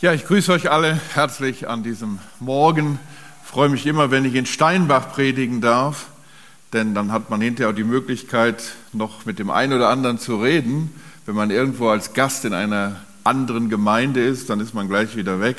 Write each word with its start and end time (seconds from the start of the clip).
Ja, 0.00 0.12
ich 0.12 0.26
grüße 0.26 0.52
euch 0.52 0.70
alle 0.70 1.00
herzlich 1.14 1.68
an 1.68 1.82
diesem 1.82 2.20
Morgen. 2.38 3.00
Ich 3.42 3.50
freue 3.50 3.68
mich 3.68 3.84
immer, 3.84 4.12
wenn 4.12 4.24
ich 4.24 4.36
in 4.36 4.46
Steinbach 4.46 5.10
predigen 5.10 5.60
darf, 5.60 6.06
denn 6.72 6.94
dann 6.94 7.10
hat 7.10 7.30
man 7.30 7.40
hinterher 7.40 7.72
auch 7.72 7.74
die 7.74 7.82
Möglichkeit, 7.82 8.76
noch 8.92 9.26
mit 9.26 9.40
dem 9.40 9.50
einen 9.50 9.72
oder 9.72 9.88
anderen 9.88 10.20
zu 10.20 10.40
reden. 10.40 10.94
Wenn 11.26 11.34
man 11.34 11.50
irgendwo 11.50 11.88
als 11.88 12.12
Gast 12.12 12.44
in 12.44 12.52
einer 12.52 12.94
anderen 13.24 13.70
Gemeinde 13.70 14.24
ist, 14.24 14.48
dann 14.50 14.60
ist 14.60 14.72
man 14.72 14.86
gleich 14.86 15.16
wieder 15.16 15.40
weg. 15.40 15.56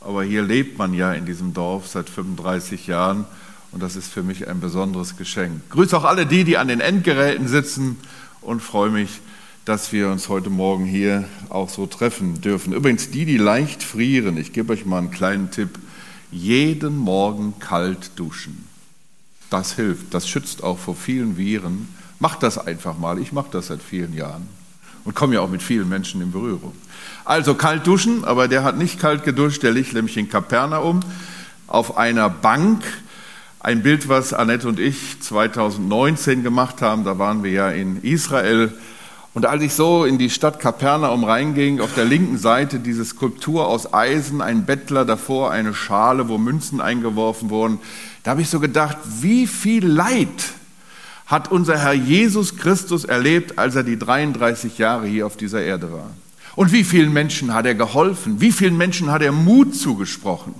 Aber 0.00 0.24
hier 0.24 0.42
lebt 0.42 0.78
man 0.78 0.92
ja 0.92 1.12
in 1.12 1.24
diesem 1.24 1.54
Dorf 1.54 1.86
seit 1.86 2.10
35 2.10 2.88
Jahren 2.88 3.24
und 3.70 3.84
das 3.84 3.94
ist 3.94 4.12
für 4.12 4.24
mich 4.24 4.48
ein 4.48 4.58
besonderes 4.58 5.16
Geschenk. 5.16 5.60
Grüße 5.70 5.96
auch 5.96 6.04
alle 6.04 6.26
die, 6.26 6.42
die 6.42 6.58
an 6.58 6.66
den 6.66 6.80
Endgeräten 6.80 7.46
sitzen 7.46 8.00
und 8.40 8.64
freue 8.64 8.90
mich, 8.90 9.20
dass 9.66 9.90
wir 9.90 10.10
uns 10.10 10.28
heute 10.28 10.48
Morgen 10.48 10.84
hier 10.84 11.24
auch 11.48 11.68
so 11.68 11.86
treffen 11.86 12.40
dürfen. 12.40 12.72
Übrigens, 12.72 13.10
die, 13.10 13.24
die 13.24 13.36
leicht 13.36 13.82
frieren, 13.82 14.36
ich 14.36 14.52
gebe 14.52 14.72
euch 14.72 14.86
mal 14.86 14.98
einen 14.98 15.10
kleinen 15.10 15.50
Tipp, 15.50 15.80
jeden 16.30 16.96
Morgen 16.96 17.58
kalt 17.58 18.12
duschen. 18.14 18.64
Das 19.50 19.72
hilft, 19.72 20.14
das 20.14 20.28
schützt 20.28 20.62
auch 20.62 20.78
vor 20.78 20.94
vielen 20.94 21.36
Viren. 21.36 21.88
Macht 22.20 22.44
das 22.44 22.58
einfach 22.58 22.96
mal, 22.96 23.18
ich 23.18 23.32
mache 23.32 23.48
das 23.50 23.66
seit 23.66 23.82
vielen 23.82 24.14
Jahren 24.14 24.48
und 25.04 25.16
komme 25.16 25.34
ja 25.34 25.40
auch 25.40 25.50
mit 25.50 25.64
vielen 25.64 25.88
Menschen 25.88 26.22
in 26.22 26.30
Berührung. 26.30 26.72
Also 27.24 27.56
kalt 27.56 27.84
duschen, 27.88 28.24
aber 28.24 28.46
der 28.46 28.62
hat 28.62 28.78
nicht 28.78 29.00
kalt 29.00 29.24
geduscht, 29.24 29.64
der 29.64 29.72
liegt 29.72 29.94
nämlich 29.94 30.16
in 30.16 30.30
Kapernaum 30.30 31.00
auf 31.66 31.96
einer 31.96 32.30
Bank. 32.30 32.84
Ein 33.58 33.82
Bild, 33.82 34.08
was 34.08 34.32
Annette 34.32 34.68
und 34.68 34.78
ich 34.78 35.20
2019 35.20 36.44
gemacht 36.44 36.82
haben, 36.82 37.02
da 37.02 37.18
waren 37.18 37.42
wir 37.42 37.50
ja 37.50 37.70
in 37.70 38.00
Israel 38.04 38.72
und 39.36 39.44
als 39.44 39.62
ich 39.62 39.74
so 39.74 40.06
in 40.06 40.16
die 40.16 40.30
Stadt 40.30 40.60
Kapernaum 40.60 41.22
reinging, 41.22 41.78
auf 41.80 41.92
der 41.94 42.06
linken 42.06 42.38
Seite 42.38 42.78
diese 42.78 43.04
Skulptur 43.04 43.68
aus 43.68 43.92
Eisen, 43.92 44.40
ein 44.40 44.64
Bettler 44.64 45.04
davor, 45.04 45.50
eine 45.50 45.74
Schale, 45.74 46.30
wo 46.30 46.38
Münzen 46.38 46.80
eingeworfen 46.80 47.50
wurden, 47.50 47.78
da 48.22 48.30
habe 48.30 48.40
ich 48.40 48.48
so 48.48 48.60
gedacht, 48.60 48.96
wie 49.20 49.46
viel 49.46 49.86
Leid 49.86 50.54
hat 51.26 51.52
unser 51.52 51.78
Herr 51.78 51.92
Jesus 51.92 52.56
Christus 52.56 53.04
erlebt, 53.04 53.58
als 53.58 53.74
er 53.74 53.82
die 53.82 53.98
33 53.98 54.78
Jahre 54.78 55.06
hier 55.06 55.26
auf 55.26 55.36
dieser 55.36 55.60
Erde 55.60 55.92
war. 55.92 56.08
Und 56.54 56.72
wie 56.72 56.82
vielen 56.82 57.12
Menschen 57.12 57.52
hat 57.52 57.66
er 57.66 57.74
geholfen? 57.74 58.40
Wie 58.40 58.52
vielen 58.52 58.78
Menschen 58.78 59.10
hat 59.10 59.20
er 59.20 59.32
Mut 59.32 59.76
zugesprochen? 59.76 60.54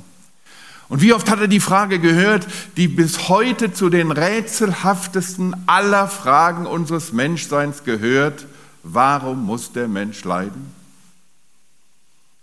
Und 0.91 1.01
wie 1.01 1.15
oft 1.15 1.31
hat 1.31 1.41
er 1.41 1.49
die 1.49 1.61
Frage 1.61 1.99
gehört, 1.99 2.47
die 2.77 2.89
bis 2.89 3.31
heute 3.31 3.73
zu 3.73 3.89
den 3.89 4.11
rätselhaftesten 4.11 5.57
aller 5.67 6.09
Fragen 6.09 6.67
unseres 6.67 7.15
Menschseins 7.15 7.83
gehört, 7.83 8.45
Warum 8.89 9.45
muss 9.45 9.73
der 9.73 9.89
Mensch 9.89 10.23
leiden? 10.23 10.73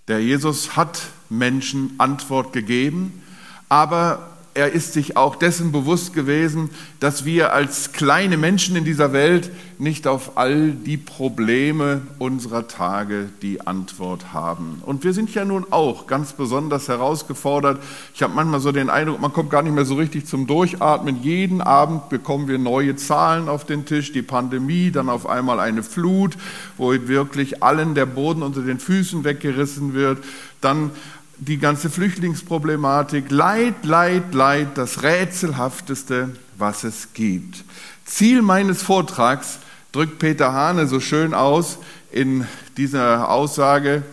Der 0.09 0.21
Jesus 0.21 0.75
hat 0.75 1.01
Menschen 1.29 1.93
Antwort 1.99 2.51
gegeben, 2.51 3.23
aber 3.69 4.32
er 4.55 4.71
ist 4.71 4.93
sich 4.93 5.17
auch 5.17 5.35
dessen 5.35 5.71
bewusst 5.71 6.13
gewesen, 6.13 6.69
dass 6.99 7.25
wir 7.25 7.53
als 7.53 7.91
kleine 7.91 8.37
Menschen 8.37 8.75
in 8.75 8.85
dieser 8.85 9.11
Welt 9.11 9.51
nicht 9.79 10.07
auf 10.07 10.37
all 10.37 10.71
die 10.71 10.97
Probleme 10.97 12.01
unserer 12.19 12.67
Tage 12.67 13.29
die 13.41 13.65
Antwort 13.65 14.31
haben. 14.31 14.81
Und 14.85 15.03
wir 15.03 15.13
sind 15.13 15.33
ja 15.33 15.43
nun 15.43 15.65
auch 15.71 16.07
ganz 16.07 16.33
besonders 16.33 16.87
herausgefordert. 16.87 17.81
Ich 18.13 18.21
habe 18.21 18.33
manchmal 18.33 18.59
so 18.59 18.71
den 18.71 18.89
Eindruck, 18.89 19.19
man 19.19 19.33
kommt 19.33 19.49
gar 19.49 19.63
nicht 19.63 19.73
mehr 19.73 19.85
so 19.85 19.95
richtig 19.95 20.27
zum 20.27 20.45
Durchatmen. 20.45 21.23
Jeden 21.23 21.61
Abend 21.61 22.09
bekommen 22.09 22.47
wir 22.47 22.59
neue 22.59 22.95
Zahlen 22.95 23.49
auf 23.49 23.65
den 23.65 23.85
Tisch, 23.85 24.11
die 24.11 24.21
Pandemie, 24.21 24.91
dann 24.91 25.09
auf 25.09 25.27
einmal 25.27 25.59
eine 25.59 25.83
Flut, 25.83 26.37
wo 26.77 26.91
wirklich 26.91 27.63
allen 27.63 27.95
der 27.95 28.05
Boden 28.05 28.43
unter 28.43 28.61
den 28.61 28.79
Füßen 28.79 29.23
weggerissen 29.23 29.93
wird. 29.93 30.23
Dann 30.61 30.91
die 31.37 31.57
ganze 31.57 31.89
Flüchtlingsproblematik, 31.89 33.31
Leid, 33.31 33.83
Leid, 33.83 34.33
Leid, 34.33 34.77
das 34.77 35.03
Rätselhafteste, 35.03 36.29
was 36.57 36.83
es 36.83 37.13
gibt. 37.13 37.63
Ziel 38.05 38.41
meines 38.41 38.81
Vortrags 38.81 39.59
drückt 39.91 40.19
Peter 40.19 40.53
Hane 40.53 40.87
so 40.87 40.99
schön 40.99 41.33
aus 41.33 41.79
in 42.11 42.45
dieser 42.77 43.29
Aussage. 43.29 44.03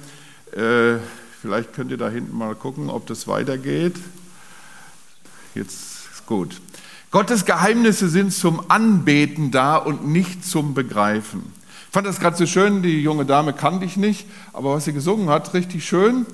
Äh, 0.52 0.98
vielleicht 1.40 1.72
könnt 1.74 1.90
ihr 1.90 1.96
da 1.96 2.08
hinten 2.08 2.36
mal 2.36 2.54
gucken, 2.54 2.90
ob 2.90 3.06
das 3.06 3.28
weitergeht. 3.28 3.96
Jetzt 5.54 5.74
ist 6.12 6.26
gut. 6.26 6.60
Gottes 7.10 7.44
Geheimnisse 7.44 8.08
sind 8.08 8.32
zum 8.32 8.70
Anbeten 8.70 9.50
da 9.50 9.76
und 9.76 10.06
nicht 10.06 10.44
zum 10.44 10.74
Begreifen. 10.74 11.52
Ich 11.88 11.92
fand 11.92 12.06
das 12.06 12.20
gerade 12.20 12.36
so 12.36 12.46
schön, 12.46 12.82
die 12.82 13.02
junge 13.02 13.24
Dame 13.24 13.52
kannte 13.52 13.84
ich 13.84 13.96
nicht, 13.96 14.26
aber 14.52 14.74
was 14.74 14.84
sie 14.84 14.92
gesungen 14.92 15.28
hat, 15.28 15.54
richtig 15.54 15.84
schön. 15.84 16.24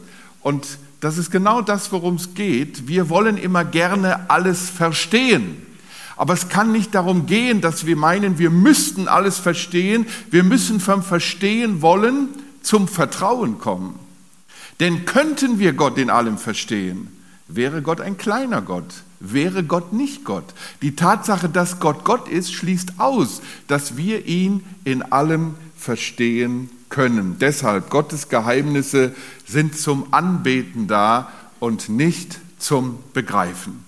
Und 0.46 0.78
das 1.00 1.18
ist 1.18 1.32
genau 1.32 1.60
das, 1.60 1.90
worum 1.90 2.14
es 2.14 2.34
geht. 2.34 2.86
Wir 2.86 3.08
wollen 3.08 3.36
immer 3.36 3.64
gerne 3.64 4.30
alles 4.30 4.70
verstehen. 4.70 5.60
Aber 6.16 6.34
es 6.34 6.48
kann 6.48 6.70
nicht 6.70 6.94
darum 6.94 7.26
gehen, 7.26 7.60
dass 7.60 7.84
wir 7.84 7.96
meinen, 7.96 8.38
wir 8.38 8.50
müssten 8.50 9.08
alles 9.08 9.38
verstehen. 9.38 10.06
Wir 10.30 10.44
müssen 10.44 10.78
vom 10.78 11.02
Verstehen 11.02 11.82
wollen 11.82 12.28
zum 12.62 12.86
Vertrauen 12.86 13.58
kommen. 13.58 13.98
Denn 14.78 15.04
könnten 15.04 15.58
wir 15.58 15.72
Gott 15.72 15.98
in 15.98 16.10
allem 16.10 16.38
verstehen, 16.38 17.08
wäre 17.48 17.82
Gott 17.82 18.00
ein 18.00 18.16
kleiner 18.16 18.62
Gott, 18.62 19.02
wäre 19.18 19.64
Gott 19.64 19.92
nicht 19.92 20.24
Gott. 20.24 20.54
Die 20.80 20.94
Tatsache, 20.94 21.48
dass 21.48 21.80
Gott 21.80 22.04
Gott 22.04 22.28
ist, 22.28 22.52
schließt 22.52 23.00
aus, 23.00 23.42
dass 23.66 23.96
wir 23.96 24.26
ihn 24.26 24.62
in 24.84 25.02
allem 25.02 25.56
verstehen 25.76 26.70
können. 26.88 27.36
Deshalb, 27.40 27.90
Gottes 27.90 28.28
Geheimnisse 28.28 29.14
sind 29.46 29.78
zum 29.78 30.12
Anbeten 30.12 30.86
da 30.86 31.30
und 31.60 31.88
nicht 31.88 32.38
zum 32.58 32.98
Begreifen. 33.12 33.84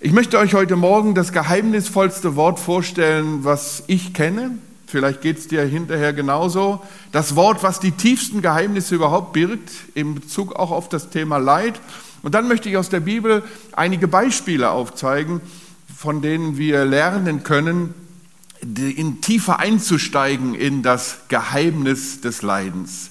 Ich 0.00 0.12
möchte 0.12 0.38
euch 0.38 0.54
heute 0.54 0.76
Morgen 0.76 1.14
das 1.14 1.32
geheimnisvollste 1.32 2.36
Wort 2.36 2.60
vorstellen, 2.60 3.44
was 3.44 3.84
ich 3.86 4.12
kenne. 4.12 4.58
Vielleicht 4.86 5.22
geht 5.22 5.38
es 5.38 5.48
dir 5.48 5.62
hinterher 5.62 6.12
genauso. 6.12 6.82
Das 7.10 7.36
Wort, 7.36 7.62
was 7.62 7.80
die 7.80 7.92
tiefsten 7.92 8.42
Geheimnisse 8.42 8.94
überhaupt 8.94 9.32
birgt, 9.32 9.70
in 9.94 10.14
Bezug 10.14 10.56
auch 10.56 10.70
auf 10.70 10.88
das 10.88 11.10
Thema 11.10 11.38
Leid. 11.38 11.80
Und 12.22 12.34
dann 12.34 12.48
möchte 12.48 12.68
ich 12.68 12.76
aus 12.76 12.90
der 12.90 13.00
Bibel 13.00 13.42
einige 13.72 14.06
Beispiele 14.06 14.70
aufzeigen, 14.70 15.40
von 15.96 16.22
denen 16.22 16.58
wir 16.58 16.84
lernen 16.84 17.42
können, 17.42 17.94
in 18.64 19.20
tiefer 19.20 19.58
einzusteigen 19.58 20.54
in 20.54 20.82
das 20.82 21.18
Geheimnis 21.28 22.20
des 22.20 22.42
Leidens. 22.42 23.10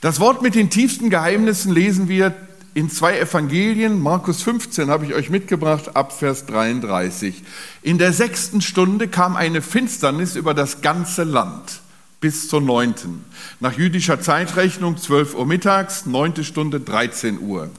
Das 0.00 0.20
Wort 0.20 0.42
mit 0.42 0.54
den 0.54 0.70
tiefsten 0.70 1.10
Geheimnissen 1.10 1.72
lesen 1.72 2.08
wir 2.08 2.34
in 2.74 2.90
zwei 2.90 3.18
Evangelien. 3.18 4.00
Markus 4.00 4.42
15 4.42 4.90
habe 4.90 5.04
ich 5.04 5.14
euch 5.14 5.30
mitgebracht, 5.30 5.96
ab 5.96 6.12
Vers 6.16 6.46
33. 6.46 7.42
In 7.82 7.98
der 7.98 8.12
sechsten 8.12 8.60
Stunde 8.60 9.08
kam 9.08 9.36
eine 9.36 9.62
Finsternis 9.62 10.36
über 10.36 10.54
das 10.54 10.80
ganze 10.80 11.24
Land 11.24 11.80
bis 12.20 12.48
zur 12.48 12.60
neunten. 12.60 13.24
Nach 13.60 13.72
jüdischer 13.72 14.20
Zeitrechnung 14.20 14.98
12 14.98 15.34
Uhr 15.34 15.46
mittags, 15.46 16.06
neunte 16.06 16.44
Stunde 16.44 16.80
13 16.80 17.40
Uhr. 17.40 17.70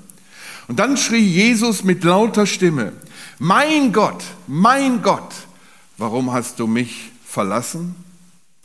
Und 0.68 0.80
dann 0.80 0.98
schrie 0.98 1.26
Jesus 1.26 1.84
mit 1.84 2.03
lauter 2.03 2.46
Stimme, 2.46 2.94
mein 3.40 3.92
Gott, 3.94 4.24
mein 4.48 5.02
Gott, 5.02 5.34
warum 5.98 6.32
hast 6.32 6.59
du 6.59 6.68
mich 6.68 7.10
verlassen? 7.31 7.96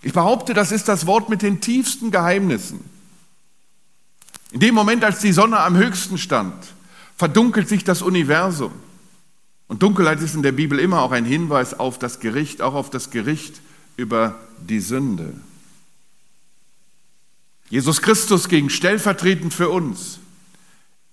Ich 0.02 0.12
behaupte, 0.12 0.54
das 0.54 0.72
ist 0.72 0.88
das 0.88 1.06
Wort 1.06 1.28
mit 1.28 1.42
den 1.42 1.60
tiefsten 1.60 2.10
Geheimnissen. 2.10 2.80
In 4.52 4.60
dem 4.60 4.74
Moment, 4.74 5.04
als 5.04 5.20
die 5.20 5.32
Sonne 5.32 5.58
am 5.60 5.76
höchsten 5.76 6.18
stand, 6.18 6.54
verdunkelt 7.16 7.68
sich 7.68 7.84
das 7.84 8.02
Universum. 8.02 8.72
Und 9.68 9.82
Dunkelheit 9.82 10.20
ist 10.20 10.34
in 10.34 10.42
der 10.42 10.52
Bibel 10.52 10.78
immer 10.78 11.02
auch 11.02 11.10
ein 11.10 11.24
Hinweis 11.24 11.74
auf 11.78 11.98
das 11.98 12.20
Gericht, 12.20 12.62
auch 12.62 12.74
auf 12.74 12.90
das 12.90 13.10
Gericht 13.10 13.60
über 13.96 14.36
die 14.60 14.80
Sünde. 14.80 15.32
Jesus 17.68 18.00
Christus 18.00 18.48
ging 18.48 18.68
stellvertretend 18.68 19.52
für 19.52 19.70
uns 19.70 20.20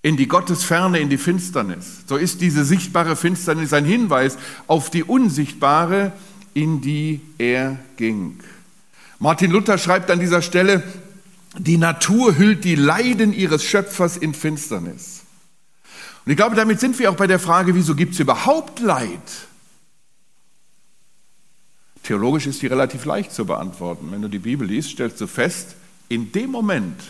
in 0.02 0.16
die 0.16 0.28
Gottesferne, 0.28 1.00
in 1.00 1.08
die 1.08 1.18
Finsternis. 1.18 2.02
So 2.06 2.16
ist 2.16 2.40
diese 2.40 2.64
sichtbare 2.64 3.16
Finsternis 3.16 3.72
ein 3.72 3.86
Hinweis 3.86 4.36
auf 4.66 4.90
die 4.90 5.02
unsichtbare 5.02 6.12
in 6.54 6.80
die 6.80 7.20
er 7.38 7.78
ging. 7.96 8.40
Martin 9.18 9.50
Luther 9.50 9.78
schreibt 9.78 10.10
an 10.10 10.20
dieser 10.20 10.42
Stelle, 10.42 10.82
die 11.58 11.76
Natur 11.76 12.36
hüllt 12.36 12.64
die 12.64 12.74
Leiden 12.74 13.32
ihres 13.32 13.64
Schöpfers 13.64 14.16
in 14.16 14.34
Finsternis. 14.34 15.22
Und 16.24 16.32
ich 16.32 16.36
glaube, 16.36 16.56
damit 16.56 16.80
sind 16.80 16.98
wir 16.98 17.10
auch 17.10 17.16
bei 17.16 17.26
der 17.26 17.38
Frage, 17.38 17.74
wieso 17.74 17.94
gibt 17.94 18.14
es 18.14 18.20
überhaupt 18.20 18.80
Leid? 18.80 19.20
Theologisch 22.02 22.46
ist 22.46 22.62
die 22.62 22.66
relativ 22.66 23.04
leicht 23.04 23.32
zu 23.32 23.46
beantworten. 23.46 24.08
Wenn 24.10 24.22
du 24.22 24.28
die 24.28 24.38
Bibel 24.38 24.66
liest, 24.66 24.90
stellst 24.90 25.20
du 25.20 25.26
fest, 25.26 25.74
in 26.08 26.32
dem 26.32 26.50
Moment, 26.50 27.00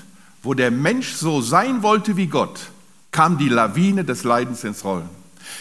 wo 0.43 0.55
der 0.55 0.71
Mensch 0.71 1.13
so 1.13 1.41
sein 1.41 1.83
wollte 1.83 2.17
wie 2.17 2.27
Gott, 2.27 2.71
kam 3.11 3.39
die 3.39 3.49
Lawine 3.49 4.05
des 4.05 4.25
Leidens 4.25 4.63
ins 4.63 4.85
Rollen. 4.85 5.09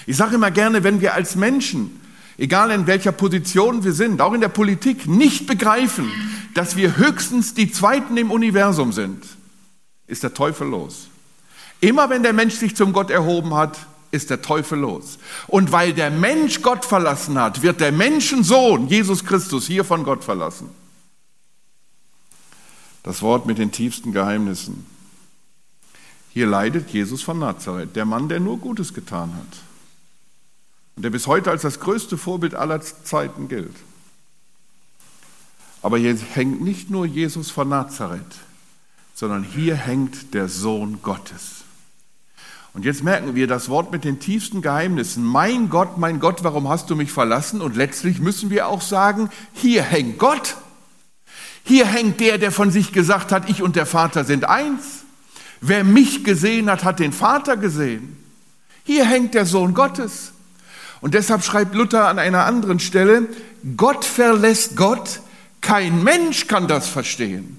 Ich 0.06 0.18
sage 0.18 0.36
immer 0.36 0.52
gerne, 0.52 0.84
wenn 0.84 1.02
wir 1.02 1.14
als 1.14 1.36
Menschen 1.36 2.00
egal 2.38 2.72
in 2.72 2.88
welcher 2.88 3.12
Position 3.12 3.84
wir 3.84 3.94
sind, 3.94 4.22
auch 4.22 4.34
in 4.34 4.42
der 4.42 4.50
Politik, 4.50 5.08
nicht 5.08 5.48
begreifen, 5.48 6.12
dass 6.54 6.76
wir 6.76 6.98
höchstens 6.98 7.54
die 7.54 7.72
Zweiten 7.72 8.18
im 8.18 8.32
Universum 8.32 8.92
sind, 8.92 9.24
ist 10.08 10.24
der 10.24 10.34
Teufel 10.34 10.68
los. 10.68 11.08
Immer 11.80 12.10
wenn 12.10 12.24
der 12.24 12.34
Mensch 12.34 12.56
sich 12.56 12.76
zum 12.76 12.94
Gott 12.94 13.10
erhoben 13.10 13.54
hat, 13.54 13.78
ist 14.12 14.30
der 14.30 14.42
Teufel 14.42 14.80
los. 14.80 15.18
Und 15.48 15.72
weil 15.72 15.94
der 15.94 16.12
Mensch 16.12 16.62
Gott 16.62 16.86
verlassen 16.86 17.38
hat, 17.40 17.62
wird 17.62 17.82
der 17.82 17.92
Menschensohn, 17.92 18.88
Jesus 18.88 19.26
Christus, 19.26 19.66
hier 19.66 19.84
von 19.84 20.04
Gott 20.04 20.24
verlassen. 20.24 20.70
Das 23.02 23.22
Wort 23.22 23.46
mit 23.46 23.58
den 23.58 23.72
tiefsten 23.72 24.14
Geheimnissen. 24.14 24.86
Hier 26.30 26.48
leidet 26.48 26.90
Jesus 26.90 27.22
von 27.22 27.40
Nazareth, 27.40 27.96
der 27.96 28.06
Mann, 28.06 28.30
der 28.30 28.40
nur 28.40 28.60
Gutes 28.60 28.94
getan 28.94 29.34
hat. 29.36 29.58
Und 30.96 31.04
der 31.04 31.10
bis 31.10 31.28
heute 31.28 31.50
als 31.52 31.64
das 31.64 31.80
größte 31.80 32.18
Vorbild 32.18 32.56
aller 32.56 32.82
Zeiten 32.82 33.48
gilt. 33.48 33.76
Aber 35.82 35.98
hier 35.98 36.16
hängt 36.16 36.62
nicht 36.62 36.90
nur 36.90 37.06
Jesus 37.06 37.52
von 37.52 37.70
Nazareth, 37.70 38.22
sondern 39.14 39.44
hier 39.44 39.76
hängt 39.76 40.34
der 40.34 40.48
Sohn 40.48 41.00
Gottes. 41.02 41.64
Und 42.74 42.86
jetzt 42.86 43.04
merken 43.04 43.36
wir 43.36 43.46
das 43.46 43.70
Wort 43.70 43.92
mit 43.92 44.04
den 44.04 44.20
tiefsten 44.20 44.62
Geheimnissen. 44.62 45.24
Mein 45.24 45.70
Gott, 45.70 45.98
mein 45.98 46.20
Gott, 46.20 46.44
warum 46.44 46.68
hast 46.70 46.90
du 46.90 46.96
mich 46.96 47.12
verlassen? 47.12 47.62
Und 47.62 47.76
letztlich 47.76 48.20
müssen 48.20 48.50
wir 48.50 48.68
auch 48.68 48.82
sagen, 48.82 49.30
hier 49.54 49.84
hängt 49.84 50.18
Gott. 50.18 50.56
Hier 51.66 51.86
hängt 51.86 52.20
der, 52.20 52.40
der 52.40 52.52
von 52.52 52.72
sich 52.72 52.92
gesagt 52.92 53.32
hat, 53.32 53.50
ich 53.50 53.62
und 53.62 53.76
der 53.76 53.86
Vater 53.86 54.26
sind 54.26 54.46
eins. 54.46 55.04
Wer 55.62 55.84
mich 55.84 56.24
gesehen 56.24 56.70
hat, 56.70 56.84
hat 56.84 57.00
den 57.00 57.14
Vater 57.14 57.58
gesehen. 57.58 58.18
Hier 58.84 59.06
hängt 59.06 59.34
der 59.34 59.46
Sohn 59.46 59.74
Gottes. 59.74 60.33
Und 61.04 61.16
deshalb 61.16 61.44
schreibt 61.44 61.76
Luther 61.76 62.08
an 62.08 62.18
einer 62.18 62.46
anderen 62.46 62.80
Stelle, 62.80 63.28
Gott 63.76 64.06
verlässt 64.06 64.78
Gott, 64.78 65.20
kein 65.60 66.02
Mensch 66.02 66.48
kann 66.48 66.70
das 66.70 66.88
verstehen. 66.88 67.58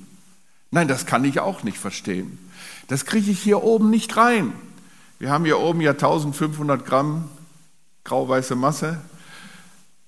Nein, 0.71 0.89
das 0.89 1.05
kann 1.05 1.27
ich 1.27 1.41
auch 1.41 1.63
nicht 1.63 1.77
verstehen. 1.77 2.39
Das 2.89 3.05
kriege 3.05 3.31
ich 3.31 3.43
hier 3.43 3.63
oben 3.63 3.91
nicht 3.91 4.17
rein. 4.17 4.55
Wir 5.19 5.31
haben 5.31 5.45
hier 5.45 5.59
oben 5.59 5.83
ja 5.83 5.91
1500 5.91 6.87
Gramm 6.87 7.29
grauweiße 8.05 8.57
Masse. 8.57 9.03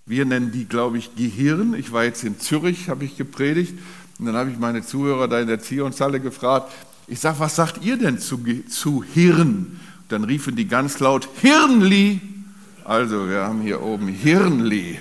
Wir 0.06 0.24
nennen 0.24 0.50
die, 0.50 0.64
glaube 0.64 0.96
ich, 0.96 1.14
Gehirn. 1.14 1.74
Ich 1.74 1.92
war 1.92 2.04
jetzt 2.04 2.24
in 2.24 2.40
Zürich, 2.40 2.88
habe 2.88 3.04
ich 3.04 3.18
gepredigt. 3.18 3.74
Und 4.18 4.24
dann 4.24 4.34
habe 4.36 4.50
ich 4.50 4.56
meine 4.56 4.82
Zuhörer 4.82 5.28
da 5.28 5.40
in 5.40 5.48
der 5.48 5.60
Zionshalle 5.60 6.20
gefragt, 6.20 6.72
ich 7.06 7.20
sage, 7.20 7.38
was 7.38 7.54
sagt 7.54 7.84
ihr 7.84 7.98
denn 7.98 8.18
zu, 8.18 8.42
zu 8.70 9.04
Hirn? 9.04 9.78
Und 9.98 10.08
dann 10.08 10.24
riefen 10.24 10.56
die 10.56 10.68
ganz 10.68 11.00
laut, 11.00 11.28
Hirnli. 11.42 12.35
Also 12.86 13.28
wir 13.28 13.40
haben 13.40 13.62
hier 13.62 13.82
oben 13.82 14.06
Hirnli. 14.06 15.00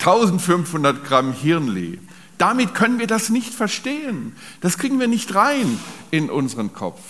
1500 0.00 1.02
Gramm 1.02 1.32
Hirnli. 1.32 1.98
Damit 2.36 2.74
können 2.74 2.98
wir 2.98 3.06
das 3.06 3.30
nicht 3.30 3.54
verstehen. 3.54 4.36
Das 4.60 4.76
kriegen 4.76 5.00
wir 5.00 5.08
nicht 5.08 5.34
rein 5.34 5.78
in 6.10 6.28
unseren 6.28 6.74
Kopf. 6.74 7.00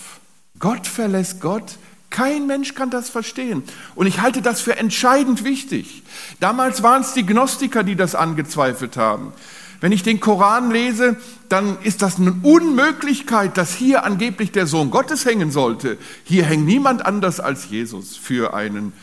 Gott 0.59 0.87
verlässt 0.87 1.41
Gott, 1.41 1.77
kein 2.09 2.47
Mensch 2.47 2.73
kann 2.73 2.89
das 2.89 3.09
verstehen. 3.09 3.63
Und 3.95 4.07
ich 4.07 4.21
halte 4.21 4.41
das 4.41 4.61
für 4.61 4.77
entscheidend 4.77 5.43
wichtig. 5.43 6.03
Damals 6.39 6.83
waren 6.83 7.01
es 7.01 7.13
die 7.13 7.25
Gnostiker, 7.25 7.83
die 7.83 7.97
das 7.97 8.15
angezweifelt 8.15 8.95
haben. 8.95 9.33
Wenn 9.81 9.91
ich 9.91 10.03
den 10.03 10.21
Koran 10.21 10.71
lese, 10.71 11.17
dann 11.49 11.77
ist 11.81 12.01
das 12.01 12.17
eine 12.17 12.31
Unmöglichkeit, 12.43 13.57
dass 13.57 13.75
hier 13.75 14.05
angeblich 14.05 14.53
der 14.53 14.67
Sohn 14.67 14.89
Gottes 14.89 15.25
hängen 15.25 15.51
sollte. 15.51 15.97
Hier 16.23 16.45
hängt 16.45 16.65
niemand 16.65 17.05
anders 17.05 17.41
als 17.41 17.69
Jesus 17.69 18.15
für 18.15 18.53
einen, 18.53 18.93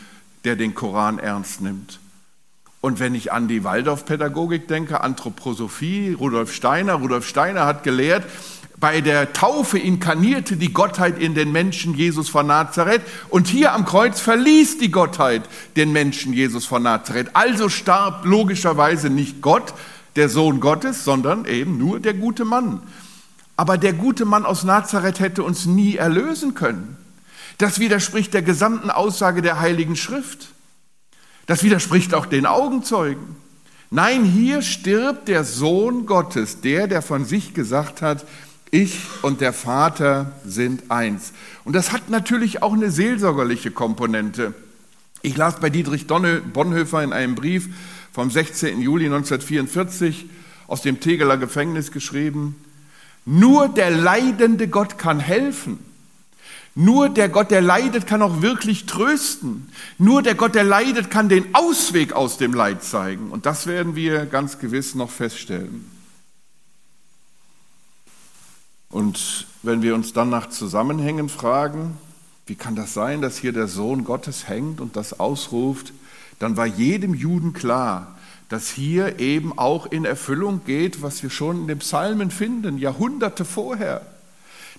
der 0.43 0.55
den 0.55 0.75
Koran 0.75 1.19
ernst 1.19 1.61
nimmt. 1.61 1.99
Und 2.81 2.99
wenn 2.99 3.13
ich 3.13 3.31
an 3.31 3.47
die 3.47 3.63
Waldorfpädagogik 3.63 4.67
denke, 4.67 5.01
Anthroposophie, 5.01 6.13
Rudolf 6.13 6.51
Steiner, 6.51 6.95
Rudolf 6.95 7.27
Steiner 7.27 7.65
hat 7.65 7.83
gelehrt, 7.83 8.25
bei 8.79 8.99
der 8.99 9.31
Taufe 9.33 9.77
inkarnierte 9.77 10.57
die 10.57 10.73
Gottheit 10.73 11.19
in 11.19 11.35
den 11.35 11.51
Menschen 11.51 11.93
Jesus 11.93 12.29
von 12.29 12.47
Nazareth 12.47 13.03
und 13.29 13.47
hier 13.47 13.73
am 13.73 13.85
Kreuz 13.85 14.19
verließ 14.19 14.79
die 14.79 14.89
Gottheit 14.89 15.43
den 15.75 15.91
Menschen 15.91 16.33
Jesus 16.33 16.65
von 16.65 16.81
Nazareth. 16.81 17.29
Also 17.33 17.69
starb 17.69 18.25
logischerweise 18.25 19.11
nicht 19.11 19.41
Gott, 19.41 19.75
der 20.15 20.29
Sohn 20.29 20.59
Gottes, 20.59 21.03
sondern 21.03 21.45
eben 21.45 21.77
nur 21.77 21.99
der 21.99 22.15
gute 22.15 22.43
Mann. 22.43 22.81
Aber 23.55 23.77
der 23.77 23.93
gute 23.93 24.25
Mann 24.25 24.45
aus 24.45 24.63
Nazareth 24.63 25.19
hätte 25.19 25.43
uns 25.43 25.67
nie 25.67 25.97
erlösen 25.97 26.55
können. 26.55 26.97
Das 27.61 27.79
widerspricht 27.79 28.33
der 28.33 28.41
gesamten 28.41 28.89
Aussage 28.89 29.43
der 29.43 29.59
Heiligen 29.59 29.95
Schrift. 29.95 30.47
Das 31.45 31.61
widerspricht 31.61 32.15
auch 32.15 32.25
den 32.25 32.47
Augenzeugen. 32.47 33.35
Nein, 33.91 34.25
hier 34.25 34.63
stirbt 34.63 35.27
der 35.27 35.43
Sohn 35.43 36.07
Gottes, 36.07 36.61
der, 36.61 36.87
der 36.87 37.03
von 37.03 37.23
sich 37.23 37.53
gesagt 37.53 38.01
hat, 38.01 38.25
ich 38.71 39.01
und 39.21 39.41
der 39.41 39.53
Vater 39.53 40.31
sind 40.43 40.89
eins. 40.89 41.33
Und 41.63 41.73
das 41.73 41.91
hat 41.91 42.09
natürlich 42.09 42.63
auch 42.63 42.73
eine 42.73 42.89
seelsorgerliche 42.89 43.69
Komponente. 43.69 44.55
Ich 45.21 45.37
las 45.37 45.59
bei 45.59 45.69
Dietrich 45.69 46.07
Bonhoeffer 46.07 47.03
in 47.03 47.13
einem 47.13 47.35
Brief 47.35 47.69
vom 48.11 48.31
16. 48.31 48.81
Juli 48.81 49.05
1944 49.05 50.25
aus 50.65 50.81
dem 50.81 50.99
Tegeler 50.99 51.37
Gefängnis 51.37 51.91
geschrieben, 51.91 52.55
nur 53.23 53.69
der 53.69 53.91
leidende 53.91 54.67
Gott 54.67 54.97
kann 54.97 55.19
helfen. 55.19 55.90
Nur 56.73 57.09
der 57.09 57.27
Gott, 57.27 57.51
der 57.51 57.61
leidet, 57.61 58.07
kann 58.07 58.21
auch 58.21 58.41
wirklich 58.41 58.85
trösten. 58.85 59.69
Nur 59.97 60.21
der 60.21 60.35
Gott, 60.35 60.55
der 60.55 60.63
leidet, 60.63 61.11
kann 61.11 61.27
den 61.27 61.53
Ausweg 61.53 62.13
aus 62.13 62.37
dem 62.37 62.53
Leid 62.53 62.83
zeigen. 62.83 63.29
Und 63.29 63.45
das 63.45 63.67
werden 63.67 63.95
wir 63.95 64.25
ganz 64.25 64.57
gewiss 64.57 64.95
noch 64.95 65.09
feststellen. 65.09 65.85
Und 68.89 69.47
wenn 69.63 69.81
wir 69.81 69.95
uns 69.95 70.13
dann 70.13 70.29
nach 70.29 70.49
Zusammenhängen 70.49 71.29
fragen, 71.29 71.97
wie 72.45 72.55
kann 72.55 72.75
das 72.75 72.93
sein, 72.93 73.21
dass 73.21 73.37
hier 73.37 73.53
der 73.53 73.67
Sohn 73.67 74.03
Gottes 74.03 74.47
hängt 74.47 74.81
und 74.81 74.95
das 74.95 75.19
ausruft, 75.19 75.93
dann 76.39 76.57
war 76.57 76.65
jedem 76.65 77.13
Juden 77.13 77.53
klar, 77.53 78.17
dass 78.49 78.69
hier 78.69 79.19
eben 79.19 79.57
auch 79.57 79.85
in 79.85 80.03
Erfüllung 80.03 80.61
geht, 80.65 81.01
was 81.01 81.23
wir 81.23 81.29
schon 81.29 81.61
in 81.61 81.67
den 81.67 81.79
Psalmen 81.79 82.31
finden, 82.31 82.77
Jahrhunderte 82.77 83.45
vorher. 83.45 84.05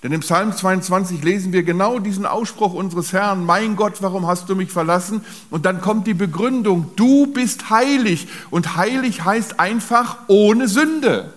Denn 0.02 0.10
im 0.10 0.20
Psalm 0.20 0.52
22 0.52 1.22
lesen 1.22 1.52
wir 1.52 1.62
genau 1.62 2.00
diesen 2.00 2.26
Ausspruch 2.26 2.74
unseres 2.74 3.12
Herrn, 3.12 3.46
mein 3.46 3.76
Gott, 3.76 4.02
warum 4.02 4.26
hast 4.26 4.48
du 4.48 4.56
mich 4.56 4.70
verlassen? 4.70 5.24
Und 5.48 5.64
dann 5.64 5.80
kommt 5.80 6.08
die 6.08 6.14
Begründung, 6.14 6.90
du 6.96 7.28
bist 7.28 7.70
heilig. 7.70 8.26
Und 8.50 8.76
heilig 8.76 9.24
heißt 9.24 9.60
einfach 9.60 10.18
ohne 10.26 10.66
Sünde. 10.66 11.32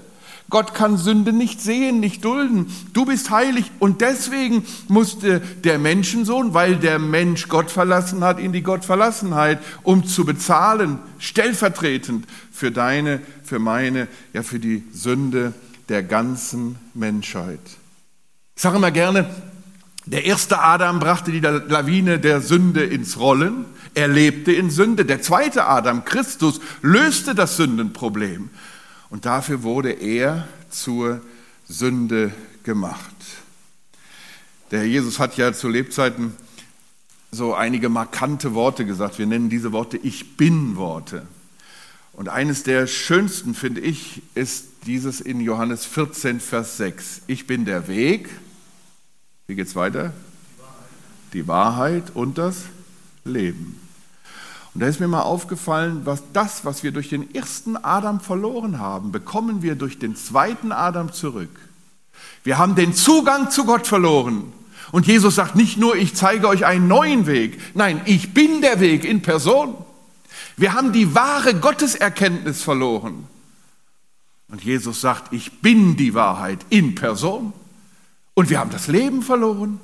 Gott 0.50 0.73
kann 0.73 0.97
Sünde 0.97 1.33
nicht 1.33 1.59
sehen, 1.59 2.00
nicht 2.00 2.23
dulden. 2.23 2.67
Du 2.94 3.06
bist 3.06 3.29
heilig 3.31 3.71
und 3.79 4.01
deswegen 4.01 4.63
musste 4.88 5.41
der 5.63 5.79
Menschensohn, 5.79 6.53
weil 6.53 6.75
der 6.75 7.00
Mensch 7.00 7.47
Gott 7.47 7.71
verlassen 7.71 8.23
hat, 8.23 8.40
in 8.40 8.54
die 8.54 8.61
Gottverlassenheit, 8.61 9.59
um 9.83 10.06
zu 10.06 10.23
bezahlen, 10.23 10.99
stellvertretend 11.18 12.25
für 12.51 12.71
deine, 12.71 13.21
für 13.44 13.59
meine, 13.59 14.07
ja 14.33 14.44
für 14.44 14.59
die 14.59 14.83
Sünde 14.92 15.54
der 15.90 16.04
ganzen 16.04 16.78
Menschheit. 16.94 17.59
Ich 18.56 18.62
sage 18.62 18.78
immer 18.78 18.92
gerne, 18.92 19.30
der 20.06 20.24
erste 20.24 20.62
Adam 20.62 21.00
brachte 21.00 21.31
die 21.31 21.42
Lawine 21.42 22.19
der 22.19 22.40
Sünde 22.40 22.85
ins 22.85 23.19
Rollen. 23.19 23.66
Er 23.95 24.07
lebte 24.07 24.54
in 24.54 24.69
Sünde. 24.69 25.04
Der 25.04 25.21
zweite 25.21 25.66
Adam, 25.66 26.06
Christus, 26.06 26.62
löste 26.81 27.35
das 27.35 27.57
Sündenproblem. 27.57 28.50
Und 29.09 29.26
dafür 29.26 29.64
wurde 29.64 29.92
er 29.92 30.47
zur 30.69 31.21
Sünde 31.68 32.31
gemacht. 32.64 33.16
Der 34.71 34.80
Herr 34.80 34.88
Jesus 34.88 35.19
hat 35.19 35.35
ja 35.38 35.52
zu 35.52 35.68
Lebzeiten 35.68 36.33
so 37.31 37.54
einige 37.54 37.90
markante 37.90 38.54
Worte 38.54 38.85
gesagt. 38.85 39.19
Wir 39.19 39.26
nennen 39.26 39.50
diese 39.50 39.74
Worte 39.74 39.97
Ich 39.97 40.38
bin 40.38 40.78
Worte. 40.78 41.28
Und 42.14 42.30
eines 42.30 42.64
der 42.64 42.88
schönsten, 42.88 43.54
finde 43.54 43.81
ich, 43.81 44.21
ist 44.35 44.68
dieses 44.85 45.19
in 45.19 45.42
Johannes 45.42 45.85
14, 45.85 46.40
Vers 46.40 46.78
6. 46.78 47.24
Ich 47.28 47.47
bin 47.47 47.66
der 47.66 47.90
Weg. 47.90 48.30
Wie 49.47 49.56
geht's 49.56 49.75
weiter? 49.75 50.14
Die 51.33 51.47
Wahrheit 51.47 52.11
und 52.14 52.37
das 52.37 52.64
Leben. 53.23 53.80
Und 54.73 54.81
da 54.81 54.87
ist 54.87 54.99
mir 54.99 55.07
mal 55.07 55.21
aufgefallen, 55.21 56.02
was 56.04 56.23
das, 56.33 56.66
was 56.66 56.83
wir 56.83 56.92
durch 56.92 57.09
den 57.09 57.33
ersten 57.33 57.78
Adam 57.78 58.19
verloren 58.19 58.80
haben, 58.80 59.11
bekommen 59.11 59.61
wir 59.61 59.75
durch 59.75 59.99
den 59.99 60.16
zweiten 60.16 60.71
Adam 60.71 61.14
zurück. 61.14 61.59
Wir 62.44 62.57
haben 62.57 62.75
den 62.75 62.94
Zugang 62.94 63.49
zu 63.49 63.66
Gott 63.66 63.87
verloren. 63.87 64.52
Und 64.92 65.07
Jesus 65.07 65.35
sagt 65.35 65.56
nicht 65.56 65.78
nur, 65.78 65.95
ich 65.95 66.16
zeige 66.16 66.47
euch 66.47 66.66
einen 66.66 66.87
neuen 66.87 67.25
Weg. 67.25 67.59
Nein, 67.73 68.02
ich 68.06 68.33
bin 68.33 68.61
der 68.61 68.80
Weg 68.80 69.06
in 69.06 69.21
Person. 69.21 69.75
Wir 70.57 70.73
haben 70.73 70.92
die 70.94 71.16
wahre 71.16 71.56
Gotteserkenntnis 71.56 72.61
verloren. 72.61 73.28
Und 74.49 74.64
Jesus 74.64 75.02
sagt, 75.02 75.33
ich 75.33 75.61
bin 75.61 75.97
die 75.97 76.14
Wahrheit 76.14 76.59
in 76.69 76.95
Person. 76.95 77.54
Und 78.35 78.51
wir 78.51 78.59
haben 78.59 78.69
das 78.69 78.87
Leben 78.87 79.23
verloren. 79.23 79.80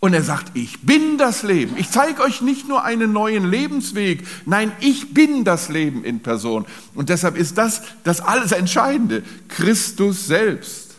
Und 0.00 0.12
er 0.12 0.22
sagt, 0.22 0.50
ich 0.54 0.82
bin 0.82 1.16
das 1.16 1.42
Leben. 1.42 1.76
Ich 1.78 1.90
zeige 1.90 2.22
euch 2.22 2.42
nicht 2.42 2.68
nur 2.68 2.84
einen 2.84 3.12
neuen 3.12 3.48
Lebensweg, 3.50 4.26
nein, 4.44 4.70
ich 4.80 5.14
bin 5.14 5.44
das 5.44 5.70
Leben 5.70 6.04
in 6.04 6.20
Person. 6.20 6.66
Und 6.94 7.08
deshalb 7.08 7.38
ist 7.38 7.56
das 7.56 7.80
das 8.02 8.20
alles 8.20 8.52
Entscheidende, 8.52 9.22
Christus 9.48 10.26
selbst. 10.26 10.96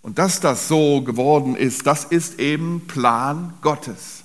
Und 0.00 0.18
dass 0.18 0.40
das 0.40 0.66
so 0.66 1.02
geworden 1.02 1.56
ist, 1.56 1.86
das 1.86 2.04
ist 2.04 2.38
eben 2.38 2.86
Plan 2.86 3.52
Gottes. 3.60 4.22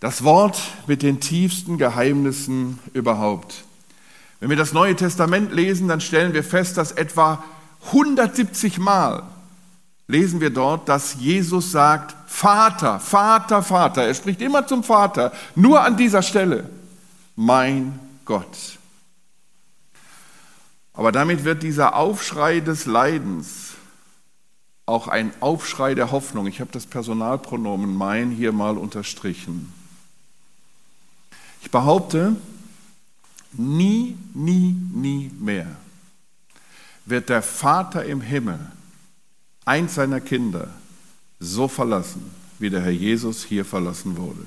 Das 0.00 0.24
Wort 0.24 0.58
mit 0.86 1.02
den 1.02 1.20
tiefsten 1.20 1.76
Geheimnissen 1.76 2.78
überhaupt. 2.94 3.64
Wenn 4.40 4.48
wir 4.48 4.56
das 4.56 4.72
Neue 4.72 4.96
Testament 4.96 5.52
lesen, 5.52 5.88
dann 5.88 6.00
stellen 6.00 6.32
wir 6.32 6.44
fest, 6.44 6.78
dass 6.78 6.92
etwa 6.92 7.44
170 7.88 8.78
Mal 8.78 9.24
lesen 10.08 10.40
wir 10.40 10.50
dort, 10.50 10.88
dass 10.88 11.14
Jesus 11.14 11.70
sagt, 11.70 12.16
Vater, 12.26 12.98
Vater, 12.98 13.62
Vater. 13.62 14.04
Er 14.04 14.14
spricht 14.14 14.40
immer 14.40 14.66
zum 14.66 14.82
Vater, 14.82 15.32
nur 15.54 15.82
an 15.82 15.96
dieser 15.96 16.22
Stelle. 16.22 16.68
Mein 17.36 18.00
Gott. 18.24 18.78
Aber 20.94 21.12
damit 21.12 21.44
wird 21.44 21.62
dieser 21.62 21.94
Aufschrei 21.94 22.60
des 22.60 22.86
Leidens 22.86 23.74
auch 24.86 25.06
ein 25.06 25.32
Aufschrei 25.40 25.94
der 25.94 26.10
Hoffnung. 26.10 26.46
Ich 26.46 26.60
habe 26.60 26.72
das 26.72 26.86
Personalpronomen 26.86 27.94
mein 27.94 28.30
hier 28.30 28.52
mal 28.52 28.78
unterstrichen. 28.78 29.72
Ich 31.60 31.70
behaupte, 31.70 32.34
nie, 33.52 34.16
nie, 34.32 34.74
nie 34.92 35.30
mehr 35.38 35.66
wird 37.04 37.28
der 37.28 37.42
Vater 37.42 38.04
im 38.04 38.20
Himmel 38.20 38.58
eins 39.68 39.94
seiner 39.94 40.20
Kinder 40.20 40.70
so 41.38 41.68
verlassen, 41.68 42.22
wie 42.58 42.70
der 42.70 42.80
Herr 42.80 42.90
Jesus 42.90 43.44
hier 43.44 43.64
verlassen 43.64 44.16
wurde. 44.16 44.44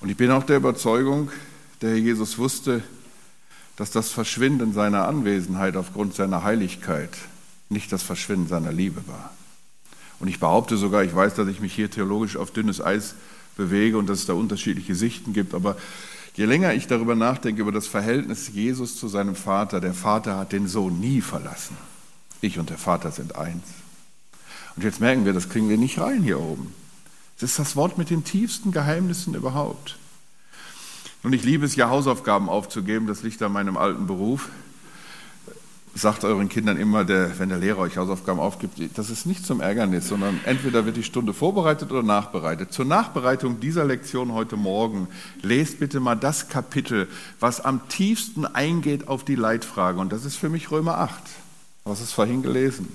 Und 0.00 0.08
ich 0.08 0.16
bin 0.16 0.30
auch 0.30 0.44
der 0.44 0.58
Überzeugung, 0.58 1.30
der 1.82 1.90
Herr 1.90 1.98
Jesus 1.98 2.38
wusste, 2.38 2.82
dass 3.76 3.90
das 3.90 4.10
Verschwinden 4.10 4.72
seiner 4.72 5.06
Anwesenheit 5.08 5.76
aufgrund 5.76 6.14
seiner 6.14 6.44
Heiligkeit 6.44 7.10
nicht 7.68 7.92
das 7.92 8.02
Verschwinden 8.02 8.48
seiner 8.48 8.72
Liebe 8.72 9.06
war. 9.06 9.34
Und 10.20 10.28
ich 10.28 10.40
behaupte 10.40 10.76
sogar, 10.76 11.04
ich 11.04 11.14
weiß, 11.14 11.34
dass 11.34 11.48
ich 11.48 11.60
mich 11.60 11.74
hier 11.74 11.90
theologisch 11.90 12.36
auf 12.36 12.52
dünnes 12.52 12.80
Eis 12.80 13.14
bewege 13.56 13.98
und 13.98 14.08
dass 14.08 14.20
es 14.20 14.26
da 14.26 14.34
unterschiedliche 14.34 14.94
Sichten 14.94 15.32
gibt. 15.32 15.52
Aber 15.52 15.76
je 16.38 16.44
länger 16.44 16.72
ich 16.72 16.86
darüber 16.86 17.16
nachdenke, 17.16 17.60
über 17.62 17.72
das 17.72 17.88
Verhältnis 17.88 18.52
Jesus 18.54 18.96
zu 18.96 19.08
seinem 19.08 19.34
Vater, 19.34 19.80
der 19.80 19.92
Vater 19.92 20.36
hat 20.36 20.52
den 20.52 20.68
Sohn 20.68 21.00
nie 21.00 21.20
verlassen. 21.20 21.76
Ich 22.40 22.60
und 22.60 22.70
der 22.70 22.78
Vater 22.78 23.10
sind 23.10 23.34
eins. 23.34 23.64
Und 24.76 24.84
jetzt 24.84 25.00
merken 25.00 25.24
wir, 25.24 25.32
das 25.32 25.48
kriegen 25.48 25.68
wir 25.68 25.76
nicht 25.76 25.98
rein 25.98 26.22
hier 26.22 26.38
oben. 26.38 26.72
Es 27.36 27.42
ist 27.42 27.58
das 27.58 27.74
Wort 27.74 27.98
mit 27.98 28.10
den 28.10 28.22
tiefsten 28.22 28.70
Geheimnissen 28.70 29.34
überhaupt. 29.34 29.98
Und 31.24 31.32
ich 31.32 31.42
liebe 31.42 31.66
es 31.66 31.74
ja, 31.74 31.90
Hausaufgaben 31.90 32.48
aufzugeben, 32.48 33.08
das 33.08 33.24
liegt 33.24 33.42
an 33.42 33.50
meinem 33.50 33.76
alten 33.76 34.06
Beruf 34.06 34.48
sagt 35.98 36.24
euren 36.24 36.48
Kindern 36.48 36.76
immer, 36.76 37.04
der, 37.04 37.38
wenn 37.38 37.48
der 37.48 37.58
Lehrer 37.58 37.78
euch 37.78 37.96
Hausaufgaben 37.96 38.40
aufgibt, 38.40 38.96
das 38.96 39.10
ist 39.10 39.26
nicht 39.26 39.44
zum 39.44 39.60
Ärgernis, 39.60 40.08
sondern 40.08 40.40
entweder 40.44 40.86
wird 40.86 40.96
die 40.96 41.02
Stunde 41.02 41.34
vorbereitet 41.34 41.90
oder 41.90 42.02
nachbereitet. 42.02 42.72
Zur 42.72 42.84
Nachbereitung 42.84 43.60
dieser 43.60 43.84
Lektion 43.84 44.32
heute 44.32 44.56
Morgen 44.56 45.08
lest 45.42 45.80
bitte 45.80 46.00
mal 46.00 46.14
das 46.14 46.48
Kapitel, 46.48 47.08
was 47.40 47.60
am 47.60 47.88
tiefsten 47.88 48.46
eingeht 48.46 49.08
auf 49.08 49.24
die 49.24 49.34
Leitfrage. 49.34 49.98
Und 50.00 50.12
das 50.12 50.24
ist 50.24 50.36
für 50.36 50.48
mich 50.48 50.70
Römer 50.70 50.98
8. 50.98 51.22
Was 51.84 52.00
ist 52.00 52.12
vorhin 52.12 52.42
gelesen? 52.42 52.88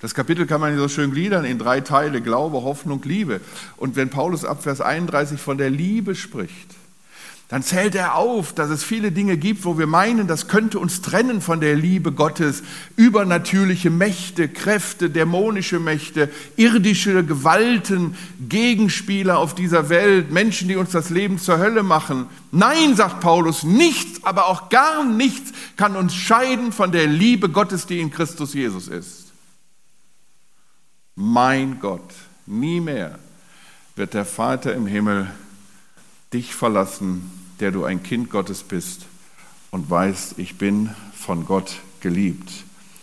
Das 0.00 0.14
Kapitel 0.14 0.46
kann 0.46 0.60
man 0.60 0.76
so 0.76 0.88
schön 0.88 1.12
gliedern 1.12 1.44
in 1.44 1.58
drei 1.58 1.80
Teile, 1.80 2.20
Glaube, 2.20 2.62
Hoffnung, 2.62 3.00
Liebe. 3.04 3.40
Und 3.76 3.96
wenn 3.96 4.10
Paulus 4.10 4.44
ab 4.44 4.62
Vers 4.62 4.80
31 4.80 5.40
von 5.40 5.56
der 5.56 5.70
Liebe 5.70 6.14
spricht, 6.14 6.74
dann 7.54 7.62
zählt 7.62 7.94
er 7.94 8.16
auf, 8.16 8.52
dass 8.52 8.68
es 8.68 8.82
viele 8.82 9.12
Dinge 9.12 9.36
gibt, 9.36 9.64
wo 9.64 9.78
wir 9.78 9.86
meinen, 9.86 10.26
das 10.26 10.48
könnte 10.48 10.80
uns 10.80 11.02
trennen 11.02 11.40
von 11.40 11.60
der 11.60 11.76
Liebe 11.76 12.10
Gottes. 12.10 12.64
Übernatürliche 12.96 13.90
Mächte, 13.90 14.48
Kräfte, 14.48 15.08
dämonische 15.08 15.78
Mächte, 15.78 16.32
irdische 16.56 17.22
Gewalten, 17.24 18.16
Gegenspieler 18.48 19.38
auf 19.38 19.54
dieser 19.54 19.88
Welt, 19.88 20.32
Menschen, 20.32 20.66
die 20.66 20.74
uns 20.74 20.90
das 20.90 21.10
Leben 21.10 21.38
zur 21.38 21.58
Hölle 21.58 21.84
machen. 21.84 22.26
Nein, 22.50 22.96
sagt 22.96 23.20
Paulus, 23.20 23.62
nichts, 23.62 24.24
aber 24.24 24.48
auch 24.48 24.68
gar 24.68 25.04
nichts 25.04 25.52
kann 25.76 25.94
uns 25.94 26.12
scheiden 26.12 26.72
von 26.72 26.90
der 26.90 27.06
Liebe 27.06 27.48
Gottes, 27.48 27.86
die 27.86 28.00
in 28.00 28.10
Christus 28.10 28.54
Jesus 28.54 28.88
ist. 28.88 29.32
Mein 31.14 31.78
Gott, 31.78 32.14
nie 32.46 32.80
mehr 32.80 33.16
wird 33.94 34.12
der 34.12 34.24
Vater 34.24 34.74
im 34.74 34.88
Himmel 34.88 35.30
dich 36.32 36.52
verlassen, 36.52 37.30
der 37.60 37.70
du 37.70 37.84
ein 37.84 38.02
Kind 38.02 38.30
Gottes 38.30 38.62
bist 38.62 39.06
und 39.70 39.90
weißt, 39.90 40.38
ich 40.38 40.56
bin 40.56 40.90
von 41.14 41.46
Gott 41.46 41.80
geliebt. 42.00 42.50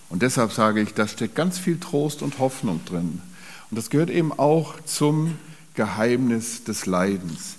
Und 0.09 0.21
deshalb 0.21 0.51
sage 0.51 0.81
ich, 0.81 0.93
da 0.93 1.07
steckt 1.07 1.35
ganz 1.35 1.57
viel 1.57 1.79
Trost 1.79 2.21
und 2.21 2.39
Hoffnung 2.39 2.81
drin. 2.85 3.21
Und 3.69 3.77
das 3.77 3.89
gehört 3.89 4.09
eben 4.09 4.31
auch 4.33 4.75
zum 4.85 5.37
Geheimnis 5.73 6.63
des 6.65 6.85
Leidens. 6.85 7.57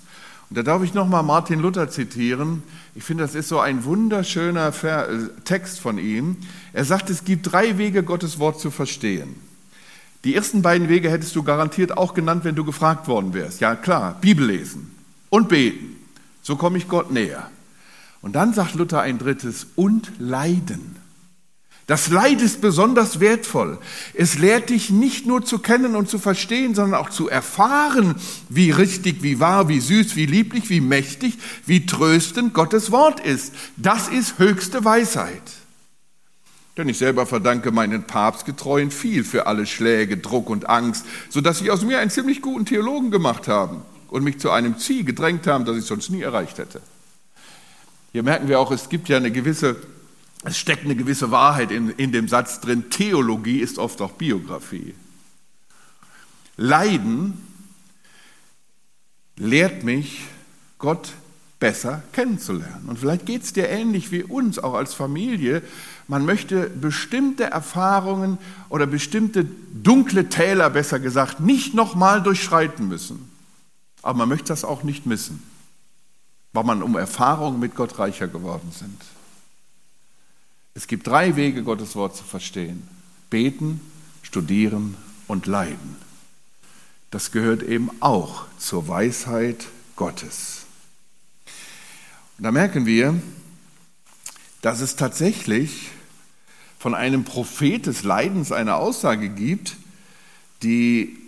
Und 0.49 0.57
da 0.57 0.63
darf 0.63 0.83
ich 0.83 0.93
nochmal 0.93 1.23
Martin 1.23 1.59
Luther 1.59 1.89
zitieren. 1.89 2.61
Ich 2.93 3.03
finde, 3.03 3.23
das 3.23 3.33
ist 3.33 3.49
so 3.49 3.59
ein 3.59 3.85
wunderschöner 3.85 4.71
äh, 4.83 5.07
Text 5.45 5.79
von 5.79 5.97
ihm. 5.97 6.37
Er 6.73 6.85
sagt, 6.85 7.09
es 7.09 7.25
gibt 7.25 7.51
drei 7.51 7.79
Wege, 7.79 8.03
Gottes 8.03 8.37
Wort 8.37 8.59
zu 8.59 8.69
verstehen. 8.69 9.35
Die 10.23 10.35
ersten 10.35 10.61
beiden 10.61 10.89
Wege 10.89 11.09
hättest 11.09 11.35
du 11.35 11.43
garantiert 11.43 11.97
auch 11.97 12.13
genannt, 12.13 12.45
wenn 12.45 12.55
du 12.55 12.63
gefragt 12.63 13.07
worden 13.07 13.33
wärst. 13.33 13.61
Ja, 13.61 13.75
klar, 13.75 14.15
Bibel 14.21 14.45
lesen 14.45 14.95
und 15.29 15.49
beten. 15.49 16.02
So 16.43 16.57
komme 16.57 16.77
ich 16.77 16.87
Gott 16.87 17.11
näher. 17.11 17.49
Und 18.21 18.33
dann 18.33 18.53
sagt 18.53 18.75
Luther 18.75 19.01
ein 19.01 19.17
drittes, 19.17 19.67
und 19.75 20.11
leiden. 20.19 20.97
Das 21.87 22.09
Leid 22.09 22.41
ist 22.41 22.61
besonders 22.61 23.19
wertvoll. 23.19 23.77
Es 24.13 24.37
lehrt 24.37 24.69
dich 24.69 24.89
nicht 24.89 25.25
nur 25.25 25.43
zu 25.43 25.59
kennen 25.59 25.95
und 25.95 26.09
zu 26.09 26.17
verstehen, 26.17 26.75
sondern 26.75 26.99
auch 26.99 27.09
zu 27.09 27.27
erfahren, 27.27 28.15
wie 28.47 28.71
richtig, 28.71 29.21
wie 29.21 29.41
wahr, 29.41 29.67
wie 29.67 29.81
süß, 29.81 30.15
wie 30.15 30.25
lieblich, 30.25 30.69
wie 30.69 30.79
mächtig, 30.79 31.37
wie 31.65 31.85
tröstend 31.85 32.53
Gottes 32.53 32.91
Wort 32.91 33.19
ist. 33.19 33.53
Das 33.75 34.07
ist 34.07 34.39
höchste 34.39 34.85
Weisheit. 34.85 35.41
Denn 36.77 36.87
ich 36.87 36.97
selber 36.97 37.25
verdanke 37.25 37.71
meinen 37.71 38.03
Papstgetreuen 38.03 38.89
viel 38.89 39.25
für 39.25 39.45
alle 39.45 39.65
Schläge, 39.65 40.17
Druck 40.17 40.49
und 40.49 40.69
Angst, 40.69 41.05
sodass 41.29 41.59
sie 41.59 41.69
aus 41.69 41.83
mir 41.83 41.99
einen 41.99 42.09
ziemlich 42.09 42.41
guten 42.41 42.65
Theologen 42.65 43.11
gemacht 43.11 43.49
haben 43.49 43.81
und 44.13 44.23
mich 44.23 44.37
zu 44.37 44.51
einem 44.51 44.77
Ziel 44.77 45.03
gedrängt 45.03 45.47
haben, 45.47 45.65
das 45.65 45.75
ich 45.75 45.85
sonst 45.85 46.11
nie 46.11 46.21
erreicht 46.21 46.59
hätte. 46.59 46.81
Hier 48.11 48.21
merken 48.21 48.47
wir 48.47 48.59
auch, 48.59 48.69
es 48.69 48.87
gibt 48.87 49.09
ja 49.09 49.17
eine 49.17 49.31
gewisse, 49.31 49.75
es 50.43 50.55
steckt 50.55 50.85
eine 50.85 50.95
gewisse 50.95 51.31
Wahrheit 51.31 51.71
in, 51.71 51.89
in 51.89 52.11
dem 52.11 52.27
Satz 52.27 52.61
drin, 52.61 52.91
Theologie 52.91 53.57
ist 53.57 53.79
oft 53.79 53.99
auch 54.03 54.11
Biografie. 54.11 54.93
Leiden 56.57 57.41
lehrt 59.35 59.83
mich, 59.83 60.25
Gott 60.77 61.13
besser 61.59 62.03
kennenzulernen. 62.11 62.85
Und 62.85 62.99
vielleicht 62.99 63.25
geht 63.25 63.41
es 63.41 63.53
dir 63.53 63.67
ähnlich 63.67 64.11
wie 64.11 64.21
uns, 64.21 64.59
auch 64.59 64.75
als 64.75 64.93
Familie. 64.93 65.63
Man 66.07 66.23
möchte 66.23 66.69
bestimmte 66.69 67.45
Erfahrungen 67.45 68.37
oder 68.69 68.85
bestimmte 68.85 69.47
dunkle 69.73 70.29
Täler, 70.29 70.69
besser 70.69 70.99
gesagt, 70.99 71.39
nicht 71.39 71.73
nochmal 71.73 72.21
durchschreiten 72.21 72.87
müssen. 72.87 73.32
Aber 74.03 74.19
man 74.19 74.29
möchte 74.29 74.49
das 74.49 74.63
auch 74.63 74.83
nicht 74.83 75.05
missen, 75.07 75.41
weil 76.51 76.65
man 76.65 76.83
um 76.83 76.95
Erfahrungen 76.95 77.59
mit 77.59 77.73
Gott 77.73 77.97
reicher 77.97 78.27
geworden 78.27 78.71
sind. 78.71 79.01
Es 80.75 80.87
gibt 80.87 81.07
drei 81.07 81.35
Wege, 81.35 81.63
Gottes 81.63 81.95
Wort 81.95 82.15
zu 82.15 82.23
verstehen. 82.23 82.87
Beten, 83.29 83.81
studieren 84.21 84.95
und 85.27 85.47
leiden. 85.47 85.95
Das 87.11 87.31
gehört 87.31 87.63
eben 87.63 87.89
auch 87.99 88.45
zur 88.57 88.87
Weisheit 88.87 89.67
Gottes. 89.95 90.65
Und 92.37 92.43
da 92.43 92.51
merken 92.51 92.85
wir, 92.85 93.19
dass 94.61 94.81
es 94.81 94.95
tatsächlich 94.95 95.89
von 96.79 96.95
einem 96.95 97.23
Prophet 97.23 97.85
des 97.85 98.03
Leidens 98.03 98.51
eine 98.51 98.75
Aussage 98.75 99.29
gibt, 99.29 99.77
die 100.63 101.22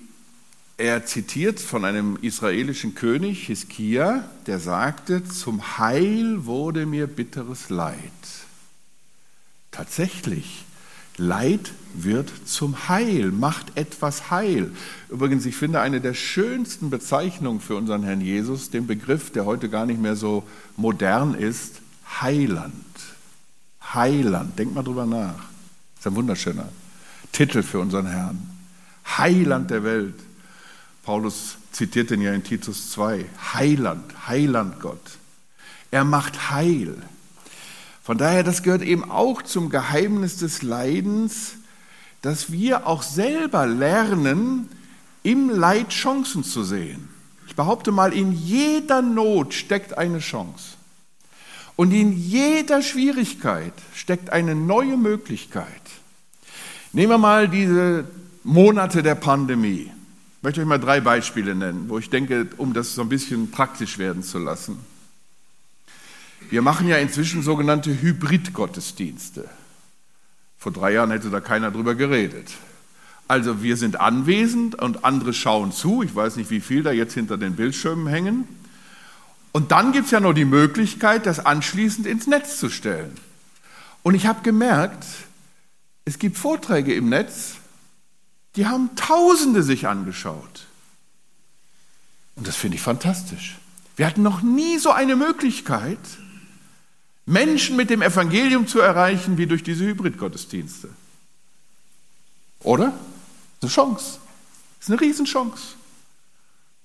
er 0.78 1.06
zitiert 1.06 1.60
von 1.60 1.86
einem 1.86 2.18
israelischen 2.22 2.96
König, 2.96 3.48
Hiskia, 3.48 4.30
der 4.46 4.60
sagte, 4.60 5.24
zum 5.24 5.78
Heil 5.78 6.46
wurde 6.46 6.86
mir 6.86 7.08
bitteres 7.08 7.70
Leid. 7.70 7.96
Tatsächlich, 9.72 10.66
Leid 11.18 11.72
wird 11.94 12.30
zum 12.46 12.90
Heil, 12.90 13.32
macht 13.32 13.78
etwas 13.78 14.30
heil. 14.32 14.72
Übrigens, 15.10 15.46
ich 15.46 15.56
finde 15.56 15.80
eine 15.80 16.02
der 16.02 16.14
schönsten 16.14 16.90
Bezeichnungen 16.90 17.62
für 17.62 17.78
unseren 17.78 18.04
Herrn 18.04 18.20
Jesus, 18.20 18.70
den 18.70 18.86
Begriff, 18.86 19.32
der 19.32 19.46
heute 19.46 19.70
gar 19.70 19.86
nicht 19.86 20.02
mehr 20.02 20.18
so 20.18 20.44
modern 20.76 21.36
ist, 21.36 21.80
Heiland. 22.22 22.74
Heiland, 23.94 24.60
denk 24.60 24.74
mal 24.74 24.84
drüber 24.84 25.06
nach. 25.06 25.36
Das 25.36 26.02
ist 26.02 26.08
ein 26.08 26.16
wunderschöner 26.16 26.68
Titel 27.32 27.64
für 27.64 27.80
unseren 27.80 28.08
Herrn. 28.08 28.50
Heiland 29.18 29.72
der 29.72 29.86
Welt. 29.86 30.16
Paulus 31.06 31.58
zitiert 31.72 32.10
den 32.10 32.22
ja 32.22 32.34
in 32.34 32.44
Titus 32.44 32.90
2. 32.92 33.26
Heiland, 33.54 34.28
Heiland 34.28 34.80
Gott. 34.80 35.18
Er 35.92 36.04
macht 36.04 36.52
heil. 36.52 36.98
Von 38.04 38.18
daher, 38.18 38.44
das 38.44 38.64
gehört 38.64 38.82
eben 38.82 39.10
auch 39.10 39.44
zum 39.44 39.70
Geheimnis 39.70 40.38
des 40.38 40.64
Leidens, 40.64 41.54
dass 42.22 42.52
wir 42.52 42.88
auch 42.88 43.04
selber 43.04 43.68
lernen, 43.68 44.68
im 45.22 45.50
Leid 45.50 45.90
Chancen 45.90 46.44
zu 46.44 46.64
sehen. 46.64 47.08
Ich 47.48 47.56
behaupte 47.56 47.92
mal, 47.92 48.12
in 48.12 48.32
jeder 48.32 49.02
Not 49.02 49.54
steckt 49.54 49.98
eine 49.98 50.20
Chance. 50.20 50.74
Und 51.76 51.92
in 51.92 52.14
jeder 52.14 52.82
Schwierigkeit 52.82 53.74
steckt 53.94 54.32
eine 54.32 54.56
neue 54.56 54.98
Möglichkeit. 54.98 55.66
Nehmen 56.94 57.12
wir 57.12 57.18
mal 57.18 57.48
diese 57.48 58.06
Monate 58.44 59.04
der 59.04 59.16
Pandemie. 59.16 59.92
Ich 60.46 60.48
möchte 60.48 60.62
euch 60.62 60.68
mal 60.68 60.78
drei 60.78 61.02
Beispiele 61.02 61.56
nennen, 61.56 61.90
wo 61.90 61.98
ich 61.98 62.12
denke, 62.12 62.46
um 62.58 62.76
das 62.76 62.94
so 62.94 63.02
ein 63.02 63.10
bisschen 63.10 63.50
praktisch 63.50 63.98
werden 63.98 64.22
zu 64.22 64.38
lassen. 64.38 64.78
Wir 66.52 66.62
machen 66.62 66.88
ja 66.88 66.98
inzwischen 66.98 67.42
sogenannte 67.42 67.90
Hybrid-Gottesdienste. 67.90 69.50
Vor 70.60 70.72
drei 70.72 70.94
Jahren 70.94 71.10
hätte 71.10 71.32
da 71.32 71.40
keiner 71.40 71.72
drüber 71.72 71.96
geredet. 71.96 72.52
Also 73.28 73.64
wir 73.64 73.76
sind 73.76 74.00
anwesend 74.00 74.76
und 74.76 75.04
andere 75.04 75.34
schauen 75.34 75.72
zu. 75.72 76.04
Ich 76.04 76.14
weiß 76.14 76.36
nicht, 76.36 76.52
wie 76.52 76.62
viel 76.62 76.84
da 76.84 76.92
jetzt 76.92 77.16
hinter 77.16 77.40
den 77.40 77.56
Bildschirmen 77.56 78.06
hängen. 78.06 78.48
Und 79.52 79.72
dann 79.72 79.94
gibt 79.94 80.06
es 80.06 80.12
ja 80.12 80.20
noch 80.20 80.34
die 80.34 80.46
Möglichkeit, 80.46 81.26
das 81.26 81.44
anschließend 81.44 82.06
ins 82.06 82.28
Netz 82.28 82.60
zu 82.60 82.70
stellen. 82.70 83.16
Und 84.04 84.14
ich 84.14 84.28
habe 84.28 84.44
gemerkt, 84.44 85.08
es 86.06 86.20
gibt 86.20 86.38
Vorträge 86.38 86.94
im 86.94 87.10
Netz, 87.10 87.56
die 88.56 88.66
haben 88.66 88.96
Tausende 88.96 89.64
sich 89.64 89.88
angeschaut. 89.88 90.68
Und 92.36 92.48
das 92.48 92.56
finde 92.56 92.76
ich 92.76 92.82
fantastisch. 92.82 93.58
Wir 93.96 94.08
hatten 94.08 94.24
noch 94.24 94.42
nie 94.42 94.78
so 94.78 94.92
eine 94.92 95.16
Möglichkeit, 95.16 96.00
Menschen 97.26 97.76
mit 97.76 97.90
dem 97.90 98.02
Evangelium 98.02 98.68
zu 98.68 98.80
erreichen, 98.80 99.38
wie 99.38 99.48
durch 99.48 99.64
diese 99.64 99.86
Hybridgottesdienste. 99.86 100.90
Oder? 102.60 102.94
Das 103.62 103.72
ist 103.72 103.80
eine 103.80 103.88
Chance. 103.88 104.20
Das 104.80 104.88
ist 104.88 104.92
eine 104.92 105.02
Riesenchance. 105.02 105.76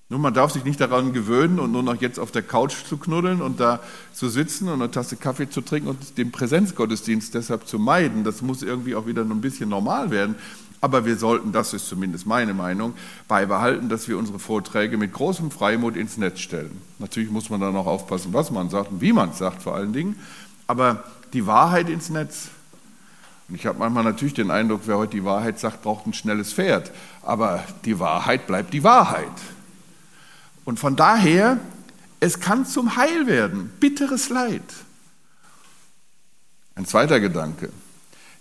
Nur 0.08 0.18
man 0.18 0.34
darf 0.34 0.50
sich 0.50 0.64
nicht 0.64 0.80
daran 0.80 1.12
gewöhnen 1.12 1.60
und 1.60 1.70
nur 1.70 1.84
noch 1.84 2.00
jetzt 2.00 2.18
auf 2.18 2.32
der 2.32 2.42
Couch 2.42 2.74
zu 2.88 2.96
knuddeln 2.96 3.40
und 3.40 3.60
da 3.60 3.80
zu 4.12 4.28
sitzen 4.28 4.68
und 4.68 4.82
eine 4.82 4.90
Tasse 4.90 5.16
Kaffee 5.16 5.48
zu 5.48 5.60
trinken 5.60 5.88
und 5.88 6.18
den 6.18 6.32
Präsenzgottesdienst 6.32 7.32
deshalb 7.34 7.68
zu 7.68 7.78
meiden. 7.78 8.24
Das 8.24 8.42
muss 8.42 8.62
irgendwie 8.62 8.96
auch 8.96 9.06
wieder 9.06 9.22
ein 9.22 9.40
bisschen 9.40 9.68
normal 9.68 10.10
werden. 10.10 10.34
Aber 10.80 11.04
wir 11.04 11.16
sollten, 11.16 11.52
das 11.52 11.74
ist 11.74 11.88
zumindest 11.88 12.26
meine 12.26 12.54
Meinung, 12.54 12.94
beibehalten, 13.28 13.88
dass 13.88 14.08
wir 14.08 14.16
unsere 14.16 14.38
Vorträge 14.38 14.96
mit 14.96 15.12
großem 15.12 15.50
Freimut 15.50 15.96
ins 15.96 16.16
Netz 16.16 16.40
stellen. 16.40 16.80
Natürlich 16.98 17.30
muss 17.30 17.50
man 17.50 17.60
dann 17.60 17.76
auch 17.76 17.86
aufpassen, 17.86 18.32
was 18.32 18.50
man 18.50 18.70
sagt 18.70 18.90
und 18.90 19.00
wie 19.00 19.12
man 19.12 19.30
es 19.30 19.38
sagt 19.38 19.62
vor 19.62 19.74
allen 19.74 19.92
Dingen. 19.92 20.18
Aber 20.66 21.04
die 21.34 21.46
Wahrheit 21.46 21.88
ins 21.90 22.08
Netz. 22.08 22.48
Und 23.48 23.56
ich 23.56 23.66
habe 23.66 23.78
manchmal 23.78 24.04
natürlich 24.04 24.34
den 24.34 24.50
Eindruck, 24.50 24.82
wer 24.86 24.96
heute 24.96 25.12
die 25.12 25.24
Wahrheit 25.24 25.58
sagt, 25.58 25.82
braucht 25.82 26.06
ein 26.06 26.14
schnelles 26.14 26.52
Pferd. 26.52 26.90
Aber 27.22 27.62
die 27.84 27.98
Wahrheit 27.98 28.46
bleibt 28.46 28.72
die 28.72 28.82
Wahrheit. 28.82 29.26
Und 30.64 30.78
von 30.78 30.96
daher, 30.96 31.58
es 32.20 32.40
kann 32.40 32.64
zum 32.64 32.96
Heil 32.96 33.26
werden, 33.26 33.70
bitteres 33.80 34.28
Leid. 34.28 34.62
Ein 36.74 36.86
zweiter 36.86 37.20
Gedanke. 37.20 37.70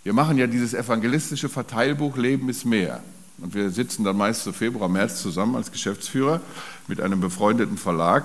Wir 0.02 0.12
machen 0.12 0.38
ja 0.38 0.46
dieses 0.46 0.72
evangelistische 0.72 1.48
Verteilbuch 1.48 2.16
Leben 2.16 2.48
ist 2.48 2.64
mehr. 2.64 3.00
Und 3.38 3.54
wir 3.54 3.70
sitzen 3.70 4.04
dann 4.04 4.16
meist 4.16 4.44
so 4.44 4.52
Februar, 4.52 4.88
März 4.88 5.20
zusammen 5.20 5.56
als 5.56 5.72
Geschäftsführer 5.72 6.40
mit 6.88 7.00
einem 7.00 7.20
befreundeten 7.20 7.78
Verlag 7.78 8.24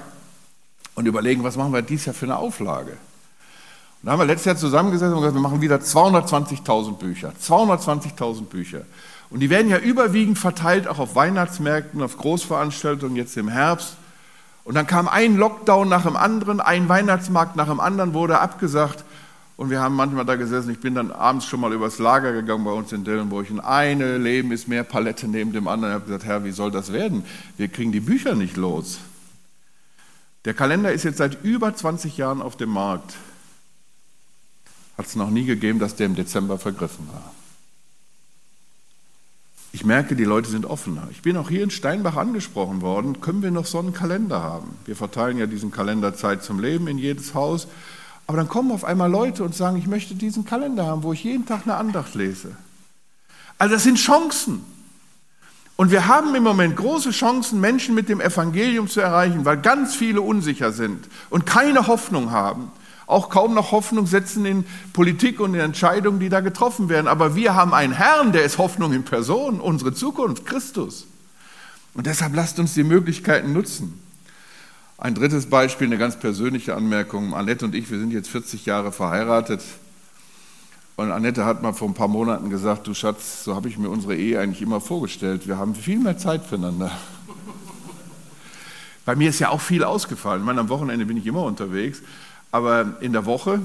und 0.95 1.05
überlegen, 1.05 1.43
was 1.43 1.57
machen 1.57 1.73
wir 1.73 1.81
dieses 1.81 2.05
Jahr 2.05 2.15
für 2.15 2.25
eine 2.25 2.37
Auflage. 2.37 2.91
Und 2.91 4.07
da 4.07 4.11
haben 4.11 4.19
wir 4.19 4.25
letztes 4.25 4.45
Jahr 4.45 4.57
zusammengesessen 4.57 5.13
und 5.13 5.19
gesagt, 5.19 5.35
wir 5.35 5.41
machen 5.41 5.61
wieder 5.61 5.77
220.000 5.77 6.97
Bücher. 6.97 7.33
220.000 7.41 8.43
Bücher. 8.43 8.81
Und 9.29 9.39
die 9.39 9.49
werden 9.49 9.69
ja 9.69 9.77
überwiegend 9.77 10.37
verteilt, 10.37 10.87
auch 10.87 10.99
auf 10.99 11.15
Weihnachtsmärkten, 11.15 12.01
auf 12.01 12.17
Großveranstaltungen 12.17 13.15
jetzt 13.15 13.35
im 13.37 13.49
Herbst. 13.49 13.97
Und 14.63 14.75
dann 14.75 14.87
kam 14.87 15.07
ein 15.07 15.35
Lockdown 15.35 15.89
nach 15.89 16.03
dem 16.03 16.15
anderen, 16.15 16.61
ein 16.61 16.87
Weihnachtsmarkt 16.89 17.55
nach 17.55 17.67
dem 17.67 17.79
anderen 17.79 18.13
wurde 18.13 18.39
abgesagt. 18.39 19.03
Und 19.57 19.69
wir 19.69 19.79
haben 19.79 19.95
manchmal 19.95 20.25
da 20.25 20.35
gesessen, 20.35 20.71
ich 20.71 20.79
bin 20.79 20.95
dann 20.95 21.11
abends 21.11 21.45
schon 21.45 21.61
mal 21.61 21.71
übers 21.71 21.97
Lager 21.97 22.33
gegangen 22.33 22.65
bei 22.65 22.71
uns 22.71 22.91
in 22.91 23.05
Dillenburg. 23.05 23.49
Und 23.49 23.61
eine 23.61 24.17
Leben 24.17 24.51
ist 24.51 24.67
mehr 24.67 24.83
Palette 24.83 25.27
neben 25.27 25.53
dem 25.53 25.67
anderen. 25.67 25.93
Ich 25.93 25.95
habe 25.95 26.05
gesagt, 26.05 26.25
Herr, 26.25 26.43
wie 26.43 26.51
soll 26.51 26.71
das 26.71 26.91
werden? 26.91 27.23
Wir 27.55 27.69
kriegen 27.69 27.93
die 27.93 28.01
Bücher 28.01 28.35
nicht 28.35 28.57
los. 28.57 28.99
Der 30.43 30.53
Kalender 30.53 30.91
ist 30.91 31.03
jetzt 31.03 31.17
seit 31.17 31.43
über 31.43 31.73
20 31.73 32.17
Jahren 32.17 32.41
auf 32.41 32.57
dem 32.57 32.69
Markt. 32.69 33.15
Hat 34.97 35.05
es 35.05 35.15
noch 35.15 35.29
nie 35.29 35.45
gegeben, 35.45 35.79
dass 35.79 35.95
der 35.95 36.05
im 36.05 36.15
Dezember 36.15 36.57
vergriffen 36.57 37.07
war. 37.11 37.31
Ich 39.71 39.83
merke, 39.83 40.15
die 40.15 40.23
Leute 40.23 40.49
sind 40.49 40.65
offener. 40.65 41.07
Ich 41.11 41.21
bin 41.21 41.35
auch 41.35 41.49
hier 41.49 41.63
in 41.63 41.69
Steinbach 41.69 42.15
angesprochen 42.15 42.81
worden, 42.81 43.19
können 43.19 43.41
wir 43.41 43.51
noch 43.51 43.65
so 43.65 43.79
einen 43.79 43.93
Kalender 43.93 44.41
haben? 44.41 44.69
Wir 44.85 44.95
verteilen 44.95 45.37
ja 45.37 45.47
diesen 45.47 45.71
Kalender 45.71 46.15
Zeit 46.15 46.43
zum 46.43 46.59
Leben 46.59 46.87
in 46.87 46.97
jedes 46.97 47.33
Haus. 47.33 47.67
Aber 48.27 48.37
dann 48.37 48.47
kommen 48.47 48.71
auf 48.71 48.83
einmal 48.83 49.09
Leute 49.09 49.43
und 49.43 49.55
sagen, 49.55 49.77
ich 49.77 49.87
möchte 49.87 50.15
diesen 50.15 50.45
Kalender 50.45 50.85
haben, 50.85 51.03
wo 51.03 51.13
ich 51.13 51.23
jeden 51.23 51.45
Tag 51.45 51.63
eine 51.63 51.75
Andacht 51.75 52.15
lese. 52.15 52.55
Also 53.57 53.75
das 53.75 53.83
sind 53.83 53.97
Chancen. 53.97 54.63
Und 55.77 55.91
wir 55.91 56.07
haben 56.07 56.33
im 56.35 56.43
Moment 56.43 56.77
große 56.77 57.11
Chancen, 57.11 57.59
Menschen 57.59 57.95
mit 57.95 58.09
dem 58.09 58.21
Evangelium 58.21 58.87
zu 58.87 59.01
erreichen, 59.01 59.45
weil 59.45 59.57
ganz 59.57 59.95
viele 59.95 60.21
unsicher 60.21 60.71
sind 60.71 61.07
und 61.29 61.45
keine 61.45 61.87
Hoffnung 61.87 62.31
haben 62.31 62.71
auch 63.07 63.29
kaum 63.29 63.53
noch 63.53 63.71
Hoffnung 63.71 64.07
setzen 64.07 64.45
in 64.45 64.65
Politik 64.93 65.39
und 65.39 65.53
in 65.53 65.59
Entscheidungen, 65.59 66.19
die 66.19 66.29
da 66.29 66.41
getroffen 66.41 66.89
werden. 66.89 67.07
Aber 67.07 67.35
wir 67.35 67.53
haben 67.53 67.73
einen 67.73 67.93
Herrn, 67.93 68.31
der 68.31 68.43
ist 68.43 68.57
Hoffnung 68.57 68.93
in 68.93 69.03
Person, 69.03 69.59
unsere 69.59 69.93
Zukunft, 69.93 70.45
Christus. 70.45 71.05
Und 71.93 72.07
deshalb 72.07 72.35
lasst 72.35 72.59
uns 72.59 72.73
die 72.73 72.83
Möglichkeiten 72.83 73.53
nutzen. 73.53 74.01
Ein 74.97 75.13
drittes 75.13 75.47
Beispiel, 75.47 75.87
eine 75.87 75.97
ganz 75.97 76.17
persönliche 76.17 76.73
Anmerkung. 76.73 77.33
Annette 77.33 77.65
und 77.65 77.75
ich, 77.75 77.91
wir 77.91 77.99
sind 77.99 78.11
jetzt 78.11 78.29
40 78.29 78.65
Jahre 78.65 78.93
verheiratet. 78.93 79.61
Und 80.95 81.11
Annette 81.11 81.43
hat 81.43 81.61
mal 81.61 81.73
vor 81.73 81.89
ein 81.89 81.93
paar 81.93 82.07
Monaten 82.07 82.49
gesagt, 82.49 82.87
du 82.87 82.93
Schatz, 82.93 83.43
so 83.43 83.55
habe 83.55 83.67
ich 83.67 83.77
mir 83.77 83.89
unsere 83.89 84.15
Ehe 84.15 84.39
eigentlich 84.39 84.61
immer 84.61 84.79
vorgestellt. 84.79 85.47
Wir 85.47 85.57
haben 85.57 85.75
viel 85.75 85.99
mehr 85.99 86.17
Zeit 86.17 86.45
füreinander. 86.45 86.91
Bei 89.03 89.17
mir 89.17 89.29
ist 89.29 89.39
ja 89.39 89.49
auch 89.49 89.59
viel 89.59 89.83
ausgefallen. 89.83 90.41
Ich 90.41 90.45
meine, 90.45 90.61
am 90.61 90.69
Wochenende 90.69 91.05
bin 91.05 91.17
ich 91.17 91.25
immer 91.25 91.43
unterwegs. 91.43 92.01
Aber 92.51 92.95
in 93.01 93.11
der 93.11 93.25
Woche 93.25 93.59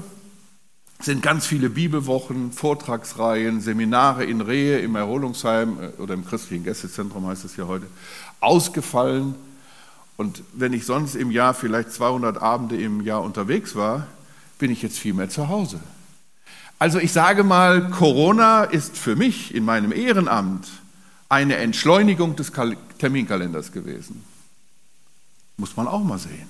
sind 0.99 1.23
ganz 1.23 1.45
viele 1.47 1.69
Bibelwochen, 1.69 2.51
Vortragsreihen, 2.51 3.61
Seminare 3.61 4.25
in 4.25 4.41
Rehe, 4.41 4.79
im 4.79 4.95
Erholungsheim 4.95 5.77
äh, 5.79 6.01
oder 6.01 6.13
im 6.13 6.25
christlichen 6.25 6.65
Gästezentrum 6.65 7.25
heißt 7.25 7.45
es 7.45 7.55
ja 7.55 7.67
heute, 7.67 7.87
ausgefallen. 8.41 9.35
Und 10.21 10.43
wenn 10.53 10.71
ich 10.71 10.85
sonst 10.85 11.15
im 11.15 11.31
Jahr 11.31 11.55
vielleicht 11.55 11.91
200 11.93 12.39
Abende 12.39 12.79
im 12.79 13.01
Jahr 13.01 13.23
unterwegs 13.23 13.75
war, 13.75 14.05
bin 14.59 14.69
ich 14.69 14.83
jetzt 14.83 14.99
viel 14.99 15.15
mehr 15.15 15.29
zu 15.29 15.49
Hause. 15.49 15.79
Also 16.77 16.99
ich 16.99 17.11
sage 17.11 17.43
mal, 17.43 17.89
Corona 17.89 18.65
ist 18.65 18.99
für 18.99 19.15
mich 19.15 19.55
in 19.55 19.65
meinem 19.65 19.91
Ehrenamt 19.91 20.67
eine 21.27 21.55
Entschleunigung 21.55 22.35
des 22.35 22.51
Terminkalenders 22.99 23.71
gewesen. 23.71 24.23
Muss 25.57 25.75
man 25.75 25.87
auch 25.87 26.03
mal 26.03 26.19
sehen. 26.19 26.47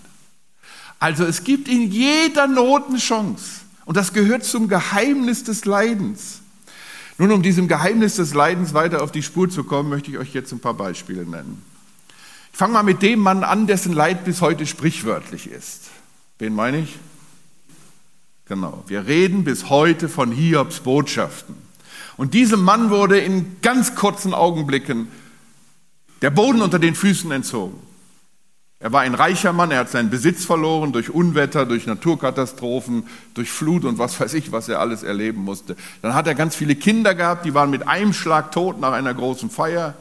Also 0.99 1.23
es 1.23 1.45
gibt 1.45 1.69
in 1.69 1.89
jeder 1.89 2.47
Not 2.47 2.89
eine 2.89 2.97
Chance. 2.97 3.61
Und 3.85 3.95
das 3.95 4.11
gehört 4.11 4.43
zum 4.43 4.67
Geheimnis 4.67 5.45
des 5.45 5.63
Leidens. 5.63 6.41
Nun, 7.17 7.31
um 7.31 7.41
diesem 7.41 7.69
Geheimnis 7.69 8.17
des 8.17 8.33
Leidens 8.33 8.73
weiter 8.73 9.01
auf 9.01 9.13
die 9.13 9.23
Spur 9.23 9.49
zu 9.49 9.63
kommen, 9.63 9.87
möchte 9.87 10.11
ich 10.11 10.17
euch 10.17 10.33
jetzt 10.33 10.51
ein 10.51 10.59
paar 10.59 10.73
Beispiele 10.73 11.25
nennen. 11.25 11.70
Ich 12.51 12.57
fange 12.57 12.73
mal 12.73 12.83
mit 12.83 13.01
dem 13.01 13.19
Mann 13.19 13.43
an, 13.43 13.67
dessen 13.67 13.93
Leid 13.93 14.25
bis 14.25 14.41
heute 14.41 14.65
sprichwörtlich 14.65 15.49
ist. 15.49 15.89
Wen 16.39 16.53
meine 16.53 16.79
ich? 16.79 16.99
Genau. 18.45 18.83
Wir 18.87 19.07
reden 19.07 19.43
bis 19.43 19.69
heute 19.69 20.09
von 20.09 20.31
Hiobs 20.31 20.81
Botschaften. 20.81 21.55
Und 22.17 22.33
diesem 22.33 22.63
Mann 22.63 22.89
wurde 22.89 23.19
in 23.19 23.61
ganz 23.61 23.95
kurzen 23.95 24.33
Augenblicken 24.33 25.07
der 26.21 26.29
Boden 26.29 26.61
unter 26.61 26.77
den 26.77 26.93
Füßen 26.93 27.31
entzogen. 27.31 27.79
Er 28.79 28.91
war 28.91 29.01
ein 29.01 29.13
reicher 29.13 29.53
Mann, 29.53 29.69
er 29.69 29.79
hat 29.79 29.89
seinen 29.91 30.09
Besitz 30.09 30.43
verloren 30.43 30.91
durch 30.91 31.11
Unwetter, 31.11 31.67
durch 31.67 31.85
Naturkatastrophen, 31.85 33.05
durch 33.35 33.51
Flut 33.51 33.85
und 33.85 33.99
was 33.99 34.19
weiß 34.19 34.33
ich, 34.33 34.51
was 34.51 34.69
er 34.69 34.79
alles 34.79 35.03
erleben 35.03 35.43
musste. 35.43 35.75
Dann 36.01 36.15
hat 36.15 36.25
er 36.25 36.33
ganz 36.33 36.55
viele 36.55 36.75
Kinder 36.75 37.13
gehabt, 37.13 37.45
die 37.45 37.53
waren 37.53 37.69
mit 37.69 37.87
einem 37.87 38.11
Schlag 38.11 38.51
tot 38.51 38.79
nach 38.79 38.91
einer 38.91 39.13
großen 39.13 39.51
Feier. 39.51 39.93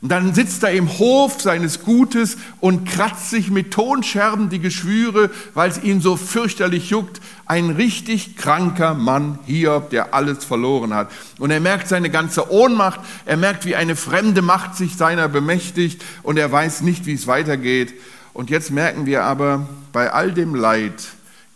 Und 0.00 0.10
dann 0.10 0.34
sitzt 0.34 0.62
er 0.62 0.72
im 0.72 0.98
Hof 0.98 1.40
seines 1.40 1.82
Gutes 1.82 2.36
und 2.60 2.86
kratzt 2.86 3.30
sich 3.30 3.50
mit 3.50 3.72
Tonscherben 3.72 4.50
die 4.50 4.58
Geschwüre, 4.58 5.30
weil 5.54 5.70
es 5.70 5.82
ihn 5.82 6.02
so 6.02 6.16
fürchterlich 6.16 6.90
juckt. 6.90 7.22
Ein 7.46 7.70
richtig 7.70 8.36
kranker 8.36 8.92
Mann, 8.92 9.38
Hiob, 9.46 9.88
der 9.90 10.12
alles 10.12 10.44
verloren 10.44 10.92
hat. 10.92 11.10
Und 11.38 11.50
er 11.50 11.60
merkt 11.60 11.88
seine 11.88 12.10
ganze 12.10 12.52
Ohnmacht, 12.52 13.00
er 13.24 13.38
merkt, 13.38 13.64
wie 13.64 13.76
eine 13.76 13.96
fremde 13.96 14.42
Macht 14.42 14.76
sich 14.76 14.96
seiner 14.96 15.28
bemächtigt 15.28 16.04
und 16.22 16.38
er 16.38 16.52
weiß 16.52 16.82
nicht, 16.82 17.06
wie 17.06 17.14
es 17.14 17.26
weitergeht. 17.26 17.94
Und 18.34 18.50
jetzt 18.50 18.70
merken 18.70 19.06
wir 19.06 19.22
aber, 19.22 19.66
bei 19.92 20.12
all 20.12 20.32
dem 20.32 20.54
Leid 20.54 21.02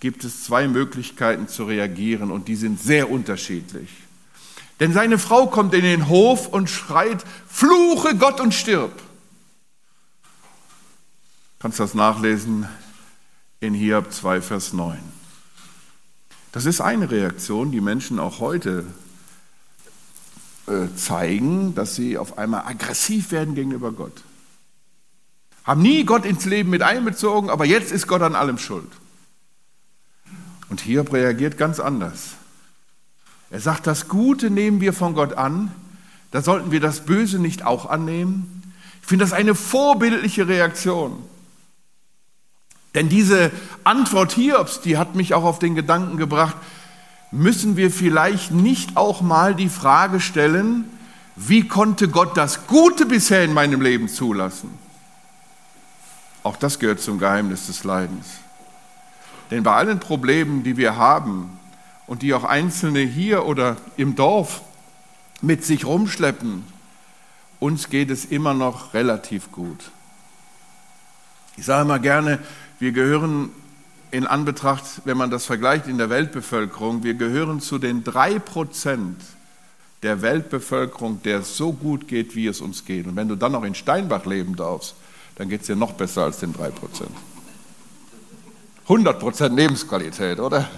gibt 0.01 0.25
es 0.25 0.45
zwei 0.45 0.69
Möglichkeiten 0.69 1.49
zu 1.49 1.65
reagieren 1.65 2.31
und 2.31 2.49
die 2.49 2.57
sind 2.57 2.81
sehr 2.81 3.11
unterschiedlich. 3.11 3.89
Denn 4.81 4.93
seine 4.93 5.19
Frau 5.19 5.47
kommt 5.49 5.75
in 5.75 5.83
den 5.83 6.09
Hof 6.09 6.49
und 6.49 6.71
schreit, 6.71 7.25
fluche 7.49 8.17
Gott 8.17 8.41
und 8.41 8.55
stirb. 8.55 8.93
Kannst 11.59 11.81
das 11.81 11.95
nachlesen 11.95 12.69
in 13.61 13.75
Hiob 13.75 14.13
2, 14.13 14.41
Vers 14.41 14.73
9. 14.73 14.99
Das 16.53 16.65
ist 16.65 16.81
eine 16.81 17.11
Reaktion, 17.11 17.73
die 17.73 17.81
Menschen 17.81 18.21
auch 18.21 18.39
heute 18.39 18.85
äh, 20.69 20.95
zeigen, 20.97 21.75
dass 21.75 21.97
sie 21.97 22.17
auf 22.17 22.39
einmal 22.39 22.63
aggressiv 22.67 23.33
werden 23.33 23.55
gegenüber 23.55 23.91
Gott. 23.91 24.23
Haben 25.65 25.83
nie 25.83 26.05
Gott 26.05 26.25
ins 26.25 26.45
Leben 26.45 26.71
mit 26.71 26.83
einbezogen, 26.83 27.51
aber 27.51 27.65
jetzt 27.65 27.91
ist 27.91 28.07
Gott 28.07 28.23
an 28.23 28.37
allem 28.37 28.59
schuld. 28.59 28.91
Und 30.71 30.81
Hiob 30.81 31.13
reagiert 31.13 31.59
ganz 31.59 31.81
anders. 31.81 32.35
Er 33.51 33.61
sagt, 33.61 33.87
das 33.87 34.09
Gute 34.09 34.51
nehmen 34.51 34.81
wir 34.81 34.93
von 34.93 35.15
Gott 35.15 35.35
an, 35.35 35.71
da 36.31 36.43
sollten 36.43 36.71
wir 36.71 36.81
das 36.81 37.01
Böse 37.01 37.39
nicht 37.39 37.65
auch 37.65 37.89
annehmen. 37.89 38.63
Ich 39.01 39.09
finde 39.09 39.25
das 39.25 39.33
eine 39.33 39.55
vorbildliche 39.55 40.47
Reaktion. 40.47 41.23
Denn 42.95 43.09
diese 43.09 43.51
Antwort 43.85 44.33
Hiobs, 44.33 44.81
die 44.81 44.99
hat 44.99 45.15
mich 45.15 45.33
auch 45.33 45.45
auf 45.45 45.59
den 45.59 45.75
Gedanken 45.75 46.19
gebracht, 46.19 46.57
müssen 47.31 47.77
wir 47.77 47.91
vielleicht 47.91 48.51
nicht 48.51 48.97
auch 48.97 49.21
mal 49.21 49.55
die 49.55 49.69
Frage 49.69 50.21
stellen, 50.21 50.85
wie 51.37 51.69
konnte 51.69 52.09
Gott 52.09 52.37
das 52.37 52.67
Gute 52.67 53.07
bisher 53.07 53.45
in 53.45 53.55
meinem 53.55 53.81
Leben 53.81 54.09
zulassen? 54.09 54.71
Auch 56.43 56.57
das 56.57 56.79
gehört 56.79 57.01
zum 57.01 57.19
Geheimnis 57.19 57.67
des 57.67 57.85
Leidens. 57.85 58.27
Denn 59.51 59.63
bei 59.63 59.75
allen 59.75 60.01
Problemen, 60.01 60.63
die 60.63 60.77
wir 60.77 60.97
haben 60.97 61.58
und 62.09 62.23
die 62.23 62.35
auch 62.35 62.45
Einzelne 62.45 63.01
hier 63.01 63.47
oder 63.47 63.77
im 63.97 64.17
Dorf 64.17 64.63
mit 65.41 65.65
sich 65.65 65.85
rumschleppen, 65.85 66.65
uns 67.61 67.91
geht 67.91 68.11
es 68.11 68.25
immer 68.25 68.55
noch 68.55 68.95
relativ 68.95 69.53
gut. 69.53 69.91
Ich 71.57 71.65
sage 71.65 71.87
mal 71.87 72.01
gerne, 72.01 72.39
wir 72.79 72.93
gehören 72.93 73.51
in 74.11 74.27
Anbetracht, 74.27 75.03
wenn 75.05 75.17
man 75.17 75.31
das 75.31 75.45
vergleicht 75.45 75.87
in 75.87 75.99
der 75.99 76.09
Weltbevölkerung, 76.09 77.03
wir 77.03 77.15
gehören 77.15 77.61
zu 77.61 77.79
den 77.79 78.05
drei 78.05 78.39
Prozent 78.39 79.21
der 80.03 80.23
Weltbevölkerung, 80.23 81.23
der 81.23 81.41
es 81.41 81.57
so 81.57 81.73
gut 81.73 82.09
geht, 82.09 82.35
wie 82.35 82.47
es 82.47 82.61
uns 82.61 82.85
geht. 82.85 83.07
Und 83.07 83.17
wenn 83.17 83.29
du 83.29 83.37
dann 83.37 83.53
noch 83.53 83.65
in 83.65 83.75
Steinbach 83.75 84.25
leben 84.25 84.57
darfst, 84.57 84.95
dann 85.35 85.49
geht 85.49 85.63
es 85.63 85.67
dir 85.67 85.77
noch 85.77 85.93
besser 85.93 86.23
als 86.23 86.39
den 86.39 86.53
drei 86.53 86.71
Prozent. 86.71 87.11
100 88.85 89.21
Prozent 89.21 89.57
Lebensqualität, 89.57 90.41
oder? 90.41 90.69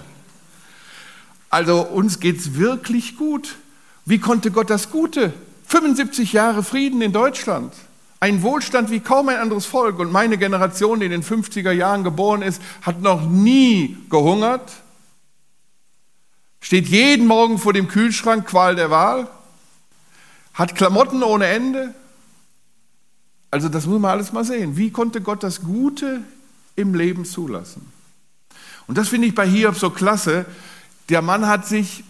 Also 1.51 1.83
uns 1.83 2.21
geht 2.21 2.39
es 2.39 2.55
wirklich 2.55 3.17
gut. 3.17 3.57
Wie 4.07 4.19
konnte 4.19 4.51
Gott 4.51 4.71
das 4.71 4.91
Gute? 4.91 5.35
75 5.67 6.33
Jahre 6.33 6.63
Frieden 6.63 7.03
in 7.03 7.13
Deutschland. 7.13 7.75
Ein 8.21 8.43
Wohlstand 8.43 8.91
wie 8.91 9.01
kaum 9.01 9.29
ein 9.29 9.37
anderes 9.37 9.67
Volk. 9.67 9.99
Und 9.99 10.13
meine 10.13 10.39
Generation, 10.39 11.01
die 11.01 11.07
in 11.07 11.13
den 11.13 11.25
50er 11.25 11.73
Jahren 11.73 12.05
geboren 12.05 12.43
ist, 12.43 12.63
hat 12.83 13.03
noch 13.03 13.29
nie 13.29 13.99
gehungert. 14.09 14.73
Steht 16.61 16.89
jeden 16.89 17.27
Morgen 17.27 17.59
vor 17.59 17.73
dem 17.73 17.89
Kühlschrank, 17.89 18.47
Qual 18.47 18.77
der 18.77 18.91
Wahl. 18.91 19.29
Hat 20.55 20.75
Klamotten 20.75 21.23
ohne 21.23 21.47
Ende. 21.47 21.95
Also 23.51 23.69
das 23.69 23.87
muss 23.87 24.01
man 24.01 24.13
alles 24.13 24.33
mal 24.33 24.45
sehen. 24.45 24.77
Wie 24.77 24.91
konnte 24.91 25.21
Gott 25.21 25.43
das 25.43 25.63
Gute 25.63 26.21
im 26.77 26.95
Leben 26.95 27.25
zulassen? 27.25 27.91
Und 28.87 28.99
das 28.99 29.09
finde 29.09 29.29
ich 29.29 29.35
bei 29.35 29.49
Hiob 29.49 29.77
so 29.77 29.91
klasse. 29.91 30.47
Der 31.11 31.23
Mann 31.23 31.49
hat 31.49 31.67
sich 31.67 32.05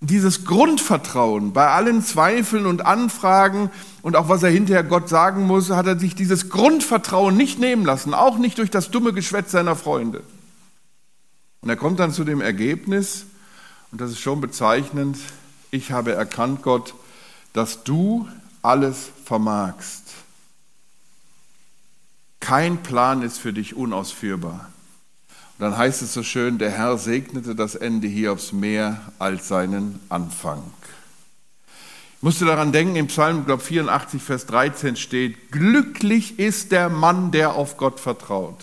dieses 0.00 0.44
Grundvertrauen 0.44 1.52
bei 1.52 1.68
allen 1.68 2.04
Zweifeln 2.04 2.66
und 2.66 2.84
Anfragen 2.84 3.70
und 4.02 4.16
auch 4.16 4.28
was 4.28 4.42
er 4.42 4.50
hinterher 4.50 4.82
Gott 4.82 5.08
sagen 5.08 5.46
muss, 5.46 5.70
hat 5.70 5.86
er 5.86 5.98
sich 5.98 6.14
dieses 6.14 6.50
Grundvertrauen 6.50 7.36
nicht 7.36 7.60
nehmen 7.60 7.84
lassen, 7.84 8.12
auch 8.12 8.36
nicht 8.36 8.58
durch 8.58 8.68
das 8.68 8.90
dumme 8.90 9.12
Geschwätz 9.12 9.52
seiner 9.52 9.76
Freunde. 9.76 10.22
Und 11.60 11.70
er 11.70 11.76
kommt 11.76 12.00
dann 12.00 12.12
zu 12.12 12.24
dem 12.24 12.40
Ergebnis, 12.40 13.26
und 13.92 14.00
das 14.00 14.10
ist 14.10 14.20
schon 14.20 14.40
bezeichnend, 14.40 15.18
ich 15.70 15.92
habe 15.92 16.12
erkannt, 16.12 16.62
Gott, 16.62 16.94
dass 17.52 17.84
du 17.84 18.28
alles 18.60 19.10
vermagst. 19.24 20.02
Kein 22.40 22.82
Plan 22.82 23.22
ist 23.22 23.38
für 23.38 23.52
dich 23.52 23.76
unausführbar. 23.76 24.71
Dann 25.62 25.76
heißt 25.76 26.02
es 26.02 26.12
so 26.12 26.24
schön, 26.24 26.58
der 26.58 26.72
Herr 26.72 26.98
segnete 26.98 27.54
das 27.54 27.76
Ende 27.76 28.08
Hiobs 28.08 28.52
mehr 28.52 29.00
als 29.20 29.46
seinen 29.46 30.00
Anfang. 30.08 30.60
Ich 32.16 32.22
musste 32.24 32.46
daran 32.46 32.72
denken, 32.72 32.96
im 32.96 33.06
Psalm 33.06 33.44
glaub, 33.46 33.62
84, 33.62 34.20
Vers 34.20 34.46
13 34.46 34.96
steht, 34.96 35.52
glücklich 35.52 36.40
ist 36.40 36.72
der 36.72 36.88
Mann, 36.88 37.30
der 37.30 37.54
auf 37.54 37.76
Gott 37.76 38.00
vertraut. 38.00 38.58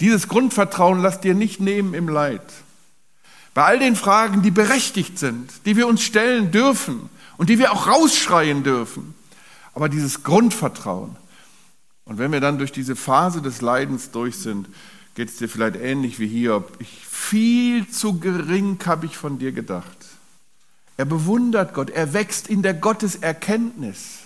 Dieses 0.00 0.26
Grundvertrauen 0.26 1.00
lass 1.00 1.20
dir 1.20 1.34
nicht 1.34 1.60
nehmen 1.60 1.94
im 1.94 2.08
Leid. 2.08 2.42
Bei 3.54 3.62
all 3.62 3.78
den 3.78 3.94
Fragen, 3.94 4.42
die 4.42 4.50
berechtigt 4.50 5.20
sind, 5.20 5.48
die 5.64 5.76
wir 5.76 5.86
uns 5.86 6.02
stellen 6.02 6.50
dürfen 6.50 7.08
und 7.36 7.50
die 7.50 7.60
wir 7.60 7.70
auch 7.70 7.86
rausschreien 7.86 8.64
dürfen. 8.64 9.14
Aber 9.74 9.88
dieses 9.88 10.24
Grundvertrauen. 10.24 11.14
Und 12.04 12.18
wenn 12.18 12.32
wir 12.32 12.40
dann 12.40 12.58
durch 12.58 12.72
diese 12.72 12.96
Phase 12.96 13.42
des 13.42 13.60
Leidens 13.60 14.10
durch 14.10 14.38
sind, 14.38 14.66
geht 15.14 15.28
es 15.28 15.36
dir 15.36 15.48
vielleicht 15.48 15.76
ähnlich 15.76 16.18
wie 16.18 16.26
hier. 16.26 16.64
Ich, 16.78 17.06
viel 17.06 17.88
zu 17.88 18.18
gering 18.18 18.78
habe 18.84 19.06
ich 19.06 19.16
von 19.16 19.38
dir 19.38 19.52
gedacht. 19.52 19.96
Er 20.96 21.04
bewundert 21.04 21.74
Gott, 21.74 21.90
er 21.90 22.12
wächst 22.12 22.48
in 22.48 22.62
der 22.62 22.74
Gotteserkenntnis. 22.74 24.20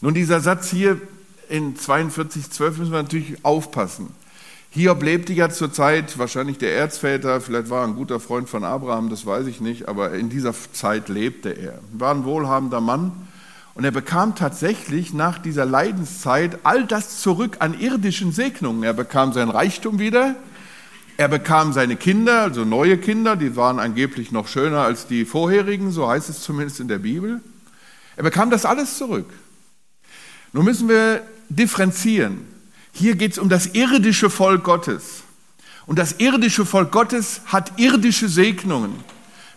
Nun, 0.00 0.14
dieser 0.14 0.40
Satz 0.40 0.70
hier 0.70 1.00
in 1.48 1.76
42, 1.76 2.50
12 2.50 2.78
müssen 2.78 2.92
wir 2.92 3.02
natürlich 3.02 3.44
aufpassen. 3.44 4.14
Hiob 4.70 5.02
lebte 5.02 5.32
ja 5.32 5.48
zur 5.48 5.72
Zeit, 5.72 6.18
wahrscheinlich 6.18 6.58
der 6.58 6.76
Erzväter, 6.76 7.40
vielleicht 7.40 7.70
war 7.70 7.82
er 7.82 7.88
ein 7.88 7.94
guter 7.94 8.20
Freund 8.20 8.48
von 8.48 8.64
Abraham, 8.64 9.08
das 9.08 9.24
weiß 9.24 9.46
ich 9.46 9.60
nicht, 9.60 9.88
aber 9.88 10.12
in 10.12 10.28
dieser 10.28 10.54
Zeit 10.72 11.08
lebte 11.08 11.50
er. 11.50 11.80
War 11.92 12.14
ein 12.14 12.24
wohlhabender 12.24 12.82
Mann 12.82 13.12
und 13.78 13.84
er 13.84 13.92
bekam 13.92 14.34
tatsächlich 14.34 15.14
nach 15.14 15.38
dieser 15.38 15.64
Leidenszeit 15.64 16.58
all 16.64 16.84
das 16.84 17.20
zurück 17.20 17.58
an 17.60 17.78
irdischen 17.78 18.32
Segnungen. 18.32 18.82
Er 18.82 18.92
bekam 18.92 19.32
sein 19.32 19.50
Reichtum 19.50 20.00
wieder, 20.00 20.34
er 21.16 21.28
bekam 21.28 21.72
seine 21.72 21.94
Kinder, 21.94 22.42
also 22.42 22.64
neue 22.64 22.98
Kinder, 22.98 23.36
die 23.36 23.54
waren 23.54 23.78
angeblich 23.78 24.32
noch 24.32 24.48
schöner 24.48 24.80
als 24.80 25.06
die 25.06 25.24
vorherigen, 25.24 25.92
so 25.92 26.08
heißt 26.08 26.28
es 26.28 26.42
zumindest 26.42 26.80
in 26.80 26.88
der 26.88 26.98
Bibel. 26.98 27.40
Er 28.16 28.24
bekam 28.24 28.50
das 28.50 28.64
alles 28.64 28.98
zurück. 28.98 29.30
Nun 30.52 30.64
müssen 30.64 30.88
wir 30.88 31.22
differenzieren. 31.48 32.48
Hier 32.90 33.14
geht 33.14 33.30
es 33.30 33.38
um 33.38 33.48
das 33.48 33.66
irdische 33.74 34.28
Volk 34.28 34.64
Gottes. 34.64 35.22
Und 35.86 36.00
das 36.00 36.14
irdische 36.18 36.66
Volk 36.66 36.90
Gottes 36.90 37.42
hat 37.46 37.78
irdische 37.78 38.28
Segnungen. 38.28 38.92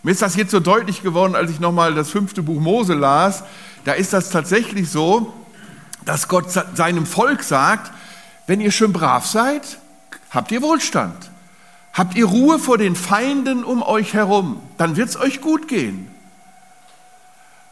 Mir 0.04 0.12
ist 0.12 0.22
das 0.22 0.36
jetzt 0.36 0.52
so 0.52 0.60
deutlich 0.60 1.02
geworden, 1.02 1.34
als 1.34 1.50
ich 1.50 1.58
nochmal 1.58 1.94
das 1.94 2.10
fünfte 2.10 2.42
Buch 2.42 2.60
Mose 2.60 2.94
las 2.94 3.42
da 3.84 3.92
ist 3.92 4.12
das 4.12 4.30
tatsächlich 4.30 4.90
so, 4.90 5.32
dass 6.04 6.28
Gott 6.28 6.46
seinem 6.50 7.06
Volk 7.06 7.42
sagt, 7.42 7.92
wenn 8.46 8.60
ihr 8.60 8.70
schön 8.70 8.92
brav 8.92 9.26
seid, 9.26 9.78
habt 10.30 10.50
ihr 10.52 10.62
Wohlstand. 10.62 11.30
Habt 11.92 12.16
ihr 12.16 12.24
Ruhe 12.24 12.58
vor 12.58 12.78
den 12.78 12.96
Feinden 12.96 13.64
um 13.64 13.82
euch 13.82 14.14
herum, 14.14 14.60
dann 14.78 14.96
wird 14.96 15.10
es 15.10 15.16
euch 15.16 15.40
gut 15.40 15.68
gehen. 15.68 16.08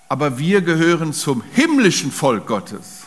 Aber 0.08 0.38
wir 0.38 0.60
gehören 0.60 1.12
zum 1.12 1.42
himmlischen 1.52 2.12
Volk 2.12 2.46
Gottes. 2.46 3.04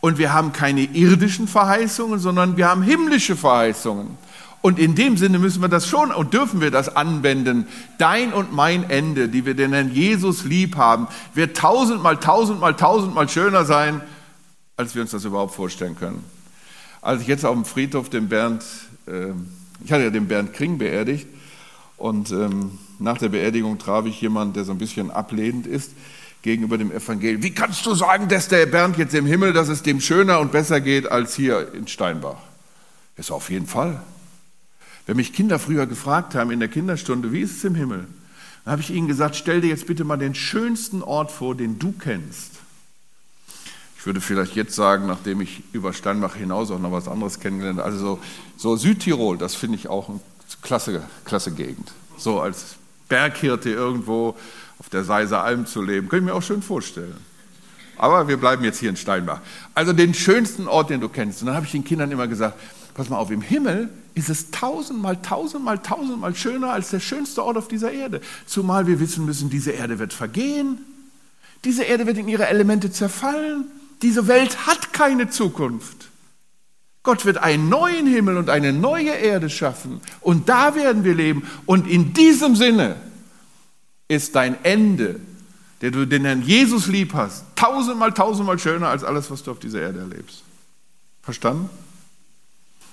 Und 0.00 0.16
wir 0.16 0.32
haben 0.32 0.52
keine 0.52 0.82
irdischen 0.82 1.46
Verheißungen, 1.46 2.18
sondern 2.20 2.56
wir 2.56 2.68
haben 2.68 2.82
himmlische 2.82 3.36
Verheißungen. 3.36 4.16
Und 4.62 4.78
in 4.78 4.94
dem 4.94 5.16
Sinne 5.16 5.38
müssen 5.38 5.62
wir 5.62 5.68
das 5.68 5.86
schon 5.86 6.12
und 6.12 6.34
dürfen 6.34 6.60
wir 6.60 6.70
das 6.70 6.94
anwenden. 6.94 7.66
Dein 7.98 8.32
und 8.32 8.52
mein 8.52 8.88
Ende, 8.90 9.28
die 9.28 9.46
wir 9.46 9.54
den 9.54 9.72
Herrn 9.72 9.92
Jesus 9.92 10.44
lieb 10.44 10.76
haben, 10.76 11.08
wird 11.34 11.56
tausendmal, 11.56 12.18
tausendmal, 12.18 12.76
tausendmal 12.76 13.28
schöner 13.28 13.64
sein, 13.64 14.02
als 14.76 14.94
wir 14.94 15.02
uns 15.02 15.12
das 15.12 15.24
überhaupt 15.24 15.54
vorstellen 15.54 15.96
können. 15.96 16.22
Als 17.00 17.22
ich 17.22 17.28
jetzt 17.28 17.46
auf 17.46 17.54
dem 17.54 17.64
Friedhof 17.64 18.10
den 18.10 18.28
Bernd, 18.28 18.62
äh, 19.06 19.28
ich 19.82 19.92
hatte 19.92 20.04
ja 20.04 20.10
den 20.10 20.28
Bernd 20.28 20.52
Kring 20.52 20.76
beerdigt 20.76 21.26
und 21.96 22.30
ähm, 22.30 22.78
nach 22.98 23.16
der 23.16 23.30
Beerdigung 23.30 23.78
traf 23.78 24.04
ich 24.04 24.20
jemanden, 24.20 24.52
der 24.52 24.64
so 24.64 24.72
ein 24.72 24.78
bisschen 24.78 25.10
ablehnend 25.10 25.66
ist 25.66 25.92
gegenüber 26.42 26.76
dem 26.76 26.92
Evangelium. 26.92 27.42
Wie 27.42 27.52
kannst 27.52 27.86
du 27.86 27.94
sagen, 27.94 28.28
dass 28.28 28.48
der 28.48 28.66
Bernd 28.66 28.98
jetzt 28.98 29.14
im 29.14 29.24
Himmel, 29.24 29.54
dass 29.54 29.68
es 29.68 29.82
dem 29.82 30.00
schöner 30.00 30.40
und 30.40 30.52
besser 30.52 30.82
geht 30.82 31.10
als 31.10 31.34
hier 31.34 31.72
in 31.72 31.86
Steinbach? 31.86 32.36
Ist 33.16 33.30
auf 33.30 33.50
jeden 33.50 33.66
Fall. 33.66 34.02
Wenn 35.06 35.16
mich 35.16 35.32
Kinder 35.32 35.58
früher 35.58 35.86
gefragt 35.86 36.34
haben 36.34 36.50
in 36.50 36.60
der 36.60 36.68
Kinderstunde, 36.68 37.32
wie 37.32 37.40
ist 37.40 37.56
es 37.56 37.64
im 37.64 37.74
Himmel? 37.74 38.06
Dann 38.64 38.72
habe 38.72 38.82
ich 38.82 38.90
ihnen 38.90 39.08
gesagt, 39.08 39.36
stell 39.36 39.60
dir 39.60 39.68
jetzt 39.68 39.86
bitte 39.86 40.04
mal 40.04 40.16
den 40.16 40.34
schönsten 40.34 41.02
Ort 41.02 41.32
vor, 41.32 41.54
den 41.54 41.78
du 41.78 41.92
kennst. 41.92 42.52
Ich 43.98 44.06
würde 44.06 44.20
vielleicht 44.20 44.54
jetzt 44.54 44.74
sagen, 44.74 45.06
nachdem 45.06 45.40
ich 45.40 45.62
über 45.72 45.92
Steinbach 45.92 46.34
hinaus 46.34 46.70
auch 46.70 46.78
noch 46.78 46.92
was 46.92 47.06
anderes 47.06 47.38
kennengelernt 47.38 47.80
habe, 47.80 47.90
also 47.90 48.18
so, 48.56 48.76
Südtirol, 48.76 49.36
das 49.36 49.54
finde 49.54 49.76
ich 49.76 49.88
auch 49.88 50.08
ein 50.08 50.20
Klasse, 50.62 51.02
klasse 51.24 51.52
Gegend. 51.52 51.92
So 52.16 52.40
als 52.40 52.76
Berghirte 53.08 53.70
irgendwo 53.70 54.36
auf 54.78 54.88
der 54.88 55.04
Seiser 55.04 55.42
Alm 55.42 55.66
zu 55.66 55.82
leben, 55.82 56.08
könnte 56.08 56.24
ich 56.24 56.32
mir 56.32 56.34
auch 56.34 56.42
schön 56.42 56.62
vorstellen. 56.62 57.16
Aber 57.98 58.28
wir 58.28 58.38
bleiben 58.38 58.64
jetzt 58.64 58.78
hier 58.78 58.88
in 58.88 58.96
Steinbach. 58.96 59.40
Also 59.74 59.92
den 59.92 60.14
schönsten 60.14 60.66
Ort, 60.66 60.88
den 60.88 61.02
du 61.02 61.10
kennst. 61.10 61.42
Und 61.42 61.48
dann 61.48 61.56
habe 61.56 61.66
ich 61.66 61.72
den 61.72 61.84
Kindern 61.84 62.10
immer 62.10 62.26
gesagt, 62.26 62.58
pass 62.94 63.08
mal 63.08 63.18
auf, 63.18 63.30
im 63.30 63.42
Himmel 63.42 63.90
ist 64.14 64.28
es 64.28 64.50
tausendmal, 64.50 65.20
tausendmal, 65.22 65.78
tausendmal 65.78 66.34
schöner 66.34 66.70
als 66.72 66.90
der 66.90 67.00
schönste 67.00 67.44
Ort 67.44 67.56
auf 67.56 67.68
dieser 67.68 67.92
Erde. 67.92 68.20
Zumal 68.46 68.86
wir 68.86 69.00
wissen 69.00 69.24
müssen, 69.24 69.50
diese 69.50 69.70
Erde 69.70 69.98
wird 69.98 70.12
vergehen. 70.12 70.78
Diese 71.64 71.84
Erde 71.84 72.06
wird 72.06 72.18
in 72.18 72.28
ihre 72.28 72.46
Elemente 72.46 72.90
zerfallen. 72.90 73.66
Diese 74.02 74.26
Welt 74.26 74.66
hat 74.66 74.92
keine 74.92 75.30
Zukunft. 75.30 76.08
Gott 77.02 77.24
wird 77.24 77.38
einen 77.38 77.68
neuen 77.68 78.06
Himmel 78.06 78.36
und 78.36 78.50
eine 78.50 78.72
neue 78.72 79.10
Erde 79.10 79.48
schaffen. 79.48 80.00
Und 80.20 80.48
da 80.48 80.74
werden 80.74 81.04
wir 81.04 81.14
leben. 81.14 81.46
Und 81.66 81.88
in 81.88 82.12
diesem 82.12 82.56
Sinne 82.56 82.96
ist 84.08 84.34
dein 84.34 84.62
Ende 84.64 85.20
der 85.80 85.90
du 85.90 86.06
den 86.06 86.24
Herrn 86.24 86.42
Jesus 86.42 86.86
lieb 86.86 87.14
hast, 87.14 87.44
tausendmal, 87.56 88.12
tausendmal 88.12 88.58
schöner 88.58 88.88
als 88.88 89.04
alles, 89.04 89.30
was 89.30 89.42
du 89.42 89.50
auf 89.50 89.58
dieser 89.58 89.80
Erde 89.80 90.00
erlebst. 90.00 90.42
Verstanden? 91.22 91.70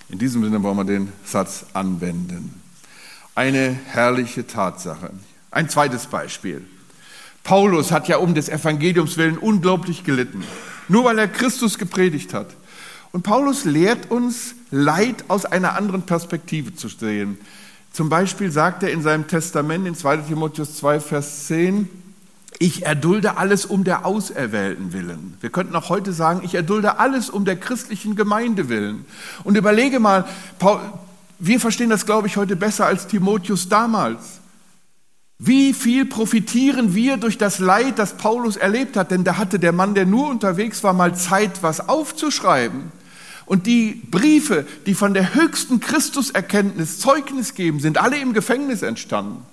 In 0.10 0.20
diesem 0.20 0.44
Sinne 0.44 0.64
wollen 0.64 0.78
wir 0.78 0.84
den 0.86 1.12
Satz 1.26 1.66
anwenden. 1.74 2.62
Eine 3.36 3.78
herrliche 3.88 4.48
Tatsache. 4.48 5.12
Ein 5.52 5.70
zweites 5.70 6.08
Beispiel. 6.08 6.66
Paulus 7.44 7.92
hat 7.92 8.08
ja 8.08 8.18
um 8.18 8.34
des 8.34 8.50
Evangeliums 8.50 9.18
willen 9.18 9.38
unglaublich 9.38 10.04
gelitten, 10.04 10.44
nur 10.88 11.06
weil 11.06 11.18
er 11.18 11.28
Christus 11.28 11.78
gepredigt 11.78 12.34
hat. 12.34 12.48
Und 13.12 13.24
Paulus 13.24 13.64
lehrt 13.66 14.12
uns, 14.12 14.54
Leid 14.70 15.24
aus 15.30 15.46
einer 15.46 15.76
anderen 15.76 16.02
Perspektive 16.02 16.76
zu 16.76 16.90
sehen. 16.90 17.38
Zum 17.94 18.10
Beispiel 18.10 18.52
sagt 18.52 18.84
er 18.84 18.92
in 18.92 19.02
seinem 19.02 19.28
Testament 19.28 19.88
in 19.88 19.96
2 19.96 20.18
Timotheus 20.18 20.76
2, 20.76 21.00
Vers 21.00 21.48
10, 21.48 21.88
ich 22.60 22.86
erdulde 22.86 23.38
alles 23.38 23.66
um 23.66 23.84
der 23.84 24.06
Auserwählten 24.06 24.92
willen. 24.94 25.38
Wir 25.42 25.50
könnten 25.50 25.76
auch 25.76 25.90
heute 25.90 26.12
sagen, 26.12 26.42
ich 26.44 26.56
erdulde 26.56 27.00
alles 27.00 27.30
um 27.30 27.46
der 27.46 27.56
christlichen 27.56 28.16
Gemeinde 28.16 28.68
willen. 28.70 29.06
Und 29.44 29.58
überlege 29.58 30.00
mal, 30.00 30.26
Paul, 30.58 30.80
wir 31.40 31.60
verstehen 31.60 31.90
das, 31.90 32.06
glaube 32.06 32.28
ich, 32.28 32.38
heute 32.38 32.56
besser 32.56 32.88
als 32.88 33.08
Timotheus 33.08 33.70
damals. 33.70 34.40
Wie 35.40 35.74
viel 35.74 36.06
profitieren 36.06 36.96
wir 36.96 37.18
durch 37.18 37.38
das 37.38 37.60
Leid, 37.60 38.00
das 38.00 38.18
Paulus 38.18 38.58
erlebt 38.58 38.98
hat? 38.98 39.12
Denn 39.12 39.24
da 39.24 39.38
hatte 39.38 39.60
der 39.60 39.72
Mann, 39.72 39.94
der 39.94 40.08
nur 40.08 40.28
unterwegs 40.30 40.84
war, 40.84 40.94
mal 40.94 41.16
Zeit, 41.16 41.62
was 41.62 41.88
aufzuschreiben. 41.88 42.92
Und 43.46 43.68
die 43.68 44.02
Briefe, 44.10 44.66
die 44.88 44.96
von 44.96 45.14
der 45.14 45.36
höchsten 45.36 45.80
Christuserkenntnis 45.80 47.00
Zeugnis 47.00 47.54
geben, 47.54 47.80
sind 47.80 48.00
alle 48.00 48.18
im 48.18 48.34
Gefängnis 48.34 48.82
entstanden. 48.82 49.46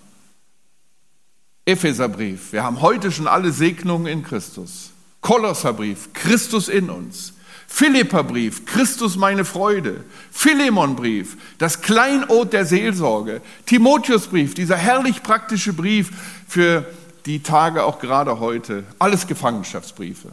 Epheserbrief, 1.67 2.53
wir 2.53 2.63
haben 2.63 2.83
heute 2.83 3.11
schon 3.11 3.27
alle 3.27 3.53
Segnungen 3.53 4.07
in 4.07 4.23
Christus. 4.23 4.91
Kolosserbrief, 5.21 6.13
Christus 6.13 6.69
in 6.69 6.91
uns. 6.91 7.33
Philipperbrief, 7.67 8.67
Christus 8.67 9.17
meine 9.17 9.45
Freude. 9.45 10.05
Philemonbrief, 10.31 11.37
das 11.59 11.81
Kleinod 11.81 12.53
der 12.53 12.67
Seelsorge. 12.67 13.41
Timotheusbrief, 13.65 14.55
dieser 14.55 14.77
herrlich 14.77 15.23
praktische 15.23 15.73
Brief 15.73 16.11
für 16.47 16.87
die 17.25 17.43
Tage 17.43 17.85
auch 17.85 17.99
gerade 17.99 18.39
heute. 18.39 18.85
Alles 18.99 19.27
Gefangenschaftsbriefe. 19.27 20.33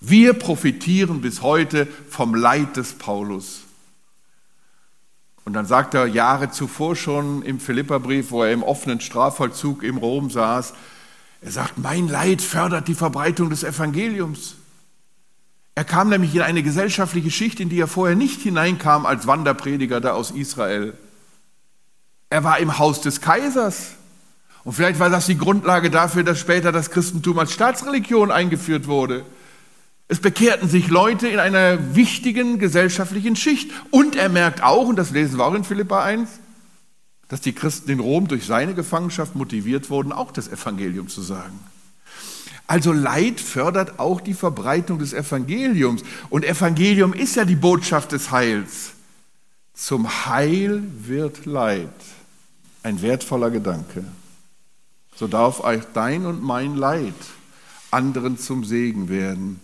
Wir 0.00 0.32
profitieren 0.32 1.20
bis 1.20 1.42
heute 1.42 1.86
vom 2.10 2.34
Leid 2.34 2.76
des 2.76 2.94
Paulus. 2.94 3.62
Und 5.44 5.54
dann 5.54 5.66
sagt 5.66 5.94
er 5.94 6.06
Jahre 6.06 6.50
zuvor 6.50 6.94
schon 6.94 7.42
im 7.42 7.58
Philipperbrief, 7.58 8.30
wo 8.30 8.42
er 8.42 8.52
im 8.52 8.62
offenen 8.62 9.00
Strafvollzug 9.00 9.82
im 9.82 9.96
Rom 9.96 10.30
saß, 10.30 10.74
er 11.40 11.50
sagt, 11.50 11.78
mein 11.78 12.06
Leid 12.06 12.40
fördert 12.40 12.86
die 12.86 12.94
Verbreitung 12.94 13.50
des 13.50 13.64
Evangeliums. 13.64 14.54
Er 15.74 15.84
kam 15.84 16.08
nämlich 16.08 16.34
in 16.34 16.42
eine 16.42 16.62
gesellschaftliche 16.62 17.32
Schicht, 17.32 17.58
in 17.58 17.68
die 17.68 17.80
er 17.80 17.88
vorher 17.88 18.14
nicht 18.14 18.42
hineinkam 18.42 19.06
als 19.06 19.26
Wanderprediger 19.26 20.00
da 20.00 20.12
aus 20.12 20.30
Israel. 20.30 20.94
Er 22.30 22.44
war 22.44 22.58
im 22.58 22.78
Haus 22.78 23.00
des 23.00 23.20
Kaisers. 23.20 23.94
Und 24.64 24.74
vielleicht 24.74 25.00
war 25.00 25.10
das 25.10 25.26
die 25.26 25.36
Grundlage 25.36 25.90
dafür, 25.90 26.22
dass 26.22 26.38
später 26.38 26.70
das 26.70 26.90
Christentum 26.90 27.38
als 27.40 27.52
Staatsreligion 27.52 28.30
eingeführt 28.30 28.86
wurde. 28.86 29.24
Es 30.12 30.20
bekehrten 30.20 30.68
sich 30.68 30.88
Leute 30.88 31.26
in 31.26 31.38
einer 31.38 31.96
wichtigen 31.96 32.58
gesellschaftlichen 32.58 33.34
Schicht. 33.34 33.70
Und 33.90 34.14
er 34.14 34.28
merkt 34.28 34.62
auch, 34.62 34.86
und 34.86 34.96
das 34.96 35.10
lesen 35.10 35.38
wir 35.38 35.46
auch 35.46 35.54
in 35.54 35.64
Philippa 35.64 36.04
1, 36.04 36.28
dass 37.28 37.40
die 37.40 37.54
Christen 37.54 37.90
in 37.90 37.98
Rom 37.98 38.28
durch 38.28 38.44
seine 38.44 38.74
Gefangenschaft 38.74 39.34
motiviert 39.36 39.88
wurden, 39.88 40.12
auch 40.12 40.30
das 40.30 40.48
Evangelium 40.48 41.08
zu 41.08 41.22
sagen. 41.22 41.58
Also 42.66 42.92
Leid 42.92 43.40
fördert 43.40 43.98
auch 43.98 44.20
die 44.20 44.34
Verbreitung 44.34 44.98
des 44.98 45.14
Evangeliums. 45.14 46.02
Und 46.28 46.44
Evangelium 46.44 47.14
ist 47.14 47.36
ja 47.36 47.46
die 47.46 47.56
Botschaft 47.56 48.12
des 48.12 48.30
Heils. 48.30 48.90
Zum 49.72 50.26
Heil 50.26 50.82
wird 51.06 51.46
Leid. 51.46 51.88
Ein 52.82 53.00
wertvoller 53.00 53.50
Gedanke. 53.50 54.04
So 55.16 55.26
darf 55.26 55.60
auch 55.60 55.84
dein 55.94 56.26
und 56.26 56.42
mein 56.42 56.76
Leid 56.76 57.14
anderen 57.90 58.36
zum 58.36 58.62
Segen 58.62 59.08
werden. 59.08 59.58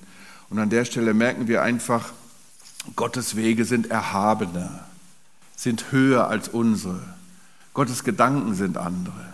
Und 0.50 0.58
an 0.58 0.70
der 0.70 0.84
Stelle 0.84 1.14
merken 1.14 1.48
wir 1.48 1.62
einfach, 1.62 2.12
Gottes 2.96 3.37
Wege 3.37 3.64
sind 3.64 3.90
erhabener, 3.90 4.87
sind 5.56 5.92
höher 5.92 6.28
als 6.28 6.48
unsere. 6.48 7.00
Gottes 7.74 8.02
Gedanken 8.04 8.54
sind 8.54 8.76
andere. 8.76 9.32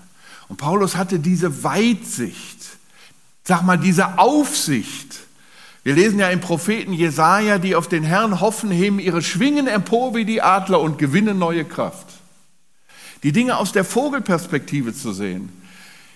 Und 0.48 0.56
Paulus 0.56 0.96
hatte 0.96 1.18
diese 1.18 1.62
Weitsicht, 1.62 2.76
sag 3.44 3.62
mal, 3.62 3.78
diese 3.78 4.18
Aufsicht. 4.18 5.20
Wir 5.82 5.94
lesen 5.94 6.18
ja 6.18 6.28
im 6.30 6.40
Propheten 6.40 6.92
Jesaja, 6.92 7.58
die 7.58 7.76
auf 7.76 7.88
den 7.88 8.04
Herrn 8.04 8.40
hoffen, 8.40 8.70
heben 8.70 8.98
ihre 8.98 9.22
Schwingen 9.22 9.66
empor 9.66 10.14
wie 10.14 10.24
die 10.24 10.42
Adler 10.42 10.80
und 10.80 10.98
gewinnen 10.98 11.38
neue 11.38 11.64
Kraft. 11.64 12.06
Die 13.22 13.32
Dinge 13.32 13.56
aus 13.56 13.72
der 13.72 13.84
Vogelperspektive 13.84 14.94
zu 14.94 15.12
sehen. 15.12 15.50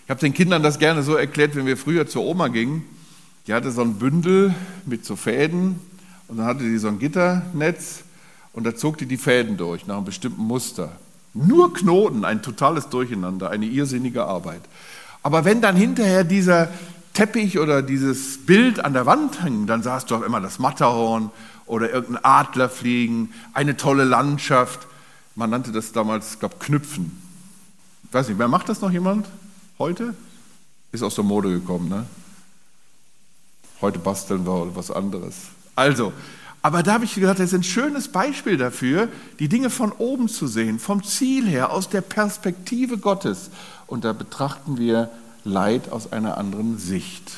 Ich 0.04 0.10
habe 0.10 0.20
den 0.20 0.34
Kindern 0.34 0.62
das 0.62 0.78
gerne 0.78 1.02
so 1.02 1.14
erklärt, 1.14 1.54
wenn 1.54 1.66
wir 1.66 1.76
früher 1.76 2.06
zur 2.06 2.24
Oma 2.24 2.48
gingen. 2.48 2.84
Die 3.48 3.54
hatte 3.54 3.70
so 3.70 3.80
ein 3.80 3.94
Bündel 3.94 4.54
mit 4.84 5.06
so 5.06 5.16
Fäden 5.16 5.80
und 6.28 6.36
dann 6.36 6.44
hatte 6.44 6.64
die 6.64 6.76
so 6.76 6.88
ein 6.88 6.98
Gitternetz 6.98 8.04
und 8.52 8.64
da 8.64 8.76
zog 8.76 8.98
die 8.98 9.06
die 9.06 9.16
Fäden 9.16 9.56
durch 9.56 9.86
nach 9.86 9.96
einem 9.96 10.04
bestimmten 10.04 10.42
Muster. 10.42 10.92
Nur 11.32 11.72
Knoten, 11.72 12.26
ein 12.26 12.42
totales 12.42 12.90
Durcheinander, 12.90 13.48
eine 13.48 13.64
irrsinnige 13.64 14.26
Arbeit. 14.26 14.60
Aber 15.22 15.46
wenn 15.46 15.62
dann 15.62 15.76
hinterher 15.76 16.24
dieser 16.24 16.68
Teppich 17.14 17.58
oder 17.58 17.80
dieses 17.80 18.44
Bild 18.44 18.84
an 18.84 18.92
der 18.92 19.06
Wand 19.06 19.42
hing, 19.42 19.66
dann 19.66 19.82
sahst 19.82 20.10
du 20.10 20.16
auch 20.16 20.22
immer 20.22 20.42
das 20.42 20.58
Matterhorn 20.58 21.30
oder 21.64 21.90
irgendein 21.90 22.24
Adler 22.26 22.68
fliegen, 22.68 23.32
eine 23.54 23.78
tolle 23.78 24.04
Landschaft. 24.04 24.86
Man 25.36 25.48
nannte 25.48 25.72
das 25.72 25.92
damals, 25.92 26.38
glaube, 26.38 26.56
Knüpfen. 26.58 27.18
Ich 28.04 28.12
weiß 28.12 28.28
nicht, 28.28 28.38
wer 28.38 28.48
macht 28.48 28.68
das 28.68 28.82
noch 28.82 28.90
jemand 28.90 29.26
heute? 29.78 30.14
Ist 30.92 31.02
aus 31.02 31.14
der 31.14 31.24
Mode 31.24 31.48
gekommen, 31.48 31.88
ne? 31.88 32.04
Heute 33.80 33.98
basteln 33.98 34.46
wir 34.46 34.74
was 34.74 34.90
anderes. 34.90 35.34
Also, 35.74 36.12
aber 36.62 36.82
da 36.82 36.94
habe 36.94 37.04
ich 37.04 37.14
gesagt, 37.14 37.38
das 37.38 37.52
ist 37.52 37.54
ein 37.54 37.62
schönes 37.62 38.08
Beispiel 38.08 38.56
dafür, 38.56 39.08
die 39.38 39.48
Dinge 39.48 39.70
von 39.70 39.92
oben 39.92 40.28
zu 40.28 40.46
sehen, 40.46 40.78
vom 40.78 41.04
Ziel 41.04 41.46
her, 41.46 41.72
aus 41.72 41.88
der 41.88 42.00
Perspektive 42.00 42.98
Gottes. 42.98 43.50
Und 43.86 44.04
da 44.04 44.12
betrachten 44.12 44.78
wir 44.78 45.10
Leid 45.44 45.90
aus 45.90 46.12
einer 46.12 46.36
anderen 46.36 46.78
Sicht. 46.78 47.32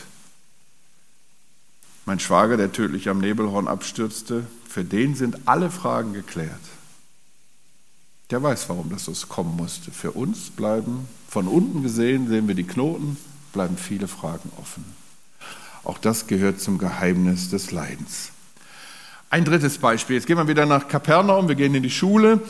Mein 2.07 2.19
Schwager, 2.19 2.57
der 2.57 2.73
tödlich 2.73 3.09
am 3.09 3.21
Nebelhorn 3.21 3.69
abstürzte, 3.69 4.47
für 4.69 4.85
den 4.85 5.15
sind 5.15 5.47
alle 5.47 5.71
Fragen 5.71 6.13
geklärt. 6.13 6.51
Der 8.31 8.43
weiß, 8.43 8.69
warum 8.69 8.91
das 8.91 9.05
so 9.05 9.27
kommen 9.27 9.57
musste. 9.57 9.91
Für 9.91 10.13
uns 10.13 10.51
bleiben, 10.51 11.09
von 11.29 11.47
unten 11.47 11.83
gesehen, 11.83 12.29
sehen 12.29 12.49
wir 12.49 12.55
die 12.55 12.67
Knoten, 12.67 13.17
bleiben 13.53 13.77
viele 13.77 14.09
Fragen 14.09 14.51
offen. 14.57 14.85
Auch 15.85 15.99
das 15.99 16.27
gehört 16.27 16.61
zum 16.61 16.79
Geheimnis 16.79 17.51
des 17.51 17.71
Leidens. 17.71 18.31
Ein 19.31 19.45
drittes 19.45 19.79
Beispiel. 19.79 20.17
Jetzt 20.17 20.27
gehen 20.27 20.37
wir 20.37 20.49
wieder 20.49 20.67
nach 20.67 20.89
Kapernaum, 20.89 21.49
wir 21.49 21.55
gehen 21.55 21.75
in 21.75 21.83
die 21.83 21.91
Schule. 21.91 22.41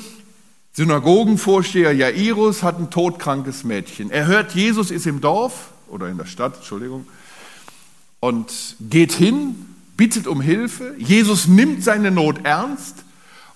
Synagogenvorsteher 0.72 1.92
Jairus 1.92 2.62
hat 2.62 2.78
ein 2.78 2.90
todkrankes 2.90 3.64
Mädchen. 3.64 4.10
Er 4.10 4.26
hört, 4.26 4.54
Jesus 4.54 4.90
ist 4.90 5.06
im 5.06 5.20
Dorf 5.20 5.70
oder 5.88 6.08
in 6.08 6.16
der 6.16 6.26
Stadt, 6.26 6.56
Entschuldigung, 6.56 7.06
und 8.20 8.76
geht 8.80 9.12
hin, 9.12 9.54
bittet 9.96 10.26
um 10.26 10.40
Hilfe. 10.40 10.94
Jesus 10.98 11.46
nimmt 11.46 11.82
seine 11.82 12.10
Not 12.10 12.44
ernst 12.44 13.04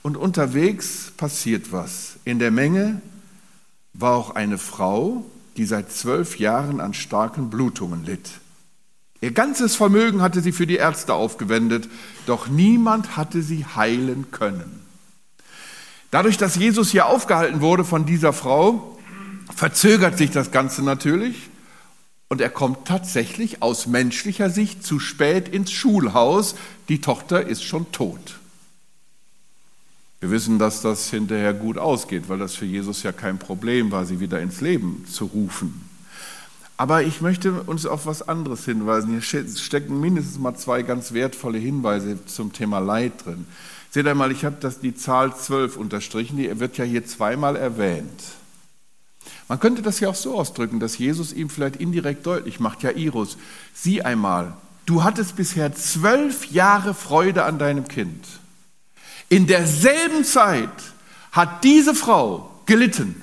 und 0.03 0.17
unterwegs 0.17 1.13
passiert 1.17 1.73
was. 1.73 2.17
In 2.25 2.39
der 2.39 2.51
Menge 2.51 3.01
war 3.95 4.15
auch 4.15 4.35
eine 4.35 4.59
Frau, 4.59 5.25
die 5.57 5.65
seit 5.65 5.93
zwölf 5.93 6.39
Jahren 6.39 6.81
an 6.81 6.95
starken 6.95 7.49
Blutungen 7.49 8.05
litt. 8.05 8.29
Ihr 9.25 9.31
ganzes 9.31 9.75
Vermögen 9.75 10.21
hatte 10.21 10.43
sie 10.43 10.53
für 10.53 10.67
die 10.67 10.77
Ärzte 10.77 11.15
aufgewendet, 11.15 11.89
doch 12.27 12.47
niemand 12.47 13.17
hatte 13.17 13.41
sie 13.41 13.65
heilen 13.65 14.31
können. 14.33 14.83
Dadurch, 16.11 16.37
dass 16.37 16.57
Jesus 16.57 16.91
hier 16.91 17.07
aufgehalten 17.07 17.63
wurde 17.63 17.87
von 17.87 18.05
dieser 18.05 18.35
Frau, 18.35 18.99
verzögert 19.57 20.19
sich 20.19 20.31
das 20.31 20.51
Ganze 20.51 20.83
natürlich 20.83 21.49
und 22.29 22.43
er 22.43 22.51
kommt 22.51 22.87
tatsächlich 22.87 23.63
aus 23.63 23.87
menschlicher 23.87 24.51
Sicht 24.51 24.85
zu 24.85 25.01
spät 25.01 25.49
ins 25.49 25.73
Schulhaus. 25.73 26.55
Die 26.91 27.01
Tochter 27.01 27.47
ist 27.47 27.65
schon 27.65 27.91
tot. 27.93 28.41
Wir 30.21 30.31
wissen, 30.31 30.59
dass 30.59 30.83
das 30.83 31.09
hinterher 31.09 31.55
gut 31.55 31.79
ausgeht, 31.79 32.25
weil 32.29 32.41
das 32.41 32.57
für 32.57 32.67
Jesus 32.67 33.03
ja 33.03 33.13
kein 33.13 33.39
Problem 33.39 33.91
war, 33.91 34.05
sie 34.05 34.21
wieder 34.21 34.43
ins 34.43 34.61
Leben 34.61 35.07
zu 35.11 35.25
rufen. 35.25 35.94
Aber 36.77 37.03
ich 37.03 37.21
möchte 37.21 37.63
uns 37.63 37.87
auf 37.87 38.07
was 38.07 38.27
anderes 38.27 38.65
hinweisen. 38.65 39.11
Hier 39.11 39.47
stecken 39.47 40.01
mindestens 40.01 40.39
mal 40.39 40.57
zwei 40.57 40.83
ganz 40.83 41.13
wertvolle 41.13 41.59
Hinweise 41.59 42.25
zum 42.27 42.53
Thema 42.53 42.81
Leid 42.81 43.25
drin. 43.25 43.47
Seht 43.91 44.09
einmal, 44.09 44.33
ich 44.33 44.45
habe 44.45 44.57
das, 44.59 44.81
die 44.81 44.97
Zahl 44.97 45.37
12 45.37 45.77
unterstrichen, 45.77 46.37
die 46.37 46.59
wird 46.59 46.77
ja 46.77 46.85
hier 46.85 47.07
zweimal 47.07 47.55
erwähnt. 47.55 48.23
Man 49.47 49.61
könnte 49.61 49.83
das 49.83 50.01
ja 50.01 50.09
auch 50.09 50.15
so 50.17 50.37
ausdrücken, 50.37 50.81
dass 50.81 50.99
Jesus 50.99 51.33
ihm 51.33 51.49
vielleicht 51.49 51.77
indirekt 51.77 52.27
deutlich 52.27 52.59
macht, 52.59 52.83
ja 52.83 52.91
Iris, 52.91 53.37
sieh 53.73 54.03
einmal, 54.03 54.55
du 54.87 55.05
hattest 55.05 55.37
bisher 55.37 55.75
zwölf 55.75 56.51
Jahre 56.51 56.93
Freude 56.93 57.45
an 57.45 57.59
deinem 57.59 57.87
Kind. 57.87 58.27
In 59.29 59.47
derselben 59.47 60.25
Zeit 60.25 60.71
hat 61.31 61.63
diese 61.63 61.95
Frau 61.95 62.51
gelitten, 62.67 63.15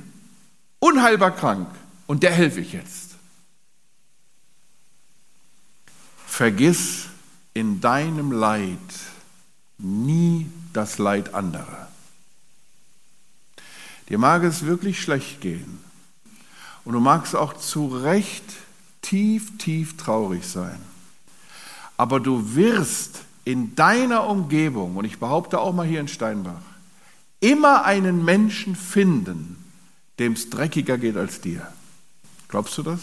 unheilbar 0.79 1.31
krank, 1.31 1.67
und 2.07 2.23
der 2.23 2.31
helfe 2.31 2.61
ich 2.61 2.73
jetzt. 2.73 3.10
Vergiss 6.41 7.05
in 7.53 7.81
deinem 7.81 8.31
Leid 8.31 8.79
nie 9.77 10.47
das 10.73 10.97
Leid 10.97 11.35
anderer. 11.35 11.87
Dir 14.09 14.17
mag 14.17 14.41
es 14.41 14.65
wirklich 14.65 14.99
schlecht 14.99 15.39
gehen 15.41 15.77
und 16.83 16.93
du 16.93 16.99
magst 16.99 17.35
auch 17.35 17.53
zu 17.53 17.89
Recht 17.89 18.43
tief, 19.03 19.55
tief 19.59 19.97
traurig 19.97 20.43
sein. 20.47 20.79
Aber 21.95 22.19
du 22.19 22.55
wirst 22.55 23.19
in 23.45 23.75
deiner 23.75 24.25
Umgebung, 24.25 24.97
und 24.97 25.05
ich 25.05 25.19
behaupte 25.19 25.59
auch 25.59 25.75
mal 25.75 25.85
hier 25.85 25.99
in 25.99 26.07
Steinbach, 26.07 26.63
immer 27.39 27.85
einen 27.85 28.25
Menschen 28.25 28.75
finden, 28.75 29.63
dem 30.17 30.33
es 30.33 30.49
dreckiger 30.49 30.97
geht 30.97 31.17
als 31.17 31.39
dir. 31.39 31.71
Glaubst 32.47 32.75
du 32.79 32.81
das? 32.81 32.99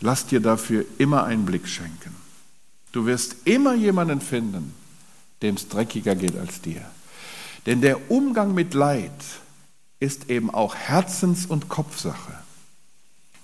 Lass 0.00 0.26
dir 0.26 0.40
dafür 0.40 0.84
immer 0.98 1.24
einen 1.24 1.44
Blick 1.44 1.68
schenken. 1.68 2.14
Du 2.92 3.06
wirst 3.06 3.36
immer 3.44 3.74
jemanden 3.74 4.20
finden, 4.20 4.74
dem 5.42 5.54
es 5.54 5.68
dreckiger 5.68 6.14
geht 6.14 6.36
als 6.36 6.60
dir. 6.60 6.82
Denn 7.66 7.80
der 7.80 8.10
Umgang 8.10 8.54
mit 8.54 8.74
Leid 8.74 9.12
ist 10.00 10.30
eben 10.30 10.50
auch 10.50 10.74
Herzens- 10.74 11.46
und 11.46 11.68
Kopfsache. 11.68 12.32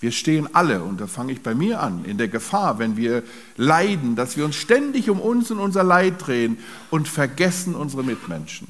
Wir 0.00 0.12
stehen 0.12 0.54
alle, 0.54 0.82
und 0.82 1.00
da 1.00 1.06
fange 1.06 1.32
ich 1.32 1.42
bei 1.42 1.54
mir 1.54 1.80
an, 1.80 2.04
in 2.04 2.18
der 2.18 2.28
Gefahr, 2.28 2.78
wenn 2.78 2.96
wir 2.96 3.22
leiden, 3.56 4.14
dass 4.14 4.36
wir 4.36 4.44
uns 4.44 4.56
ständig 4.56 5.08
um 5.08 5.20
uns 5.20 5.50
und 5.50 5.58
unser 5.58 5.84
Leid 5.84 6.26
drehen 6.26 6.58
und 6.90 7.08
vergessen 7.08 7.74
unsere 7.74 8.04
Mitmenschen. 8.04 8.68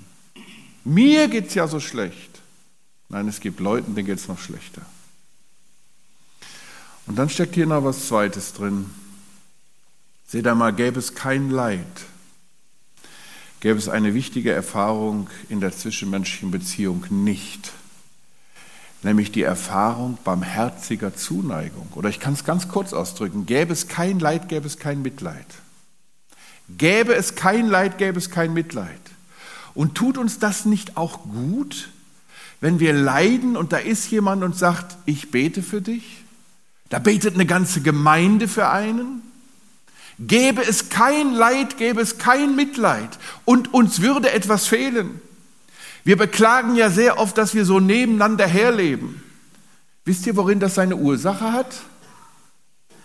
Mir 0.85 1.27
geht 1.29 1.49
es 1.49 1.55
ja 1.55 1.67
so 1.67 1.81
schlecht. 1.81 2.41
Nein, 3.09 3.27
es 3.29 3.41
gibt 3.41 3.61
Leuten, 3.61 3.95
denen 3.95 4.07
geht 4.07 4.19
es 4.19 4.29
noch 4.29 4.39
schlechter. 4.39 4.83
Und 7.07 7.17
dann 7.17 7.29
steckt 7.29 7.55
hier 7.55 7.67
noch 7.67 7.85
was 7.85 8.09
Zweites 8.09 8.53
drin. 8.53 8.91
Seht 10.27 10.47
einmal, 10.47 10.73
gäbe 10.73 10.99
es 10.99 11.15
kein 11.15 11.51
Leid, 11.51 11.87
gäbe 13.61 13.79
es 13.79 13.89
eine 13.89 14.13
wichtige 14.13 14.53
Erfahrung 14.53 15.31
in 15.49 15.61
der 15.61 15.73
zwischenmenschlichen 15.73 16.51
Beziehung 16.51 17.05
nicht, 17.11 17.73
nämlich 19.05 19.31
die 19.31 19.43
Erfahrung 19.43 20.19
barmherziger 20.25 21.15
Zuneigung. 21.15 21.89
Oder 21.95 22.09
ich 22.09 22.19
kann 22.19 22.33
es 22.33 22.45
ganz 22.45 22.67
kurz 22.67 22.93
ausdrücken, 22.93 23.47
gäbe 23.47 23.73
es 23.73 23.87
kein 23.87 24.19
Leid, 24.19 24.49
gäbe 24.49 24.67
es 24.67 24.79
kein 24.79 25.01
Mitleid. 25.01 25.47
Gäbe 26.77 27.15
es 27.15 27.37
kein 27.37 27.69
Leid, 27.69 27.97
gäbe 27.97 28.19
es 28.19 28.31
kein 28.31 28.53
Mitleid. 28.53 29.01
Und 29.75 29.95
tut 29.95 30.19
uns 30.19 30.41
das 30.41 30.65
nicht 30.65 30.97
auch 30.97 31.23
gut, 31.23 31.91
wenn 32.61 32.81
wir 32.81 32.93
leiden 32.93 33.57
und 33.57 33.73
da 33.73 33.77
ist 33.77 34.11
jemand 34.11 34.43
und 34.43 34.57
sagt, 34.57 34.97
ich 35.05 35.31
bete 35.31 35.63
für 35.63 35.81
dich? 35.81 36.26
Da 36.89 36.99
betet 36.99 37.35
eine 37.35 37.47
ganze 37.47 37.81
Gemeinde 37.81 38.49
für 38.49 38.69
einen. 38.69 39.23
Gäbe 40.19 40.63
es 40.63 40.89
kein 40.89 41.35
Leid, 41.35 41.77
gäbe 41.77 42.01
es 42.01 42.19
kein 42.19 42.57
Mitleid 42.57 43.19
und 43.45 43.75
uns 43.75 44.01
würde 44.01 44.31
etwas 44.31 44.67
fehlen. 44.67 45.21
Wir 46.05 46.17
beklagen 46.17 46.77
ja 46.77 46.89
sehr 46.89 47.19
oft, 47.19 47.37
dass 47.37 47.55
wir 47.55 47.65
so 47.65 47.81
nebeneinander 47.81 48.47
herleben. 48.47 49.23
Wisst 50.05 50.27
ihr, 50.27 50.37
worin 50.37 50.61
das 50.61 50.77
seine 50.77 50.97
Ursache 50.97 51.53
hat? 51.53 51.81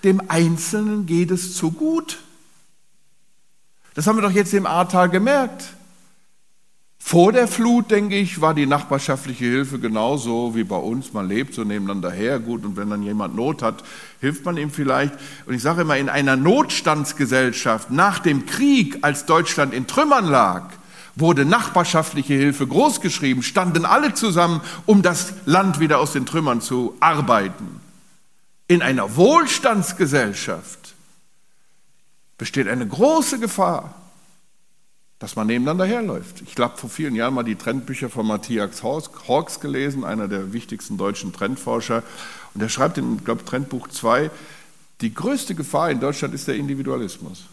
Dem 0.04 0.22
Einzelnen 0.30 1.06
geht 1.06 1.32
es 1.32 1.56
zu 1.56 1.72
gut. 1.72 2.20
Das 3.96 4.08
haben 4.08 4.18
wir 4.18 4.22
doch 4.22 4.32
jetzt 4.32 4.54
im 4.54 4.66
Ahrtal 4.66 5.10
gemerkt. 5.10 5.74
Vor 7.04 7.34
der 7.34 7.48
Flut, 7.50 7.92
denke 7.92 8.16
ich, 8.16 8.40
war 8.40 8.54
die 8.54 8.68
nachbarschaftliche 8.68 9.44
Hilfe 9.44 9.80
genauso 9.80 10.56
wie 10.56 10.64
bei 10.64 10.78
uns. 10.78 11.12
Man 11.12 11.28
lebt 11.28 11.54
so 11.54 11.66
nebeneinander 11.66 12.12
her, 12.12 12.40
gut, 12.40 12.64
und 12.64 12.78
wenn 12.78 12.90
dann 12.90 13.04
jemand 13.04 13.36
Not 13.36 13.64
hat, 13.64 13.84
hilft 14.22 14.46
man 14.46 14.56
ihm 14.56 14.70
vielleicht. 14.70 15.16
Und 15.46 15.54
ich 15.54 15.62
sage 15.62 15.82
immer, 15.82 15.98
in 15.98 16.08
einer 16.08 16.38
Notstandsgesellschaft 16.38 17.92
nach 17.92 18.20
dem 18.20 18.46
Krieg, 18.46 19.00
als 19.02 19.26
Deutschland 19.26 19.74
in 19.74 19.88
Trümmern 19.88 20.26
lag, 20.26 20.70
wurde 21.16 21.44
nachbarschaftliche 21.44 22.36
Hilfe 22.36 22.66
großgeschrieben, 22.66 23.44
standen 23.44 23.84
alle 23.84 24.14
zusammen, 24.14 24.62
um 24.86 25.02
das 25.02 25.34
Land 25.46 25.82
wieder 25.82 26.00
aus 26.00 26.14
den 26.14 26.26
Trümmern 26.26 26.62
zu 26.62 26.96
arbeiten. 27.02 27.82
In 28.68 28.82
einer 28.82 29.18
Wohlstandsgesellschaft 29.18 30.94
besteht 32.38 32.70
eine 32.70 32.88
große 32.88 33.40
Gefahr, 33.40 34.01
dass 35.22 35.36
man 35.36 35.46
nebeneinander 35.46 35.86
herläuft. 35.86 36.42
Ich 36.48 36.58
habe 36.58 36.76
vor 36.76 36.90
vielen 36.90 37.14
Jahren 37.14 37.36
mal 37.36 37.44
die 37.44 37.56
Trendbücher 37.56 38.10
von 38.10 38.26
Matthias 38.26 38.82
Hawks 38.82 39.60
gelesen, 39.60 40.04
einer 40.04 40.28
der 40.28 40.52
wichtigsten 40.52 40.98
deutschen 40.98 41.32
Trendforscher. 41.32 42.02
Und 42.56 42.62
er 42.62 42.70
schreibt 42.70 42.98
in, 42.98 43.24
glaube, 43.24 43.46
Trendbuch 43.46 43.88
2, 43.88 44.32
die 45.02 45.14
größte 45.14 45.54
Gefahr 45.54 45.92
in 45.92 46.00
Deutschland 46.00 46.34
ist 46.34 46.48
der 46.48 46.56
Individualismus. 46.56 47.46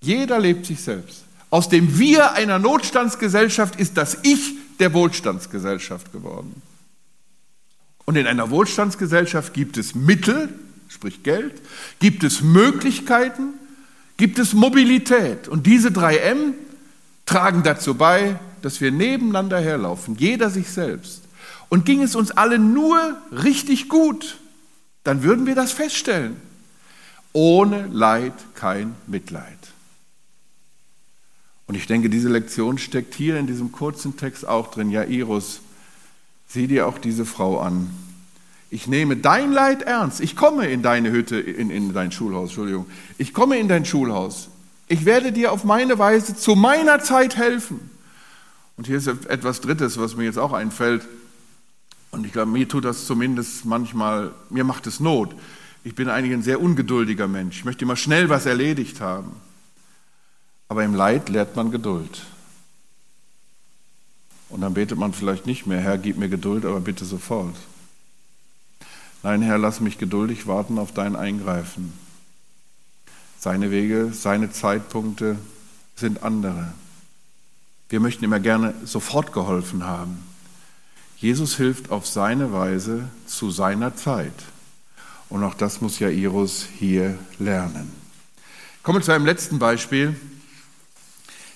Jeder 0.00 0.38
lebt 0.38 0.64
sich 0.64 0.80
selbst. 0.80 1.24
Aus 1.50 1.68
dem 1.68 1.98
Wir 1.98 2.32
einer 2.32 2.58
Notstandsgesellschaft 2.58 3.76
ist 3.76 3.98
das 3.98 4.16
Ich 4.22 4.54
der 4.78 4.94
Wohlstandsgesellschaft 4.94 6.12
geworden. 6.12 6.62
Und 8.06 8.16
in 8.16 8.26
einer 8.26 8.48
Wohlstandsgesellschaft 8.48 9.52
gibt 9.52 9.76
es 9.76 9.94
Mittel, 9.94 10.48
sprich 10.88 11.22
Geld, 11.24 11.60
gibt 11.98 12.24
es 12.24 12.40
Möglichkeiten, 12.40 13.52
gibt 14.16 14.38
es 14.38 14.54
Mobilität. 14.54 15.46
Und 15.46 15.66
diese 15.66 15.92
drei 15.92 16.16
M 16.16 16.54
tragen 17.30 17.62
dazu 17.62 17.94
bei, 17.94 18.38
dass 18.60 18.80
wir 18.80 18.90
nebeneinander 18.90 19.60
herlaufen, 19.60 20.16
jeder 20.18 20.50
sich 20.50 20.68
selbst. 20.70 21.22
Und 21.68 21.86
ging 21.86 22.02
es 22.02 22.16
uns 22.16 22.32
alle 22.32 22.58
nur 22.58 23.16
richtig 23.30 23.88
gut, 23.88 24.38
dann 25.04 25.22
würden 25.22 25.46
wir 25.46 25.54
das 25.54 25.70
feststellen. 25.70 26.36
Ohne 27.32 27.86
Leid 27.86 28.32
kein 28.54 28.96
Mitleid. 29.06 29.58
Und 31.68 31.76
ich 31.76 31.86
denke, 31.86 32.10
diese 32.10 32.28
Lektion 32.28 32.78
steckt 32.78 33.14
hier 33.14 33.38
in 33.38 33.46
diesem 33.46 33.70
kurzen 33.70 34.16
Text 34.16 34.44
auch 34.44 34.72
drin. 34.72 34.90
Jairus, 34.90 35.60
sieh 36.48 36.66
dir 36.66 36.88
auch 36.88 36.98
diese 36.98 37.24
Frau 37.24 37.60
an. 37.60 37.90
Ich 38.70 38.88
nehme 38.88 39.16
dein 39.16 39.52
Leid 39.52 39.82
ernst. 39.82 40.20
Ich 40.20 40.34
komme 40.34 40.66
in 40.66 40.82
deine 40.82 41.12
Hütte, 41.12 41.38
in, 41.38 41.70
in 41.70 41.94
dein 41.94 42.10
Schulhaus, 42.10 42.48
Entschuldigung. 42.48 42.86
Ich 43.18 43.32
komme 43.32 43.56
in 43.58 43.68
dein 43.68 43.84
Schulhaus. 43.84 44.48
Ich 44.90 45.04
werde 45.04 45.30
dir 45.30 45.52
auf 45.52 45.62
meine 45.62 46.00
Weise 46.00 46.36
zu 46.36 46.56
meiner 46.56 46.98
Zeit 46.98 47.36
helfen. 47.36 47.78
Und 48.76 48.88
hier 48.88 48.96
ist 48.96 49.06
etwas 49.06 49.60
Drittes, 49.60 50.00
was 50.00 50.16
mir 50.16 50.24
jetzt 50.24 50.36
auch 50.36 50.52
einfällt. 50.52 51.06
Und 52.10 52.26
ich 52.26 52.32
glaube, 52.32 52.50
mir 52.50 52.68
tut 52.68 52.84
das 52.84 53.06
zumindest 53.06 53.64
manchmal, 53.64 54.32
mir 54.48 54.64
macht 54.64 54.88
es 54.88 54.98
Not. 54.98 55.32
Ich 55.84 55.94
bin 55.94 56.08
eigentlich 56.08 56.32
ein 56.32 56.42
sehr 56.42 56.60
ungeduldiger 56.60 57.28
Mensch. 57.28 57.58
Ich 57.58 57.64
möchte 57.64 57.84
immer 57.84 57.94
schnell 57.94 58.30
was 58.30 58.46
erledigt 58.46 59.00
haben. 59.00 59.30
Aber 60.66 60.82
im 60.82 60.96
Leid 60.96 61.28
lehrt 61.28 61.54
man 61.54 61.70
Geduld. 61.70 62.22
Und 64.48 64.60
dann 64.60 64.74
betet 64.74 64.98
man 64.98 65.12
vielleicht 65.12 65.46
nicht 65.46 65.68
mehr, 65.68 65.78
Herr, 65.78 65.98
gib 65.98 66.18
mir 66.18 66.28
Geduld, 66.28 66.64
aber 66.64 66.80
bitte 66.80 67.04
sofort. 67.04 67.54
Nein, 69.22 69.40
Herr, 69.40 69.56
lass 69.56 69.78
mich 69.78 69.98
geduldig 69.98 70.48
warten 70.48 70.80
auf 70.80 70.92
dein 70.92 71.14
Eingreifen. 71.14 71.92
Seine 73.40 73.70
Wege, 73.70 74.12
seine 74.12 74.52
Zeitpunkte 74.52 75.38
sind 75.96 76.22
andere. 76.22 76.74
Wir 77.88 77.98
möchten 77.98 78.22
immer 78.22 78.38
gerne 78.38 78.74
sofort 78.84 79.32
geholfen 79.32 79.86
haben. 79.86 80.22
Jesus 81.16 81.56
hilft 81.56 81.90
auf 81.90 82.06
seine 82.06 82.52
Weise 82.52 83.08
zu 83.24 83.50
seiner 83.50 83.96
Zeit. 83.96 84.34
Und 85.30 85.42
auch 85.42 85.54
das 85.54 85.80
muss 85.80 85.98
Jairus 85.98 86.66
hier 86.78 87.18
lernen. 87.38 87.90
Kommen 88.82 88.98
wir 88.98 89.04
zu 89.04 89.12
einem 89.12 89.24
letzten 89.24 89.58
Beispiel. 89.58 90.14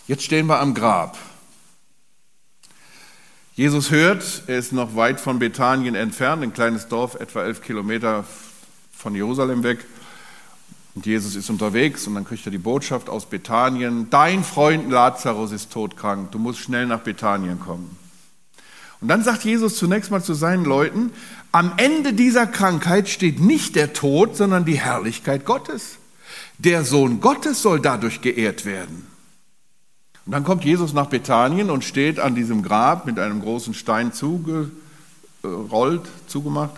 Jetzt 0.08 0.22
stehen 0.22 0.46
wir 0.46 0.60
am 0.60 0.72
Grab. 0.72 1.18
Jesus 3.56 3.90
hört, 3.90 4.44
er 4.46 4.58
ist 4.58 4.72
noch 4.72 4.96
weit 4.96 5.20
von 5.20 5.38
Bethanien 5.38 5.94
entfernt, 5.94 6.42
ein 6.44 6.54
kleines 6.54 6.88
Dorf, 6.88 7.14
etwa 7.16 7.44
elf 7.44 7.60
Kilometer 7.60 8.24
von 8.90 9.14
Jerusalem 9.14 9.62
weg. 9.64 9.84
Und 10.94 11.06
Jesus 11.06 11.34
ist 11.34 11.50
unterwegs 11.50 12.06
und 12.06 12.14
dann 12.14 12.24
kriegt 12.24 12.46
er 12.46 12.52
die 12.52 12.58
Botschaft 12.58 13.08
aus 13.08 13.26
Bethanien, 13.26 14.08
dein 14.10 14.44
Freund 14.44 14.90
Lazarus 14.90 15.50
ist 15.50 15.72
todkrank, 15.72 16.30
du 16.30 16.38
musst 16.38 16.60
schnell 16.60 16.86
nach 16.86 17.00
Bethanien 17.00 17.58
kommen. 17.58 17.96
Und 19.00 19.08
dann 19.08 19.24
sagt 19.24 19.44
Jesus 19.44 19.76
zunächst 19.76 20.10
mal 20.10 20.22
zu 20.22 20.34
seinen 20.34 20.64
Leuten, 20.64 21.10
am 21.52 21.72
Ende 21.76 22.12
dieser 22.12 22.46
Krankheit 22.46 23.08
steht 23.08 23.40
nicht 23.40 23.76
der 23.76 23.92
Tod, 23.92 24.36
sondern 24.36 24.64
die 24.64 24.78
Herrlichkeit 24.78 25.44
Gottes. 25.44 25.98
Der 26.58 26.84
Sohn 26.84 27.20
Gottes 27.20 27.60
soll 27.60 27.80
dadurch 27.80 28.20
geehrt 28.20 28.64
werden. 28.64 29.06
Und 30.26 30.32
dann 30.32 30.44
kommt 30.44 30.64
Jesus 30.64 30.94
nach 30.94 31.06
Bethanien 31.06 31.70
und 31.70 31.84
steht 31.84 32.18
an 32.18 32.34
diesem 32.34 32.62
Grab 32.62 33.04
mit 33.04 33.18
einem 33.18 33.42
großen 33.42 33.74
Stein 33.74 34.12
zugerollt, 34.12 34.72
zugemacht. 36.26 36.72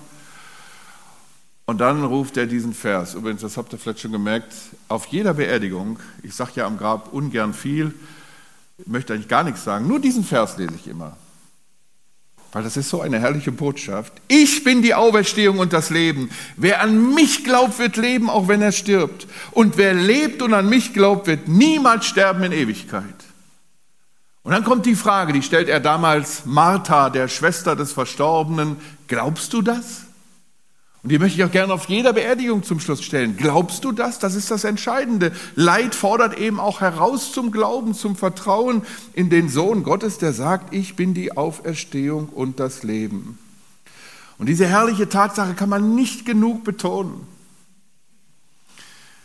Und 1.67 1.79
dann 1.79 2.05
ruft 2.05 2.37
er 2.37 2.47
diesen 2.47 2.73
Vers. 2.73 3.14
Übrigens, 3.14 3.43
das 3.43 3.57
habt 3.57 3.73
ihr 3.73 3.79
vielleicht 3.79 4.01
schon 4.01 4.12
gemerkt, 4.12 4.55
auf 4.89 5.07
jeder 5.07 5.35
Beerdigung, 5.35 5.99
ich 6.23 6.35
sage 6.35 6.53
ja 6.55 6.67
am 6.67 6.79
Grab 6.79 7.12
ungern 7.12 7.53
viel, 7.53 7.93
möchte 8.85 9.14
eigentlich 9.14 9.29
gar 9.29 9.43
nichts 9.43 9.64
sagen, 9.64 9.89
nur 9.89 9.99
diesen 9.99 10.23
Vers 10.23 10.57
lese 10.59 10.75
ich 10.77 10.87
immer. 10.87 11.17
Weil 12.53 12.62
das 12.62 12.77
ist 12.77 12.89
so 12.89 13.01
eine 13.01 13.19
herrliche 13.19 13.51
Botschaft. 13.51 14.12
Ich 14.29 14.62
bin 14.62 14.81
die 14.81 14.95
Auferstehung 14.95 15.59
und 15.59 15.73
das 15.73 15.91
Leben. 15.91 16.31
Wer 16.57 16.81
an 16.81 17.14
mich 17.14 17.43
glaubt, 17.43 17.79
wird 17.81 17.97
leben, 17.97 18.31
auch 18.31 18.47
wenn 18.47 18.62
er 18.62 18.73
stirbt. 18.73 19.27
Und 19.51 19.77
wer 19.77 19.93
lebt 19.93 20.43
und 20.43 20.55
an 20.55 20.69
mich 20.69 20.95
glaubt, 20.95 21.27
wird 21.27 21.49
niemals 21.49 22.07
sterben 22.07 22.45
in 22.45 22.53
Ewigkeit. 22.53 23.05
Und 24.43 24.53
dann 24.53 24.62
kommt 24.62 24.87
die 24.87 24.95
Frage, 24.95 25.33
die 25.33 25.43
stellt 25.43 25.69
er 25.69 25.81
damals 25.81 26.47
Martha, 26.47 27.11
der 27.11 27.27
Schwester 27.27 27.75
des 27.75 27.93
Verstorbenen. 27.93 28.77
Glaubst 29.09 29.53
du 29.53 29.61
das? 29.61 30.06
Und 31.07 31.13
die 31.13 31.21
möchte 31.21 31.39
ich 31.39 31.45
auch 31.45 31.53
gerne 31.53 31.73
auf 31.73 31.89
jeder 31.89 32.13
Beerdigung 32.13 32.65
zum 32.65 32.81
Schluss 32.81 33.01
stellen. 33.01 33.37
Glaubst 33.37 33.85
du 33.85 33.93
das? 33.93 34.19
Das 34.19 34.35
ist 34.35 34.51
das 34.51 34.65
Entscheidende. 34.65 35.31
Leid 35.55 35.95
fordert 35.95 36.37
eben 36.37 36.59
auch 36.59 36.81
heraus 36.81 37.31
zum 37.31 37.53
Glauben, 37.53 37.95
zum 37.95 38.17
Vertrauen 38.17 38.83
in 39.13 39.31
den 39.31 39.49
Sohn 39.49 39.85
Gottes, 39.85 40.19
der 40.19 40.33
sagt, 40.33 40.75
ich 40.75 40.97
bin 40.97 41.15
die 41.15 41.37
Auferstehung 41.37 42.29
und 42.29 42.59
das 42.59 42.83
Leben. 42.83 43.39
Und 44.39 44.49
diese 44.49 44.67
herrliche 44.67 45.09
Tatsache 45.09 45.55
kann 45.55 45.69
man 45.69 45.95
nicht 45.95 46.27
genug 46.27 46.65
betonen. 46.65 47.21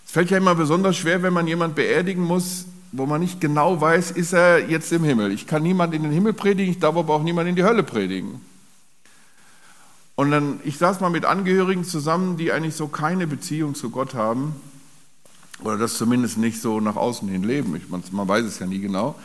Es 0.06 0.12
fällt 0.12 0.30
ja 0.30 0.38
immer 0.38 0.54
besonders 0.54 0.98
schwer, 0.98 1.24
wenn 1.24 1.34
man 1.34 1.48
jemanden 1.48 1.74
beerdigen 1.74 2.24
muss, 2.24 2.66
wo 2.92 3.08
man 3.08 3.22
nicht 3.22 3.42
genau 3.42 3.82
weiß, 3.82 4.12
ist 4.12 4.34
er 4.34 4.70
jetzt 4.70 4.92
im 4.94 5.04
Himmel. 5.04 5.32
Ich 5.32 5.48
kann 5.48 5.64
niemand 5.64 5.96
in 5.96 6.04
den 6.04 6.12
Himmel 6.12 6.34
predigen, 6.34 6.74
ich 6.74 6.80
darf 6.80 6.96
aber 6.96 7.16
auch 7.16 7.24
niemand 7.24 7.50
in 7.50 7.56
die 7.56 7.64
Hölle 7.64 7.82
predigen. 7.82 8.40
Und 10.22 10.30
dann, 10.30 10.60
ich 10.64 10.78
saß 10.78 11.00
mal 11.00 11.10
mit 11.10 11.26
Angehörigen 11.26 11.84
zusammen, 11.84 12.38
die 12.38 12.52
eigentlich 12.52 12.76
so 12.76 12.88
keine 12.88 13.26
Beziehung 13.26 13.74
zu 13.74 13.90
Gott 13.90 14.14
haben 14.14 14.56
oder 15.64 15.80
das 15.80 15.98
zumindest 15.98 16.38
nicht 16.38 16.62
so 16.62 16.80
nach 16.80 16.96
außen 16.96 17.28
hin 17.28 17.42
leben. 17.42 17.76
Ich, 17.76 17.90
man, 17.90 18.04
man 18.12 18.28
weiß 18.28 18.46
es 18.46 18.60
ja 18.60 18.68
nie 18.68 18.78
genau. 18.78 19.16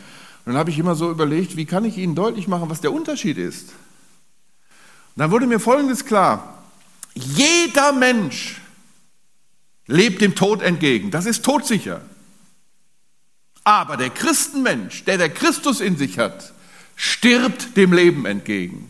Und 0.43 0.53
dann 0.53 0.57
habe 0.57 0.71
ich 0.71 0.79
immer 0.79 0.95
so 0.95 1.11
überlegt, 1.11 1.55
wie 1.55 1.65
kann 1.65 1.85
ich 1.85 1.99
ihnen 1.99 2.15
deutlich 2.15 2.47
machen, 2.47 2.71
was 2.71 2.81
der 2.81 2.91
Unterschied 2.91 3.37
ist. 3.37 3.65
Und 3.69 5.17
dann 5.17 5.29
wurde 5.29 5.45
mir 5.45 5.59
Folgendes 5.59 6.03
klar. 6.03 6.63
Jeder 7.13 7.91
Mensch 7.91 8.59
lebt 9.85 10.19
dem 10.21 10.33
Tod 10.33 10.63
entgegen. 10.63 11.11
Das 11.11 11.27
ist 11.27 11.45
todsicher. 11.45 12.01
Aber 13.63 13.97
der 13.97 14.09
Christenmensch, 14.09 15.03
der 15.03 15.19
der 15.19 15.29
Christus 15.29 15.79
in 15.79 15.95
sich 15.95 16.17
hat, 16.17 16.53
stirbt 16.95 17.77
dem 17.77 17.93
Leben 17.93 18.25
entgegen. 18.25 18.89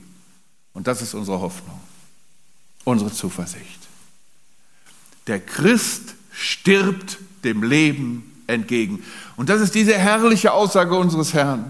Und 0.71 0.87
das 0.87 1.01
ist 1.01 1.13
unsere 1.13 1.41
Hoffnung 1.41 1.81
unsere 2.87 3.11
Zuversicht. 3.11 3.79
Der 5.27 5.41
Christ 5.41 6.15
stirbt 6.31 7.17
dem 7.43 7.61
Leben 7.61 8.31
entgegen. 8.47 9.03
Und 9.35 9.49
das 9.49 9.59
ist 9.59 9.75
diese 9.75 9.93
herrliche 9.93 10.53
Aussage 10.53 10.95
unseres 10.95 11.33
Herrn. 11.33 11.69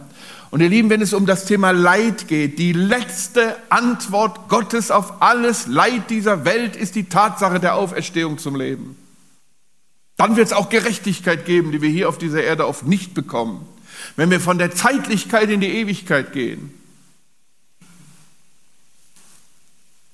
Und 0.51 0.61
ihr 0.61 0.69
Lieben, 0.69 0.91
wenn 0.91 1.01
es 1.01 1.13
um 1.13 1.25
das 1.25 1.45
Thema 1.45 1.71
Leid 1.71 2.27
geht, 2.27 2.59
die 2.59 2.71
letzte 2.71 3.55
Antwort 3.69 4.47
Gottes 4.47 4.91
auf 4.91 5.23
alles 5.23 5.65
Leid 5.65 6.11
dieser 6.11 6.45
Welt 6.45 6.75
ist 6.75 6.93
die 6.93 7.05
Tatsache 7.05 7.59
der 7.59 7.73
Auferstehung 7.75 8.37
zum 8.37 8.55
Leben. 8.55 8.95
Dann 10.17 10.35
wird 10.35 10.47
es 10.47 10.53
auch 10.53 10.69
Gerechtigkeit 10.69 11.45
geben, 11.45 11.71
die 11.71 11.81
wir 11.81 11.89
hier 11.89 12.09
auf 12.09 12.19
dieser 12.19 12.43
Erde 12.43 12.67
oft 12.67 12.85
nicht 12.85 13.15
bekommen. 13.15 13.65
Wenn 14.15 14.29
wir 14.29 14.39
von 14.39 14.59
der 14.59 14.69
Zeitlichkeit 14.69 15.49
in 15.49 15.61
die 15.61 15.79
Ewigkeit 15.79 16.31
gehen. 16.31 16.73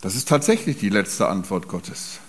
Das 0.03 0.15
ist 0.15 0.27
tatsächlich 0.27 0.77
die 0.77 0.89
letzte 0.89 1.29
Antwort 1.29 1.69
Gottes. 1.69 2.19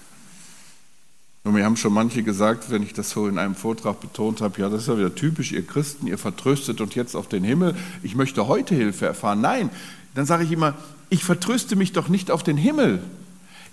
Und 1.43 1.55
mir 1.55 1.65
haben 1.65 1.77
schon 1.77 1.93
manche 1.93 2.23
gesagt, 2.23 2.71
wenn 2.71 2.85
ich 2.85 2.93
das 2.93 3.11
so 3.11 3.27
in 3.27 3.37
einem 3.37 3.57
Vortrag 3.57 4.01
betont 4.01 4.43
habe, 4.43 4.61
ja, 4.61 4.69
das 4.69 4.83
ist 4.83 4.89
ja 4.89 4.97
wieder 4.97 5.13
typisch, 5.13 5.51
ihr 5.51 5.67
Christen, 5.67 6.07
ihr 6.07 6.17
vertröstet 6.17 6.81
und 6.81 6.95
jetzt 6.95 7.17
auf 7.17 7.29
den 7.29 7.43
Himmel, 7.43 7.75
ich 8.05 8.15
möchte 8.15 8.47
heute 8.47 8.77
Hilfe 8.77 9.07
erfahren. 9.07 9.41
Nein, 9.41 9.71
dann 10.15 10.25
sage 10.25 10.45
ich 10.45 10.53
immer, 10.53 10.75
ich 11.11 11.25
vertröste 11.25 11.75
mich 11.75 11.93
doch 11.93 12.07
nicht 12.07 12.31
auf 12.31 12.45
den 12.45 12.57
Himmel. 12.57 13.03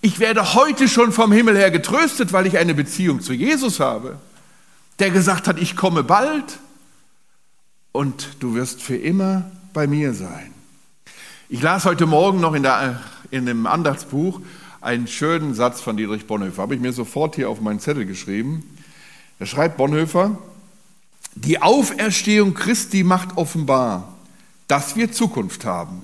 Ich 0.02 0.20
werde 0.20 0.56
heute 0.56 0.90
schon 0.90 1.12
vom 1.12 1.32
Himmel 1.32 1.56
her 1.56 1.70
getröstet, 1.70 2.34
weil 2.34 2.48
ich 2.48 2.58
eine 2.58 2.74
Beziehung 2.74 3.22
zu 3.22 3.34
Jesus 3.34 3.80
habe, 3.80 4.18
der 4.98 5.12
gesagt 5.12 5.48
hat, 5.48 5.60
ich 5.60 5.76
komme 5.76 6.04
bald 6.04 6.58
und 7.92 8.30
du 8.40 8.56
wirst 8.56 8.82
für 8.82 8.98
immer 8.98 9.52
bei 9.74 9.86
mir 9.86 10.16
sein. 10.16 10.52
Ich 11.50 11.62
las 11.62 11.86
heute 11.86 12.08
Morgen 12.08 12.40
noch 12.40 12.56
in 12.56 12.64
der 12.64 13.00
in 13.32 13.46
dem 13.46 13.66
Andachtsbuch 13.66 14.42
einen 14.82 15.08
schönen 15.08 15.54
Satz 15.54 15.80
von 15.80 15.96
Dietrich 15.96 16.28
Bonhoeffer. 16.28 16.62
Habe 16.62 16.76
ich 16.76 16.82
mir 16.82 16.92
sofort 16.92 17.36
hier 17.36 17.50
auf 17.50 17.62
meinen 17.62 17.80
Zettel 17.80 18.06
geschrieben. 18.06 18.64
Da 19.40 19.46
schreibt 19.46 19.78
Bonhoeffer, 19.78 20.38
die 21.36 21.62
Auferstehung 21.62 22.54
Christi 22.54 23.04
macht 23.04 23.38
offenbar, 23.38 24.14
dass 24.68 24.96
wir 24.96 25.12
Zukunft 25.12 25.66
haben. 25.66 26.02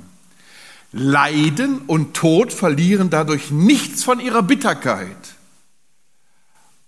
Leiden 0.94 1.80
und 1.80 2.14
Tod 2.14 2.54
verlieren 2.54 3.10
dadurch 3.10 3.52
nichts 3.52 4.04
von 4.04 4.22
ihrer 4.22 4.42
Bitterkeit, 4.42 5.36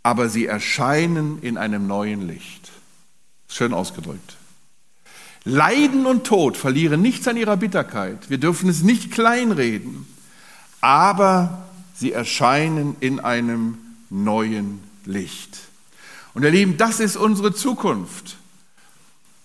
aber 0.04 0.30
sie 0.30 0.46
erscheinen 0.46 1.42
in 1.42 1.58
einem 1.58 1.86
neuen 1.86 2.26
Licht. 2.26 2.72
Schön 3.50 3.74
ausgedrückt. 3.74 4.38
Leiden 5.44 6.06
und 6.06 6.26
Tod 6.26 6.56
verlieren 6.56 7.02
nichts 7.02 7.28
an 7.28 7.36
ihrer 7.36 7.58
Bitterkeit. 7.58 8.30
Wir 8.30 8.38
dürfen 8.38 8.70
es 8.70 8.84
nicht 8.84 9.12
kleinreden 9.12 10.08
aber 10.82 11.68
sie 11.96 12.12
erscheinen 12.12 12.96
in 13.00 13.20
einem 13.20 13.78
neuen 14.10 14.82
Licht. 15.06 15.60
Und 16.34 16.44
ihr 16.44 16.52
Lieben, 16.52 16.78
das 16.78 17.00
ist 17.00 17.18
unsere 17.18 17.54
Zukunft. 17.54 18.38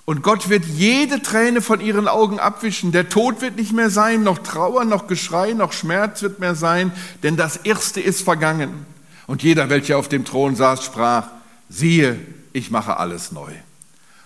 Und 0.05 0.23
Gott 0.23 0.51
wird 0.51 0.65
jede 0.67 1.23
Träne 1.23 1.63
von 1.63 1.81
ihren 1.81 2.09
Augen 2.09 2.39
abwischen. 2.39 2.93
Der 2.93 3.09
Tod 3.09 3.41
wird 3.41 3.57
nicht 3.57 3.73
mehr 3.73 3.89
sein, 3.89 4.23
noch 4.23 4.39
Trauer, 4.39 4.85
noch 4.85 5.07
Geschrei, 5.07 5.55
noch 5.55 5.73
Schmerz 5.73 6.21
wird 6.23 6.41
mehr 6.41 6.55
sein, 6.55 6.93
denn 7.23 7.37
das 7.37 7.57
Erste 7.57 8.01
ist 8.01 8.21
vergangen. 8.21 8.87
Und 9.27 9.43
jeder, 9.43 9.71
welcher 9.71 9.97
auf 9.97 10.09
dem 10.09 10.27
Thron 10.27 10.57
saß, 10.57 10.85
sprach, 10.85 11.29
siehe, 11.71 12.21
ich 12.53 12.71
mache 12.71 12.99
alles 12.99 13.33
neu. 13.33 13.53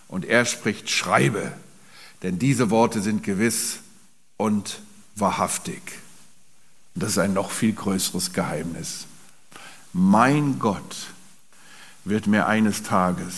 Und 0.08 0.24
er 0.24 0.44
spricht, 0.44 0.90
schreibe, 0.90 1.52
denn 2.24 2.40
diese 2.40 2.70
Worte 2.70 3.00
sind 3.00 3.22
gewiss 3.22 3.78
und 4.36 4.80
wahrhaftig. 5.14 5.80
Das 6.98 7.10
ist 7.10 7.18
ein 7.18 7.32
noch 7.32 7.50
viel 7.50 7.72
größeres 7.72 8.32
Geheimnis. 8.32 9.06
Mein 9.92 10.58
Gott 10.58 11.08
wird 12.04 12.26
mir 12.26 12.46
eines 12.46 12.82
Tages 12.82 13.34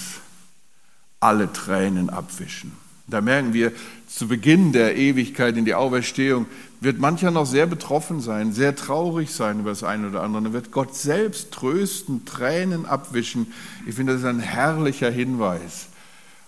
alle 1.20 1.52
Tränen 1.52 2.11
abwischen. 2.11 2.72
Da 3.06 3.20
merken 3.20 3.52
wir, 3.52 3.72
zu 4.06 4.28
Beginn 4.28 4.72
der 4.72 4.96
Ewigkeit 4.96 5.56
in 5.56 5.64
die 5.64 5.74
Auferstehung 5.74 6.46
wird 6.80 6.98
mancher 6.98 7.30
noch 7.30 7.46
sehr 7.46 7.66
betroffen 7.66 8.20
sein, 8.20 8.52
sehr 8.52 8.74
traurig 8.74 9.32
sein 9.32 9.61
über 9.61 9.70
das 9.70 9.82
eine 9.82 10.08
oder 10.08 10.22
andere. 10.22 10.44
Dann 10.44 10.52
wird 10.52 10.70
Gott 10.70 10.94
selbst 10.94 11.50
trösten, 11.50 12.24
Tränen 12.24 12.86
abwischen. 12.86 13.52
Ich 13.86 13.96
finde, 13.96 14.12
das 14.12 14.22
ist 14.22 14.28
ein 14.28 14.40
herrlicher 14.40 15.11
Hinweis. 15.11 15.88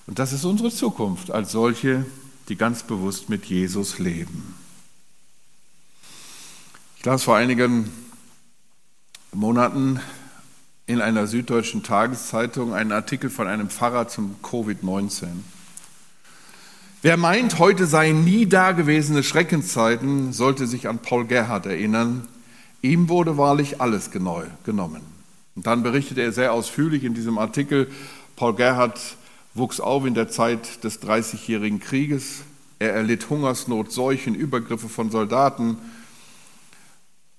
Und 0.07 0.19
das 0.19 0.33
ist 0.33 0.45
unsere 0.45 0.71
Zukunft 0.71 1.31
als 1.31 1.53
solche, 1.53 2.07
die 2.49 2.57
ganz 2.57 2.83
bewusst 2.83 3.29
mit 3.29 3.45
Jesus 3.45 3.99
leben. 3.99 4.55
Ich 7.03 7.07
las 7.07 7.25
vor 7.25 7.35
einigen 7.35 7.91
Monaten 9.33 9.99
in 10.87 11.01
einer 11.01 11.27
süddeutschen 11.27 11.83
Tageszeitung 11.83 12.75
einen 12.75 12.93
Artikel 12.93 13.29
von 13.29 13.49
einem 13.49 13.71
Pfarrer 13.71 14.07
zum 14.07 14.37
Covid-19. 14.41 15.27
Wer 17.03 17.17
meint, 17.17 17.59
heute 17.59 17.87
seien 17.87 18.23
nie 18.23 18.47
dagewesene 18.47 19.25
Schreckenszeiten, 19.25 20.33
sollte 20.33 20.69
sich 20.69 20.87
an 20.87 21.01
Paul 21.01 21.25
Gerhard 21.25 21.67
erinnern. 21.67 22.29
Ihm 22.83 23.09
wurde 23.09 23.37
wahrlich 23.37 23.81
alles 23.81 24.13
genommen. 24.13 25.03
Und 25.57 25.67
dann 25.67 25.83
berichtet 25.83 26.19
er 26.19 26.31
sehr 26.31 26.53
ausführlich 26.53 27.03
in 27.03 27.15
diesem 27.15 27.37
Artikel, 27.37 27.91
Paul 28.37 28.55
Gerhard 28.55 29.01
wuchs 29.55 29.81
auf 29.81 30.07
in 30.07 30.15
der 30.15 30.29
Zeit 30.29 30.85
des 30.85 31.01
Dreißigjährigen 31.01 31.81
Krieges. 31.81 32.43
Er 32.79 32.93
erlitt 32.93 33.29
Hungersnot, 33.29 33.91
Seuchen, 33.91 34.37
Übergriffe 34.37 34.89
von 34.89 35.11
Soldaten. 35.11 35.79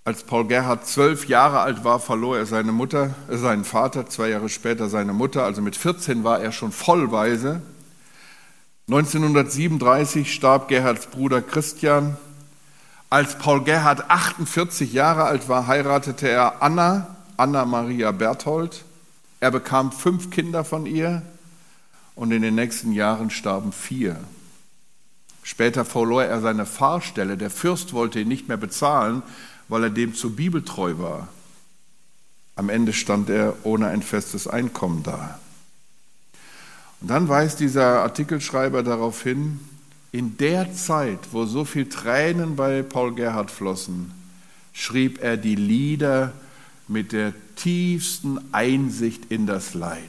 Als 0.05 0.23
Paul 0.23 0.47
Gerhard 0.47 0.85
zwölf 0.85 1.29
Jahre 1.29 1.61
alt 1.61 1.85
war, 1.85 1.97
verlor 1.97 2.37
er 2.37 2.45
seine 2.45 2.73
Mutter, 2.73 3.15
äh, 3.29 3.37
seinen 3.37 3.63
Vater, 3.63 4.09
zwei 4.09 4.29
Jahre 4.29 4.49
später 4.49 4.89
seine 4.89 5.13
Mutter. 5.13 5.45
Also 5.45 5.61
mit 5.61 5.77
14 5.77 6.25
war 6.25 6.41
er 6.41 6.51
schon 6.51 6.73
vollweise. 6.73 7.61
1937 8.89 10.33
starb 10.33 10.67
Gerhards 10.67 11.07
Bruder 11.07 11.41
Christian. 11.41 12.17
Als 13.09 13.37
Paul 13.37 13.63
Gerhard 13.63 14.09
48 14.09 14.91
Jahre 14.91 15.23
alt 15.23 15.47
war, 15.47 15.67
heiratete 15.67 16.27
er 16.27 16.61
Anna, 16.61 17.15
Anna 17.37 17.63
Maria 17.63 18.11
Berthold. 18.11 18.83
Er 19.39 19.51
bekam 19.51 19.93
fünf 19.93 20.31
Kinder 20.31 20.65
von 20.65 20.85
ihr 20.85 21.21
und 22.15 22.31
in 22.31 22.41
den 22.41 22.55
nächsten 22.55 22.91
Jahren 22.91 23.29
starben 23.29 23.71
vier. 23.71 24.17
Später 25.43 25.85
verlor 25.85 26.25
er 26.25 26.41
seine 26.41 26.65
Fahrstelle. 26.65 27.37
Der 27.37 27.49
Fürst 27.49 27.93
wollte 27.93 28.19
ihn 28.19 28.27
nicht 28.27 28.49
mehr 28.49 28.57
bezahlen, 28.57 29.23
weil 29.67 29.83
er 29.83 29.89
dem 29.89 30.13
zu 30.13 30.35
bibeltreu 30.35 30.97
war. 30.97 31.27
Am 32.55 32.69
Ende 32.69 32.93
stand 32.93 33.29
er 33.29 33.55
ohne 33.63 33.87
ein 33.87 34.01
festes 34.01 34.47
Einkommen 34.47 35.03
da. 35.03 35.39
Und 37.01 37.09
dann 37.09 37.27
weist 37.27 37.59
dieser 37.59 38.01
Artikelschreiber 38.03 38.83
darauf 38.83 39.23
hin, 39.23 39.59
in 40.11 40.37
der 40.37 40.73
Zeit, 40.73 41.19
wo 41.31 41.45
so 41.45 41.65
viel 41.65 41.89
Tränen 41.89 42.55
bei 42.55 42.83
Paul 42.83 43.15
Gerhard 43.15 43.49
flossen, 43.49 44.11
schrieb 44.71 45.21
er 45.21 45.37
die 45.37 45.55
Lieder 45.55 46.33
mit 46.87 47.11
der 47.11 47.33
tiefsten 47.55 48.39
Einsicht 48.53 49.31
in 49.31 49.47
das 49.47 49.73
Leid. 49.73 49.99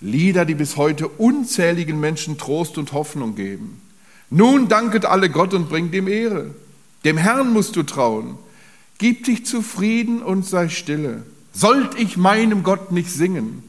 Lieder, 0.00 0.44
die 0.44 0.54
bis 0.54 0.76
heute 0.76 1.08
unzähligen 1.08 2.00
Menschen 2.00 2.38
Trost 2.38 2.78
und 2.78 2.92
Hoffnung 2.92 3.34
geben. 3.34 3.82
Nun 4.30 4.68
danket 4.68 5.04
alle 5.04 5.28
Gott 5.28 5.52
und 5.52 5.68
bringt 5.68 5.94
ihm 5.94 6.08
Ehre. 6.08 6.54
Dem 7.04 7.16
Herrn 7.16 7.52
musst 7.52 7.76
du 7.76 7.82
trauen. 7.82 8.38
Gib 8.98 9.24
dich 9.24 9.46
zufrieden 9.46 10.22
und 10.22 10.44
sei 10.46 10.68
stille. 10.68 11.24
Sollt 11.52 11.98
ich 11.98 12.16
meinem 12.16 12.62
Gott 12.62 12.92
nicht 12.92 13.10
singen? 13.10 13.62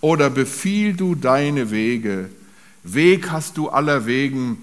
Oder 0.00 0.30
befiehl 0.30 0.94
du 0.94 1.14
deine 1.14 1.70
Wege? 1.70 2.30
Weg 2.84 3.30
hast 3.30 3.56
du 3.56 3.68
aller 3.68 4.06
Wegen, 4.06 4.58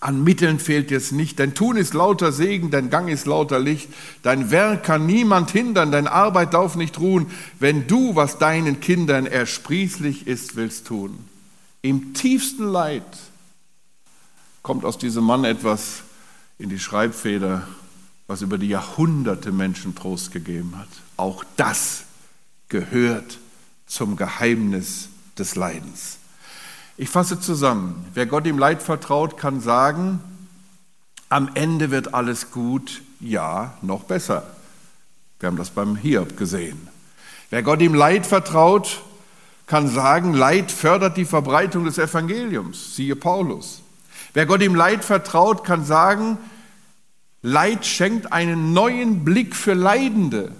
an 0.00 0.22
Mitteln 0.22 0.60
fehlt 0.60 0.92
es 0.92 1.10
nicht. 1.10 1.40
Dein 1.40 1.54
Tun 1.54 1.76
ist 1.76 1.94
lauter 1.94 2.30
Segen, 2.30 2.70
dein 2.70 2.90
Gang 2.90 3.08
ist 3.08 3.26
lauter 3.26 3.58
Licht. 3.58 3.88
Dein 4.22 4.50
Werk 4.50 4.84
kann 4.84 5.06
niemand 5.06 5.50
hindern, 5.50 5.90
deine 5.90 6.12
Arbeit 6.12 6.54
darf 6.54 6.76
nicht 6.76 7.00
ruhen, 7.00 7.26
wenn 7.58 7.86
du, 7.86 8.14
was 8.14 8.38
deinen 8.38 8.80
Kindern 8.80 9.26
ersprießlich 9.26 10.26
ist, 10.26 10.54
willst 10.54 10.86
tun. 10.86 11.18
Im 11.82 12.14
tiefsten 12.14 12.68
Leid 12.68 13.02
kommt 14.62 14.84
aus 14.84 14.98
diesem 14.98 15.24
Mann 15.24 15.44
etwas 15.44 16.02
in 16.58 16.68
die 16.68 16.78
Schreibfeder, 16.78 17.66
was 18.26 18.42
über 18.42 18.58
die 18.58 18.68
Jahrhunderte 18.68 19.52
Menschen 19.52 19.94
Trost 19.94 20.32
gegeben 20.32 20.74
hat. 20.76 20.88
Auch 21.16 21.44
das 21.56 22.04
gehört 22.68 23.38
zum 23.86 24.16
Geheimnis 24.16 25.08
des 25.38 25.54
Leidens. 25.54 26.18
Ich 26.96 27.10
fasse 27.10 27.38
zusammen. 27.38 28.06
Wer 28.14 28.26
Gott 28.26 28.46
im 28.46 28.58
Leid 28.58 28.82
vertraut, 28.82 29.36
kann 29.36 29.60
sagen, 29.60 30.20
am 31.28 31.50
Ende 31.54 31.90
wird 31.90 32.14
alles 32.14 32.50
gut, 32.50 33.02
ja, 33.20 33.74
noch 33.82 34.04
besser. 34.04 34.46
Wir 35.38 35.48
haben 35.48 35.56
das 35.56 35.70
beim 35.70 35.96
Hiob 35.96 36.36
gesehen. 36.36 36.88
Wer 37.50 37.62
Gott 37.62 37.82
im 37.82 37.94
Leid 37.94 38.26
vertraut, 38.26 39.02
kann 39.66 39.88
sagen, 39.88 40.32
Leid 40.32 40.72
fördert 40.72 41.16
die 41.16 41.24
Verbreitung 41.24 41.84
des 41.84 41.98
Evangeliums, 41.98 42.96
siehe 42.96 43.16
Paulus. 43.16 43.82
Wer 44.36 44.44
Gott 44.44 44.60
im 44.60 44.74
Leid 44.74 45.02
vertraut, 45.02 45.64
kann 45.64 45.82
sagen, 45.82 46.36
Leid 47.40 47.86
schenkt 47.86 48.34
einen 48.34 48.74
neuen 48.74 49.24
Blick 49.24 49.56
für 49.56 49.72
Leidende. 49.72 50.52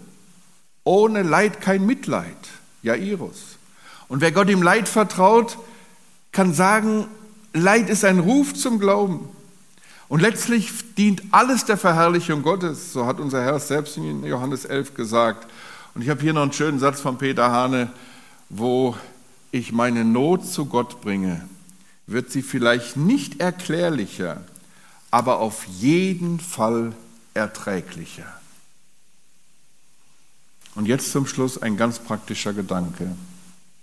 Ohne 0.82 1.20
Leid 1.22 1.60
kein 1.60 1.84
Mitleid, 1.84 2.38
Jairus. 2.82 3.58
Und 4.08 4.22
wer 4.22 4.32
Gott 4.32 4.48
im 4.48 4.62
Leid 4.62 4.88
vertraut, 4.88 5.58
kann 6.32 6.54
sagen, 6.54 7.06
Leid 7.52 7.90
ist 7.90 8.06
ein 8.06 8.18
Ruf 8.18 8.54
zum 8.54 8.78
Glauben. 8.78 9.28
Und 10.08 10.22
letztlich 10.22 10.94
dient 10.94 11.22
alles 11.30 11.66
der 11.66 11.76
Verherrlichung 11.76 12.40
Gottes, 12.40 12.94
so 12.94 13.04
hat 13.04 13.20
unser 13.20 13.44
Herr 13.44 13.60
selbst 13.60 13.98
in 13.98 14.24
Johannes 14.24 14.64
11 14.64 14.94
gesagt. 14.94 15.46
Und 15.94 16.00
ich 16.00 16.08
habe 16.08 16.22
hier 16.22 16.32
noch 16.32 16.40
einen 16.40 16.54
schönen 16.54 16.78
Satz 16.78 17.02
von 17.02 17.18
Peter 17.18 17.50
Hane, 17.52 17.90
wo 18.48 18.96
ich 19.50 19.70
meine 19.70 20.02
Not 20.02 20.46
zu 20.46 20.64
Gott 20.64 21.02
bringe, 21.02 21.46
wird 22.06 22.30
sie 22.30 22.42
vielleicht 22.42 22.96
nicht 22.96 23.40
erklärlicher, 23.40 24.42
aber 25.10 25.40
auf 25.40 25.64
jeden 25.64 26.40
Fall 26.40 26.94
erträglicher. 27.34 28.32
Und 30.74 30.86
jetzt 30.86 31.10
zum 31.10 31.26
Schluss 31.26 31.58
ein 31.60 31.76
ganz 31.76 31.98
praktischer 31.98 32.52
Gedanke. 32.52 33.16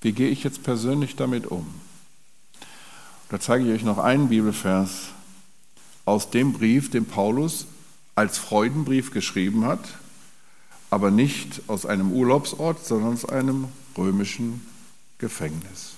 Wie 0.01 0.11
gehe 0.11 0.29
ich 0.29 0.43
jetzt 0.43 0.63
persönlich 0.63 1.15
damit 1.15 1.47
um? 1.47 1.67
Da 3.29 3.39
zeige 3.39 3.65
ich 3.65 3.71
euch 3.71 3.83
noch 3.83 3.97
einen 3.97 4.29
Bibelvers 4.29 5.09
aus 6.05 6.29
dem 6.29 6.53
Brief, 6.53 6.91
den 6.91 7.05
Paulus 7.05 7.65
als 8.15 8.37
Freudenbrief 8.37 9.11
geschrieben 9.11 9.65
hat, 9.65 9.79
aber 10.91 11.09
nicht 11.09 11.63
aus 11.67 11.85
einem 11.87 12.11
Urlaubsort, 12.11 12.85
sondern 12.85 13.13
aus 13.13 13.25
einem 13.25 13.69
römischen 13.97 14.61
Gefängnis. 15.17 15.93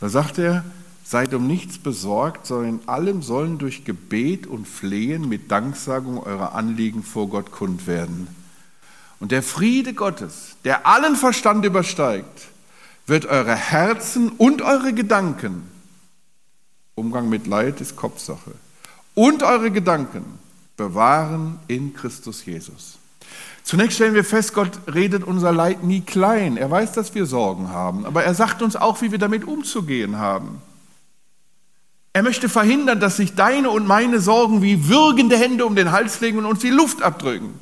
Da 0.00 0.08
sagt 0.08 0.38
er, 0.38 0.64
seid 1.08 1.32
um 1.32 1.46
nichts 1.46 1.78
besorgt, 1.78 2.46
sondern 2.46 2.80
in 2.80 2.88
allem 2.88 3.22
sollen 3.22 3.58
durch 3.58 3.84
Gebet 3.84 4.46
und 4.46 4.68
Flehen 4.68 5.28
mit 5.28 5.50
Danksagung 5.50 6.22
eure 6.22 6.52
Anliegen 6.52 7.02
vor 7.02 7.28
Gott 7.28 7.50
kund 7.50 7.86
werden. 7.86 8.28
Und 9.20 9.32
der 9.32 9.42
Friede 9.42 9.94
Gottes, 9.94 10.56
der 10.64 10.86
allen 10.86 11.16
Verstand 11.16 11.64
übersteigt, 11.64 12.48
wird 13.06 13.26
eure 13.26 13.56
Herzen 13.56 14.28
und 14.28 14.60
eure 14.60 14.92
Gedanken 14.92 15.62
Umgang 16.98 17.28
mit 17.28 17.46
Leid 17.46 17.80
ist 17.80 17.96
Kopfsache. 17.96 18.50
Und 19.14 19.42
eure 19.42 19.70
Gedanken 19.70 20.24
bewahren 20.76 21.58
in 21.68 21.94
Christus 21.94 22.44
Jesus. 22.44 22.98
Zunächst 23.62 23.96
stellen 23.96 24.14
wir 24.14 24.24
fest, 24.24 24.52
Gott 24.52 24.72
redet 24.92 25.22
unser 25.22 25.52
Leid 25.52 25.84
nie 25.84 26.00
klein. 26.00 26.56
Er 26.56 26.70
weiß, 26.70 26.92
dass 26.92 27.14
wir 27.14 27.26
Sorgen 27.26 27.68
haben, 27.68 28.04
aber 28.04 28.24
er 28.24 28.34
sagt 28.34 28.62
uns 28.62 28.76
auch, 28.76 29.00
wie 29.00 29.12
wir 29.12 29.18
damit 29.18 29.44
umzugehen 29.44 30.18
haben. 30.18 30.60
Er 32.18 32.24
möchte 32.24 32.48
verhindern, 32.48 32.98
dass 32.98 33.16
sich 33.16 33.36
deine 33.36 33.70
und 33.70 33.86
meine 33.86 34.18
Sorgen 34.18 34.60
wie 34.60 34.88
würgende 34.88 35.38
Hände 35.38 35.64
um 35.64 35.76
den 35.76 35.92
Hals 35.92 36.20
legen 36.20 36.38
und 36.38 36.46
uns 36.46 36.58
die 36.58 36.70
Luft 36.70 37.00
abdrücken. 37.00 37.54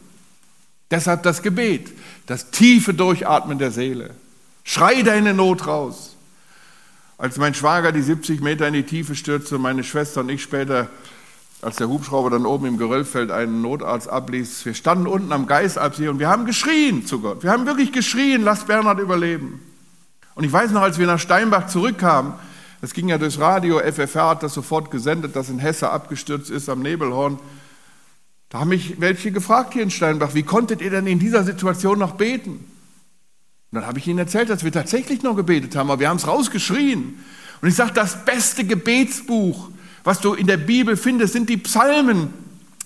Deshalb 0.91 1.25
das 1.25 1.43
Gebet, 1.43 1.93
das 2.25 2.53
tiefe 2.53 2.95
Durchatmen 2.95 3.59
der 3.59 3.71
Seele. 3.71 4.15
Schrei 4.65 5.03
deine 5.03 5.35
Not 5.35 5.67
raus. 5.67 6.17
Als 7.19 7.37
mein 7.37 7.53
Schwager 7.53 7.93
die 7.93 8.01
70 8.01 8.41
Meter 8.41 8.67
in 8.67 8.73
die 8.73 8.85
Tiefe 8.85 9.15
stürzte 9.15 9.57
und 9.57 9.61
meine 9.61 9.85
Schwester 9.85 10.21
und 10.21 10.31
ich 10.31 10.43
später, 10.43 10.89
als 11.61 11.77
der 11.77 11.91
Hubschrauber 11.91 12.31
dann 12.31 12.47
oben 12.47 12.65
im 12.65 12.79
Geröllfeld 12.79 13.31
einen 13.31 13.61
Notarzt 13.61 14.09
abließ, 14.09 14.65
wir 14.65 14.73
standen 14.73 15.07
unten 15.07 15.33
am 15.33 15.47
Geisalpsee 15.47 16.09
und 16.09 16.19
wir 16.19 16.31
haben 16.31 16.47
geschrien 16.47 17.05
zu 17.05 17.21
Gott. 17.21 17.43
Wir 17.43 17.51
haben 17.51 17.67
wirklich 17.67 17.93
geschrien, 17.93 18.41
lass 18.41 18.65
Bernhard 18.65 19.01
überleben. 19.01 19.61
Und 20.35 20.45
ich 20.45 20.53
weiß 20.53 20.71
noch, 20.71 20.81
als 20.81 20.99
wir 20.99 21.07
nach 21.07 21.21
Steinbach 21.21 21.67
zurückkamen, 21.67 22.33
das 22.81 22.93
ging 22.93 23.09
ja 23.09 23.19
durchs 23.19 23.39
Radio, 23.39 23.81
FFR 23.81 24.31
hat 24.31 24.43
das 24.43 24.55
sofort 24.55 24.91
gesendet, 24.91 25.35
dass 25.35 25.49
in 25.49 25.59
Hesse 25.59 25.91
abgestürzt 25.91 26.51
ist 26.51 26.69
am 26.69 26.83
Nebelhorn. 26.83 27.39
Da 28.49 28.61
haben 28.61 28.69
mich 28.69 29.01
welche 29.01 29.33
gefragt 29.33 29.73
hier 29.73 29.83
in 29.83 29.91
Steinbach, 29.91 30.35
wie 30.35 30.43
konntet 30.43 30.81
ihr 30.81 30.91
denn 30.91 31.07
in 31.07 31.19
dieser 31.19 31.43
Situation 31.45 31.99
noch 31.99 32.13
beten? 32.13 32.53
Und 33.73 33.81
dann 33.81 33.87
habe 33.87 33.99
ich 33.99 34.07
ihnen 34.07 34.19
erzählt, 34.19 34.51
dass 34.51 34.63
wir 34.63 34.73
tatsächlich 34.73 35.23
noch 35.23 35.35
gebetet 35.35 35.75
haben, 35.75 35.91
aber 35.91 36.01
wir 36.01 36.09
haben 36.09 36.19
es 36.19 36.29
rausgeschrien. 36.29 37.19
Und 37.61 37.69
ich 37.69 37.75
sage, 37.75 37.93
das 37.93 38.25
beste 38.25 38.65
Gebetsbuch, 38.65 39.71
was 40.05 40.21
du 40.21 40.35
in 40.35 40.47
der 40.47 40.59
Bibel 40.59 40.97
findest, 40.97 41.33
sind 41.33 41.49
die 41.49 41.57
Psalmen. 41.57 42.33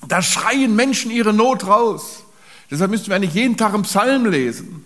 Da 0.08 0.22
schreien 0.22 0.74
Menschen 0.74 1.10
ihre 1.10 1.34
Not 1.34 1.66
raus. 1.66 2.24
Deshalb 2.70 2.90
müssten 2.90 3.08
wir 3.08 3.16
eigentlich 3.16 3.34
jeden 3.34 3.56
Tag 3.56 3.74
einen 3.74 3.82
Psalm 3.82 4.26
lesen. 4.26 4.84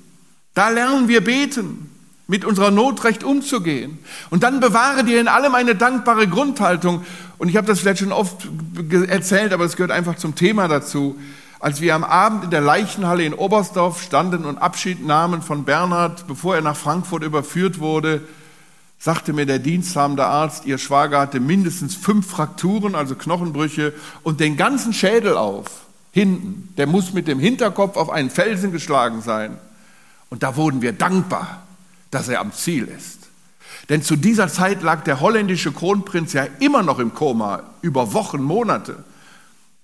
Da 0.55 0.71
lernen 0.71 1.07
wir 1.07 1.23
beten, 1.23 1.91
mit 2.27 2.45
unserer 2.45 2.70
Not 2.70 3.05
recht 3.05 3.22
umzugehen. 3.22 3.99
Und 4.31 4.43
dann 4.43 4.61
bewahre 4.61 5.05
dir 5.05 5.20
in 5.20 5.29
allem 5.29 5.55
eine 5.55 5.75
dankbare 5.75 6.27
Grundhaltung. 6.27 7.05
Und 7.39 7.49
ich 7.49 7.57
habe 7.57 7.66
das 7.66 7.81
vielleicht 7.81 7.99
schon 7.99 8.12
oft 8.12 8.49
erzählt, 9.09 9.53
aber 9.53 9.64
es 9.64 9.77
gehört 9.77 9.93
einfach 9.93 10.16
zum 10.16 10.35
Thema 10.35 10.68
dazu. 10.68 11.16
Als 11.61 11.81
wir 11.81 11.95
am 11.95 12.05
Abend 12.05 12.45
in 12.45 12.51
der 12.51 12.61
Leichenhalle 12.61 13.25
in 13.25 13.35
Oberstdorf 13.35 14.03
standen 14.03 14.45
und 14.45 14.59
Abschied 14.59 15.07
nahmen 15.07 15.43
von 15.43 15.64
Bernhard, 15.64 16.27
bevor 16.27 16.57
er 16.57 16.62
nach 16.62 16.77
Frankfurt 16.77 17.22
überführt 17.22 17.79
wurde, 17.79 18.22
sagte 18.99 19.35
mir 19.35 19.45
der 19.45 19.59
diensthabende 19.59 20.25
Arzt, 20.25 20.64
ihr 20.64 20.79
Schwager 20.79 21.20
hatte 21.20 21.41
mindestens 21.41 21.95
fünf 21.95 22.27
Frakturen, 22.27 22.95
also 22.95 23.14
Knochenbrüche, 23.14 23.93
und 24.22 24.41
den 24.41 24.57
ganzen 24.57 24.95
Schädel 24.95 25.37
auf, 25.37 25.66
hinten. 26.11 26.72
Der 26.79 26.87
muss 26.87 27.12
mit 27.12 27.29
dem 27.29 27.39
Hinterkopf 27.39 27.97
auf 27.97 28.09
einen 28.09 28.31
Felsen 28.31 28.72
geschlagen 28.72 29.20
sein. 29.20 29.59
Und 30.31 30.43
da 30.43 30.57
wurden 30.57 30.81
wir 30.81 30.93
dankbar, 30.93 31.62
dass 32.15 32.29
er 32.29 32.41
am 32.41 32.53
Ziel 32.53 32.85
ist. 32.85 33.19
Denn 33.89 34.03
zu 34.03 34.17
dieser 34.17 34.49
Zeit 34.49 34.83
lag 34.83 35.03
der 35.05 35.21
holländische 35.21 35.73
Kronprinz 35.73 36.33
ja 36.33 36.47
immer 36.61 36.83
noch 36.83 36.99
im 36.99 37.12
Koma, 37.12 37.65
über 37.83 38.12
Wochen, 38.12 38.43
Monate. 38.43 39.03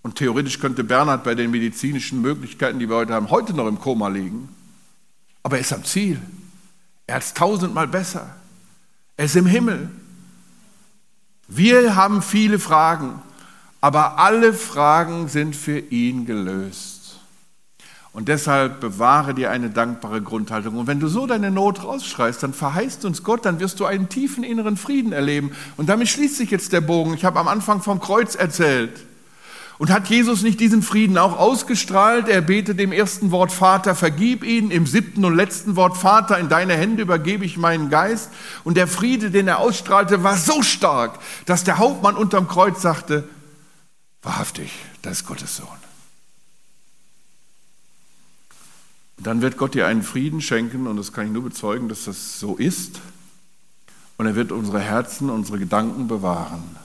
Und 0.02 0.14
theoretisch 0.14 0.58
könnte 0.60 0.84
Bernhard 0.84 1.24
bei 1.24 1.34
den 1.34 1.50
medizinischen 1.50 2.22
Möglichkeiten, 2.22 2.78
die 2.78 2.88
wir 2.88 2.96
heute 2.96 3.12
haben, 3.12 3.30
heute 3.30 3.52
noch 3.52 3.66
im 3.66 3.78
Koma 3.78 4.08
liegen. 4.08 4.48
Aber 5.42 5.56
er 5.56 5.60
ist 5.60 5.72
am 5.72 5.84
Ziel. 5.84 6.20
Er 7.06 7.16
hat 7.16 7.22
es 7.22 7.34
tausendmal 7.34 7.88
besser. 7.88 8.34
Er 9.16 9.26
ist 9.26 9.36
im 9.36 9.46
Himmel. 9.46 9.90
Wir 11.48 11.96
haben 11.96 12.22
viele 12.22 12.58
Fragen, 12.58 13.20
aber 13.80 14.18
alle 14.18 14.54
Fragen 14.54 15.28
sind 15.28 15.56
für 15.56 15.78
ihn 15.78 16.24
gelöst. 16.24 16.99
Und 18.12 18.26
deshalb 18.26 18.80
bewahre 18.80 19.34
dir 19.34 19.50
eine 19.50 19.70
dankbare 19.70 20.20
Grundhaltung. 20.20 20.76
Und 20.76 20.88
wenn 20.88 20.98
du 20.98 21.06
so 21.06 21.26
deine 21.26 21.50
Not 21.50 21.84
rausschreist, 21.84 22.42
dann 22.42 22.52
verheißt 22.52 23.04
uns 23.04 23.22
Gott, 23.22 23.44
dann 23.44 23.60
wirst 23.60 23.78
du 23.78 23.86
einen 23.86 24.08
tiefen 24.08 24.42
inneren 24.42 24.76
Frieden 24.76 25.12
erleben. 25.12 25.52
Und 25.76 25.88
damit 25.88 26.08
schließt 26.08 26.36
sich 26.36 26.50
jetzt 26.50 26.72
der 26.72 26.80
Bogen. 26.80 27.14
Ich 27.14 27.24
habe 27.24 27.38
am 27.38 27.46
Anfang 27.46 27.82
vom 27.82 28.00
Kreuz 28.00 28.34
erzählt. 28.34 29.06
Und 29.78 29.90
hat 29.90 30.08
Jesus 30.08 30.42
nicht 30.42 30.60
diesen 30.60 30.82
Frieden 30.82 31.16
auch 31.16 31.38
ausgestrahlt? 31.38 32.28
Er 32.28 32.42
betet 32.42 32.78
im 32.80 32.92
ersten 32.92 33.30
Wort 33.30 33.50
Vater, 33.50 33.94
vergib 33.94 34.44
ihnen, 34.44 34.70
im 34.70 34.86
siebten 34.86 35.24
und 35.24 35.34
letzten 35.34 35.74
Wort 35.74 35.96
Vater, 35.96 36.36
in 36.38 36.50
deine 36.50 36.74
Hände 36.74 37.00
übergebe 37.00 37.46
ich 37.46 37.56
meinen 37.56 37.88
Geist. 37.88 38.30
Und 38.62 38.76
der 38.76 38.88
Friede, 38.88 39.30
den 39.30 39.48
er 39.48 39.58
ausstrahlte, 39.58 40.22
war 40.22 40.36
so 40.36 40.62
stark, 40.62 41.18
dass 41.46 41.64
der 41.64 41.78
Hauptmann 41.78 42.14
unterm 42.16 42.46
Kreuz 42.46 42.82
sagte, 42.82 43.26
wahrhaftig, 44.20 44.70
das 45.00 45.20
ist 45.20 45.26
Gottes 45.26 45.56
Sohn. 45.56 45.79
Dann 49.22 49.42
wird 49.42 49.56
Gott 49.56 49.74
dir 49.74 49.86
einen 49.86 50.02
Frieden 50.02 50.40
schenken 50.40 50.86
und 50.86 50.96
das 50.96 51.12
kann 51.12 51.26
ich 51.26 51.32
nur 51.32 51.44
bezeugen, 51.44 51.88
dass 51.88 52.04
das 52.04 52.40
so 52.40 52.56
ist. 52.56 53.00
Und 54.16 54.26
er 54.26 54.34
wird 54.34 54.52
unsere 54.52 54.80
Herzen, 54.80 55.30
unsere 55.30 55.58
Gedanken 55.58 56.08
bewahren. 56.08 56.76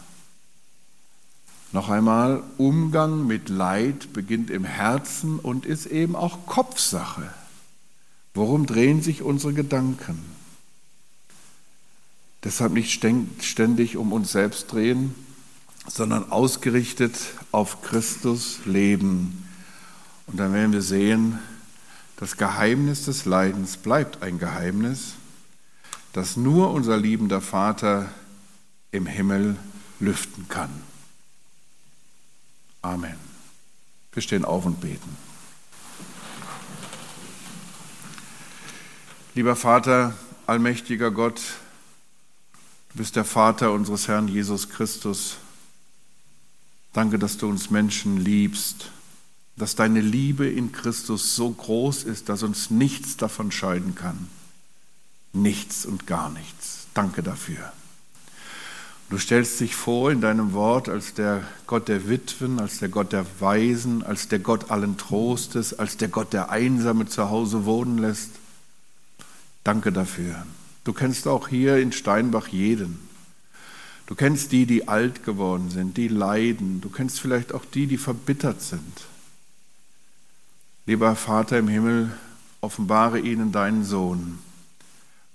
Noch 1.71 1.89
einmal, 1.89 2.43
Umgang 2.57 3.27
mit 3.27 3.49
Leid 3.49 4.13
beginnt 4.13 4.49
im 4.49 4.63
Herzen 4.63 5.39
und 5.39 5.65
ist 5.65 5.85
eben 5.87 6.15
auch 6.15 6.45
Kopfsache. 6.45 7.29
Worum 8.33 8.65
drehen 8.65 9.01
sich 9.01 9.21
unsere 9.21 9.53
Gedanken? 9.53 10.21
Deshalb 12.43 12.73
nicht 12.73 12.91
ständig 13.41 13.97
um 13.97 14.13
uns 14.13 14.31
selbst 14.31 14.71
drehen, 14.71 15.15
sondern 15.87 16.31
ausgerichtet 16.31 17.17
auf 17.51 17.81
Christus 17.81 18.59
leben. 18.65 19.45
Und 20.27 20.39
dann 20.39 20.53
werden 20.53 20.71
wir 20.71 20.81
sehen, 20.81 21.39
das 22.17 22.37
Geheimnis 22.37 23.05
des 23.05 23.25
Leidens 23.25 23.77
bleibt 23.77 24.23
ein 24.23 24.39
Geheimnis, 24.39 25.15
das 26.13 26.37
nur 26.37 26.71
unser 26.71 26.97
liebender 26.97 27.41
Vater 27.41 28.09
im 28.91 29.05
Himmel 29.05 29.57
lüften 29.99 30.47
kann. 30.47 30.69
Amen. 32.81 33.17
Wir 34.13 34.21
stehen 34.21 34.45
auf 34.45 34.65
und 34.65 34.79
beten. 34.79 35.17
Lieber 39.33 39.57
Vater, 39.57 40.13
allmächtiger 40.47 41.11
Gott, 41.11 41.41
du 42.93 42.99
bist 42.99 43.17
der 43.17 43.25
Vater 43.25 43.73
unseres 43.73 44.07
Herrn 44.07 44.29
Jesus 44.29 44.69
Christus. 44.69 45.35
Danke, 46.93 47.19
dass 47.19 47.37
du 47.37 47.49
uns 47.49 47.69
Menschen 47.69 48.15
liebst 48.23 48.91
dass 49.57 49.75
deine 49.75 50.01
Liebe 50.01 50.47
in 50.47 50.71
Christus 50.71 51.35
so 51.35 51.49
groß 51.49 52.03
ist, 52.03 52.29
dass 52.29 52.43
uns 52.43 52.69
nichts 52.69 53.17
davon 53.17 53.51
scheiden 53.51 53.95
kann. 53.95 54.27
Nichts 55.33 55.85
und 55.85 56.07
gar 56.07 56.29
nichts. 56.29 56.87
Danke 56.93 57.23
dafür. 57.23 57.71
Du 59.09 59.19
stellst 59.19 59.59
dich 59.59 59.75
vor 59.75 60.11
in 60.11 60.19
deinem 60.19 60.53
Wort 60.53 60.89
als 60.89 61.13
der 61.13 61.43
Gott 61.67 61.87
der 61.87 62.09
Witwen, 62.09 62.59
als 62.59 62.79
der 62.79 62.89
Gott 62.89 63.13
der 63.13 63.25
Weisen, 63.39 64.01
als 64.03 64.27
der 64.27 64.39
Gott 64.39 64.71
allen 64.71 64.97
Trostes, 64.97 65.77
als 65.77 65.97
der 65.97 66.07
Gott, 66.07 66.33
der 66.33 66.49
Einsame 66.49 67.05
zu 67.05 67.29
Hause 67.29 67.65
wohnen 67.65 67.99
lässt. 67.99 68.31
Danke 69.63 69.91
dafür. 69.91 70.45
Du 70.83 70.93
kennst 70.93 71.27
auch 71.27 71.47
hier 71.47 71.77
in 71.77 71.91
Steinbach 71.91 72.47
jeden. 72.47 72.99
Du 74.07 74.15
kennst 74.15 74.51
die, 74.51 74.65
die 74.65 74.87
alt 74.87 75.23
geworden 75.23 75.69
sind, 75.69 75.97
die 75.97 76.07
leiden. 76.07 76.81
Du 76.81 76.89
kennst 76.89 77.19
vielleicht 77.19 77.53
auch 77.53 77.65
die, 77.65 77.87
die 77.87 77.97
verbittert 77.97 78.61
sind. 78.61 78.81
Lieber 80.87 81.15
Vater 81.15 81.57
im 81.57 81.67
Himmel, 81.67 82.11
offenbare 82.61 83.19
ihnen 83.19 83.51
deinen 83.51 83.83
Sohn, 83.83 84.37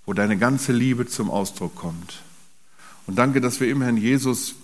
wo 0.07 0.12
deine 0.12 0.38
ganze 0.38 0.72
Liebe 0.72 1.07
zum 1.07 1.28
Ausdruck 1.28 1.74
kommt. 1.74 2.22
Und 3.07 3.16
danke, 3.16 3.40
dass 3.40 3.59
wir 3.59 3.68
im 3.68 3.82
Herrn 3.82 3.96
Jesus 3.96 4.55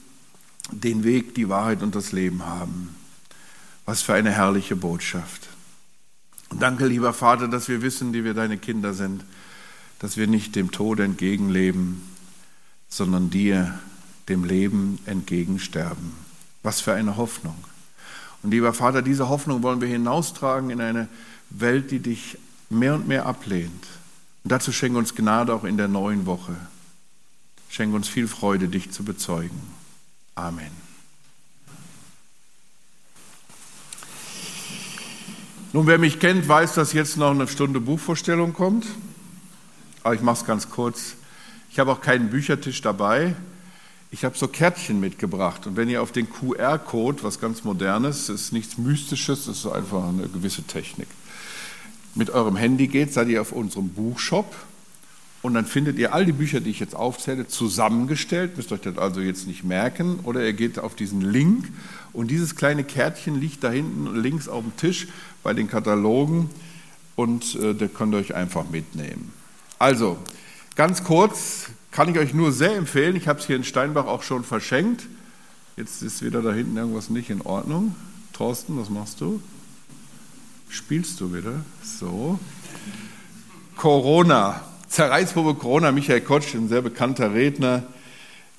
den 0.70 1.02
Weg, 1.02 1.34
die 1.34 1.48
Wahrheit 1.48 1.82
und 1.82 1.94
das 1.94 2.12
Leben 2.12 2.46
haben. 2.46 2.94
Was 3.84 4.02
für 4.02 4.14
eine 4.14 4.30
herrliche 4.30 4.76
Botschaft. 4.76 5.48
Und 6.50 6.62
danke, 6.62 6.86
lieber 6.86 7.12
Vater, 7.12 7.48
dass 7.48 7.68
wir 7.68 7.82
wissen, 7.82 8.12
die 8.12 8.24
wir 8.24 8.34
deine 8.34 8.58
Kinder 8.58 8.94
sind, 8.94 9.24
dass 9.98 10.16
wir 10.16 10.26
nicht 10.26 10.54
dem 10.54 10.70
Tod 10.70 11.00
entgegenleben, 11.00 12.02
sondern 12.88 13.30
dir, 13.30 13.78
dem 14.28 14.44
Leben 14.44 14.98
entgegensterben. 15.06 16.12
Was 16.62 16.80
für 16.80 16.94
eine 16.94 17.16
Hoffnung. 17.16 17.56
Und 18.46 18.52
lieber 18.52 18.72
Vater, 18.72 19.02
diese 19.02 19.28
Hoffnung 19.28 19.64
wollen 19.64 19.80
wir 19.80 19.88
hinaustragen 19.88 20.70
in 20.70 20.80
eine 20.80 21.08
Welt, 21.50 21.90
die 21.90 21.98
dich 21.98 22.38
mehr 22.70 22.94
und 22.94 23.08
mehr 23.08 23.26
ablehnt. 23.26 23.88
Und 24.44 24.52
dazu 24.52 24.70
schenke 24.70 24.98
uns 24.98 25.16
Gnade 25.16 25.52
auch 25.52 25.64
in 25.64 25.76
der 25.76 25.88
neuen 25.88 26.26
Woche. 26.26 26.54
Schenke 27.68 27.96
uns 27.96 28.06
viel 28.06 28.28
Freude, 28.28 28.68
dich 28.68 28.92
zu 28.92 29.02
bezeugen. 29.02 29.60
Amen. 30.36 30.70
Nun, 35.72 35.88
wer 35.88 35.98
mich 35.98 36.20
kennt, 36.20 36.46
weiß, 36.46 36.74
dass 36.74 36.92
jetzt 36.92 37.16
noch 37.16 37.32
eine 37.32 37.48
Stunde 37.48 37.80
Buchvorstellung 37.80 38.52
kommt. 38.52 38.86
Aber 40.04 40.14
ich 40.14 40.22
mache 40.22 40.42
es 40.42 40.46
ganz 40.46 40.70
kurz. 40.70 41.14
Ich 41.72 41.80
habe 41.80 41.90
auch 41.90 42.00
keinen 42.00 42.30
Büchertisch 42.30 42.80
dabei. 42.80 43.34
Ich 44.16 44.24
habe 44.24 44.34
so 44.34 44.48
Kärtchen 44.48 44.98
mitgebracht. 44.98 45.66
Und 45.66 45.76
wenn 45.76 45.90
ihr 45.90 46.00
auf 46.00 46.10
den 46.10 46.30
QR-Code, 46.30 47.22
was 47.22 47.38
ganz 47.38 47.64
modernes, 47.64 48.30
ist 48.30 48.50
nichts 48.50 48.78
Mystisches, 48.78 49.46
ist 49.46 49.66
einfach 49.66 50.08
eine 50.08 50.26
gewisse 50.26 50.62
Technik, 50.62 51.08
mit 52.14 52.30
eurem 52.30 52.56
Handy 52.56 52.86
geht, 52.86 53.12
seid 53.12 53.28
ihr 53.28 53.42
auf 53.42 53.52
unserem 53.52 53.90
Buchshop. 53.90 54.56
Und 55.42 55.52
dann 55.52 55.66
findet 55.66 55.98
ihr 55.98 56.14
all 56.14 56.24
die 56.24 56.32
Bücher, 56.32 56.60
die 56.60 56.70
ich 56.70 56.80
jetzt 56.80 56.96
aufzähle, 56.96 57.46
zusammengestellt, 57.46 58.56
müsst 58.56 58.72
euch 58.72 58.80
das 58.80 58.96
also 58.96 59.20
jetzt 59.20 59.46
nicht 59.46 59.64
merken, 59.64 60.20
oder 60.22 60.42
ihr 60.42 60.54
geht 60.54 60.78
auf 60.78 60.94
diesen 60.94 61.20
Link. 61.20 61.70
Und 62.14 62.30
dieses 62.30 62.56
kleine 62.56 62.84
Kärtchen 62.84 63.38
liegt 63.38 63.64
da 63.64 63.70
hinten 63.70 64.16
links 64.16 64.48
auf 64.48 64.62
dem 64.62 64.74
Tisch 64.78 65.08
bei 65.42 65.52
den 65.52 65.68
Katalogen. 65.68 66.48
Und 67.16 67.54
äh, 67.56 67.74
das 67.74 67.92
könnt 67.92 68.14
ihr 68.14 68.18
euch 68.18 68.34
einfach 68.34 68.70
mitnehmen. 68.70 69.34
Also, 69.78 70.16
ganz 70.74 71.04
kurz, 71.04 71.66
kann 71.96 72.10
ich 72.10 72.18
euch 72.18 72.34
nur 72.34 72.52
sehr 72.52 72.76
empfehlen. 72.76 73.16
Ich 73.16 73.26
habe 73.26 73.40
es 73.40 73.46
hier 73.46 73.56
in 73.56 73.64
Steinbach 73.64 74.04
auch 74.04 74.22
schon 74.22 74.44
verschenkt. 74.44 75.06
Jetzt 75.78 76.02
ist 76.02 76.22
wieder 76.22 76.42
da 76.42 76.52
hinten 76.52 76.76
irgendwas 76.76 77.08
nicht 77.08 77.30
in 77.30 77.40
Ordnung. 77.40 77.94
Thorsten, 78.34 78.78
was 78.78 78.90
machst 78.90 79.22
du? 79.22 79.40
Spielst 80.68 81.18
du 81.22 81.32
wieder? 81.32 81.64
So. 81.82 82.38
Corona. 83.76 84.60
Zerreißprobe 84.88 85.54
Corona. 85.54 85.90
Michael 85.90 86.20
Kotsch, 86.20 86.54
ein 86.54 86.68
sehr 86.68 86.82
bekannter 86.82 87.32
Redner. 87.32 87.84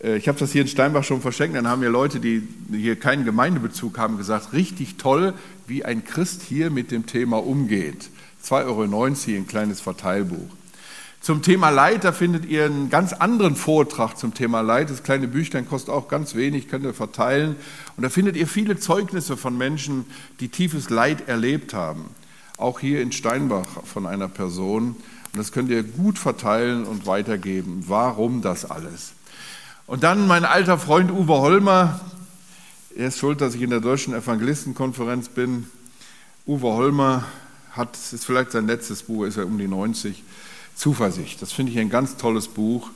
Äh, 0.04 0.18
ich 0.18 0.28
habe 0.28 0.40
das 0.40 0.52
hier 0.52 0.64
in 0.64 0.68
Steinbach 0.68 1.04
schon 1.04 1.22
verschenkt. 1.22 1.56
Dann 1.56 1.68
haben 1.68 1.82
mir 1.82 1.90
Leute, 1.90 2.20
die 2.20 2.42
hier 2.72 2.96
keinen 2.96 3.24
Gemeindebezug 3.24 4.00
haben, 4.00 4.18
gesagt, 4.18 4.54
richtig 4.54 4.96
toll, 4.96 5.36
wie 5.68 5.86
ein 5.86 6.04
Christ 6.04 6.42
hier 6.42 6.72
mit 6.72 6.90
dem 6.90 7.06
Thema 7.06 7.38
umgeht. 7.38 8.10
2,90 8.44 8.66
Euro, 8.66 8.82
ein 9.38 9.48
kleines 9.48 9.80
Verteilbuch. 9.80 10.50
Zum 11.28 11.42
Thema 11.42 11.72
Leid, 11.72 12.06
da 12.06 12.14
findet 12.14 12.46
ihr 12.46 12.64
einen 12.64 12.90
ganz 12.90 13.12
anderen 13.12 13.58
Vortrag 13.58 14.18
zum 14.18 14.34
Thema 14.34 14.62
Leid. 14.62 14.90
Das 14.90 15.04
kleine 15.04 15.28
Büchlein 15.28 15.68
kostet 15.68 15.94
auch 15.94 16.08
ganz 16.08 16.36
wenig, 16.36 16.70
könnt 16.70 16.86
ihr 16.86 16.94
verteilen. 16.94 17.58
Und 17.98 18.04
da 18.04 18.08
findet 18.08 18.38
ihr 18.38 18.48
viele 18.48 18.80
Zeugnisse 18.80 19.36
von 19.36 19.58
Menschen, 19.58 20.06
die 20.40 20.48
tiefes 20.48 20.90
Leid 20.90 21.28
erlebt 21.28 21.74
haben. 21.74 22.06
Auch 22.56 22.80
hier 22.80 23.02
in 23.02 23.12
Steinbach 23.12 23.68
von 23.84 24.06
einer 24.06 24.30
Person. 24.30 24.92
Und 24.92 25.38
das 25.38 25.52
könnt 25.52 25.70
ihr 25.70 25.84
gut 25.84 26.18
verteilen 26.18 26.86
und 26.86 27.06
weitergeben. 27.08 27.84
Warum 27.88 28.42
das 28.42 28.64
alles? 28.64 29.12
Und 29.86 30.04
dann 30.04 30.28
mein 30.28 30.46
alter 30.46 30.78
Freund 30.78 31.12
Uwe 31.12 31.40
Holmer. 31.40 32.00
Er 32.96 33.10
ist 33.10 33.20
schuld, 33.20 33.42
dass 33.42 33.54
ich 33.54 33.62
in 33.62 33.72
der 33.72 33.82
Deutschen 33.82 34.14
Evangelistenkonferenz 34.14 35.28
bin. 35.28 35.68
Uwe 36.46 36.70
Holmer 36.70 37.26
hat, 37.72 37.98
ist 37.98 38.24
vielleicht 38.26 38.54
sein 38.54 38.66
letztes 38.66 39.04
Buch, 39.04 39.26
ist 39.26 39.36
er 39.36 39.46
um 39.46 39.58
die 39.58 39.68
90 39.68 40.24
Zuversicht. 40.78 41.42
Das 41.42 41.52
finde 41.52 41.72
ich 41.72 41.80
ein 41.80 41.90
ganz 41.90 42.18
tolles 42.18 42.48
Buch, 42.48 42.92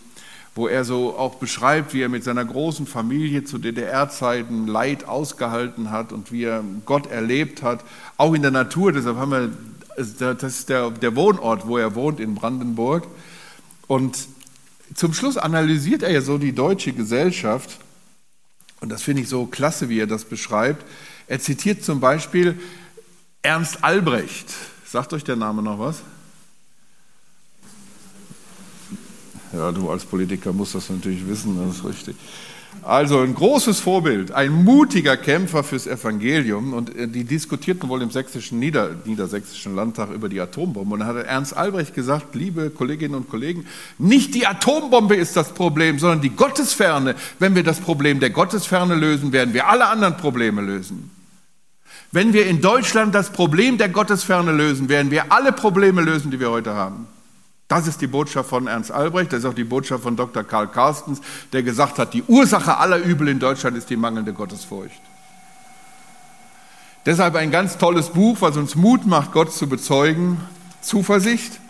wo 0.54 0.68
er 0.68 0.86
so 0.86 1.18
auch 1.18 1.36
beschreibt, 1.36 1.94
wie 1.94 2.02
er 2.02 2.10
mit 2.10 2.24
seiner 2.24 2.46
großen 2.46 2.86
Familie 2.86 3.44
zu 3.44 3.58
DDR-Zeiten 3.58 4.68
Leid 4.68 5.06
ausgehalten 5.06 5.90
hat 5.90 6.12
und 6.12 6.32
wie 6.32 6.44
er 6.44 6.64
Gott 6.86 7.08
erlebt 7.08 7.64
hat, 7.64 7.84
auch 8.18 8.34
in 8.34 8.44
der 8.44 8.52
Natur. 8.52 8.92
Deshalb 8.92 9.18
haben 9.18 9.32
wir, 9.32 9.50
das 9.96 10.44
ist 10.44 10.70
der, 10.70 10.92
der 10.92 11.16
Wohnort, 11.16 11.68
wo 11.68 11.78
er 11.78 11.96
wohnt 11.96 12.20
in 12.20 12.36
Brandenburg. 12.36 13.08
Und 13.88 14.28
zum 14.94 15.14
Schluss 15.14 15.38
analysiert 15.38 16.04
er 16.04 16.12
ja 16.12 16.22
so 16.22 16.38
die 16.38 16.54
deutsche 16.54 16.94
Gesellschaft. 16.94 17.80
Und 18.80 18.90
das 18.90 19.02
finde 19.02 19.24
ich 19.24 19.30
so 19.30 19.48
klasse, 19.48 19.90
wie 19.90 20.00
er 20.00 20.08
das 20.08 20.26
beschreibt. 20.26 20.86
Er 21.28 21.40
zitiert 21.40 21.84
zum 21.84 22.00
Beispiel 22.00 22.60
Ernst 23.42 23.84
Albrecht. 23.84 24.54
Sagt 24.86 25.14
euch 25.14 25.24
der 25.24 25.36
Name 25.36 25.62
noch 25.64 25.80
was? 25.80 26.04
Ja, 29.54 29.72
du 29.72 29.89
als 29.89 30.06
Politiker 30.06 30.54
musst 30.54 30.76
das 30.76 30.89
natürlich 30.89 31.28
wissen, 31.28 31.58
das 31.66 31.78
ist 31.78 31.86
richtig. 31.86 32.16
Also 32.84 33.20
ein 33.20 33.36
großes 33.36 33.80
Vorbild, 33.80 34.32
ein 34.32 34.64
mutiger 34.64 35.16
Kämpfer 35.16 35.64
fürs 35.64 35.86
Evangelium. 35.86 36.74
Und 36.74 36.95
äh, 36.95 37.08
die 37.08 37.24
diskutierten 37.24 37.89
wohl 37.89 38.02
im 38.02 38.10
sächsischen 38.10 38.60
Nieder 38.60 38.95
niedersächsischen 39.06 39.76
Landtag 39.76 40.10
über 40.12 40.30
die 40.30 40.39
Atombombe. 40.39 40.93
Und 40.93 41.02
da 41.02 41.06
hat 41.06 41.18
Ernst 41.18 41.56
Albrecht 41.56 41.93
gesagt, 41.93 42.34
liebe 42.34 42.70
Kolleginnen 42.70 43.16
und 43.16 43.30
Kollegen, 43.30 43.66
nicht 43.99 44.34
die 44.34 44.47
Atombombe 44.47 45.16
ist 45.16 45.36
das 45.36 45.54
Problem, 45.54 45.99
sondern 45.99 46.22
die 46.22 46.30
Gottesferne. 46.30 47.16
Wenn 47.38 47.56
wir 47.56 47.64
das 47.64 47.80
Problem 47.80 48.20
der 48.20 48.32
Gottesferne 48.32 48.95
lösen, 48.95 49.32
werden 49.32 49.54
wir 49.54 49.68
alle 49.68 49.88
anderen 49.88 50.18
Probleme 50.18 50.62
lösen. 50.62 51.12
Wenn 52.12 52.34
wir 52.34 52.47
in 52.47 52.62
Deutschland 52.62 53.14
das 53.14 53.32
Problem 53.32 53.78
der 53.78 53.89
Gottesferne 53.89 54.52
lösen, 54.52 54.89
werden 54.89 55.12
wir 55.12 55.32
alle 55.32 55.52
Probleme 55.52 56.02
lösen, 56.02 56.32
die 56.32 56.39
wir 56.39 56.49
heute 56.49 56.74
haben. 56.74 57.08
Das 57.72 57.88
ist 57.88 58.02
die 58.02 58.08
Botschaft 58.08 58.50
von 58.50 58.68
Ernst 58.68 58.92
Albrecht, 58.92 59.32
das 59.32 59.40
ist 59.40 59.46
auch 59.46 59.54
die 59.54 59.64
Botschaft 59.64 60.04
von 60.04 60.18
Dr. 60.18 60.44
Karl 60.44 60.68
Carstens, 60.68 61.22
der 61.54 61.64
gesagt 61.64 62.00
hat, 62.00 62.14
die 62.14 62.22
Ursache 62.24 62.76
aller 62.76 62.98
Übel 62.98 63.30
in 63.30 63.40
Deutschland 63.40 63.78
ist 63.78 63.90
die 63.90 63.96
mangelnde 63.96 64.34
Gottesfurcht. 64.34 65.00
Deshalb 67.06 67.34
ein 67.36 67.50
ganz 67.50 67.78
tolles 67.78 68.10
Buch, 68.10 68.36
was 68.42 68.58
uns 68.58 68.76
Mut 68.76 69.08
macht, 69.08 69.32
Gott 69.32 69.54
zu 69.54 69.70
bezeugen, 69.70 70.42
Zuversicht. 70.82 71.62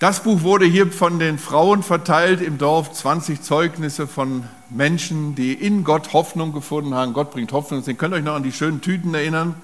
Das 0.00 0.22
Buch 0.22 0.42
wurde 0.42 0.66
hier 0.66 0.92
von 0.92 1.18
den 1.18 1.38
Frauen 1.38 1.82
verteilt 1.82 2.42
im 2.42 2.58
Dorf, 2.58 2.92
20 2.92 3.40
Zeugnisse 3.40 4.06
von 4.06 4.44
Menschen, 4.68 5.34
die 5.34 5.54
in 5.54 5.82
Gott 5.82 6.12
Hoffnung 6.12 6.52
gefunden 6.52 6.92
haben. 6.92 7.14
Gott 7.14 7.30
bringt 7.30 7.52
Hoffnung. 7.52 7.82
Ihr 7.86 7.94
könnt 7.94 8.12
euch 8.12 8.22
noch 8.22 8.34
an 8.34 8.42
die 8.42 8.52
schönen 8.52 8.82
Tüten 8.82 9.14
erinnern, 9.14 9.54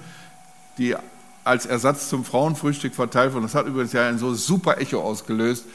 die 0.79 0.95
als 1.43 1.65
Ersatz 1.65 2.09
zum 2.09 2.25
Frauenfrühstück 2.25 2.95
verteilt 2.95 3.33
worden. 3.33 3.43
Das 3.43 3.55
hat 3.55 3.67
übrigens 3.67 3.93
ja 3.93 4.07
ein 4.07 4.19
so 4.19 4.33
super 4.33 4.77
Echo 4.79 5.01
ausgelöst. 5.01 5.65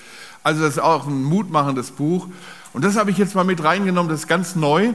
Also 0.43 0.63
das 0.63 0.75
ist 0.75 0.83
auch 0.83 1.07
ein 1.07 1.23
mutmachendes 1.23 1.91
Buch. 1.91 2.29
Und 2.73 2.85
das 2.85 2.97
habe 2.97 3.11
ich 3.11 3.19
jetzt 3.19 3.35
mal 3.35 3.45
mit 3.45 3.63
reingenommen, 3.63 4.11
das 4.11 4.21
ist 4.21 4.29
ganz 4.29 4.57
neu. 4.57 4.93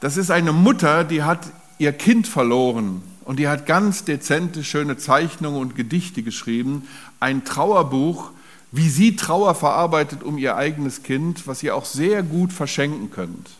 Das 0.00 0.16
ist 0.16 0.30
eine 0.30 0.52
Mutter, 0.52 1.04
die 1.04 1.22
hat 1.22 1.50
ihr 1.78 1.92
Kind 1.92 2.26
verloren 2.26 3.02
und 3.24 3.38
die 3.38 3.48
hat 3.48 3.66
ganz 3.66 4.04
dezente, 4.04 4.64
schöne 4.64 4.96
Zeichnungen 4.96 5.60
und 5.60 5.76
Gedichte 5.76 6.22
geschrieben. 6.22 6.88
Ein 7.20 7.44
Trauerbuch, 7.44 8.30
wie 8.72 8.88
sie 8.88 9.16
Trauer 9.16 9.54
verarbeitet 9.54 10.22
um 10.22 10.38
ihr 10.38 10.56
eigenes 10.56 11.02
Kind, 11.02 11.46
was 11.46 11.62
ihr 11.62 11.74
auch 11.74 11.84
sehr 11.84 12.22
gut 12.22 12.52
verschenken 12.52 13.10
könnt. 13.10 13.50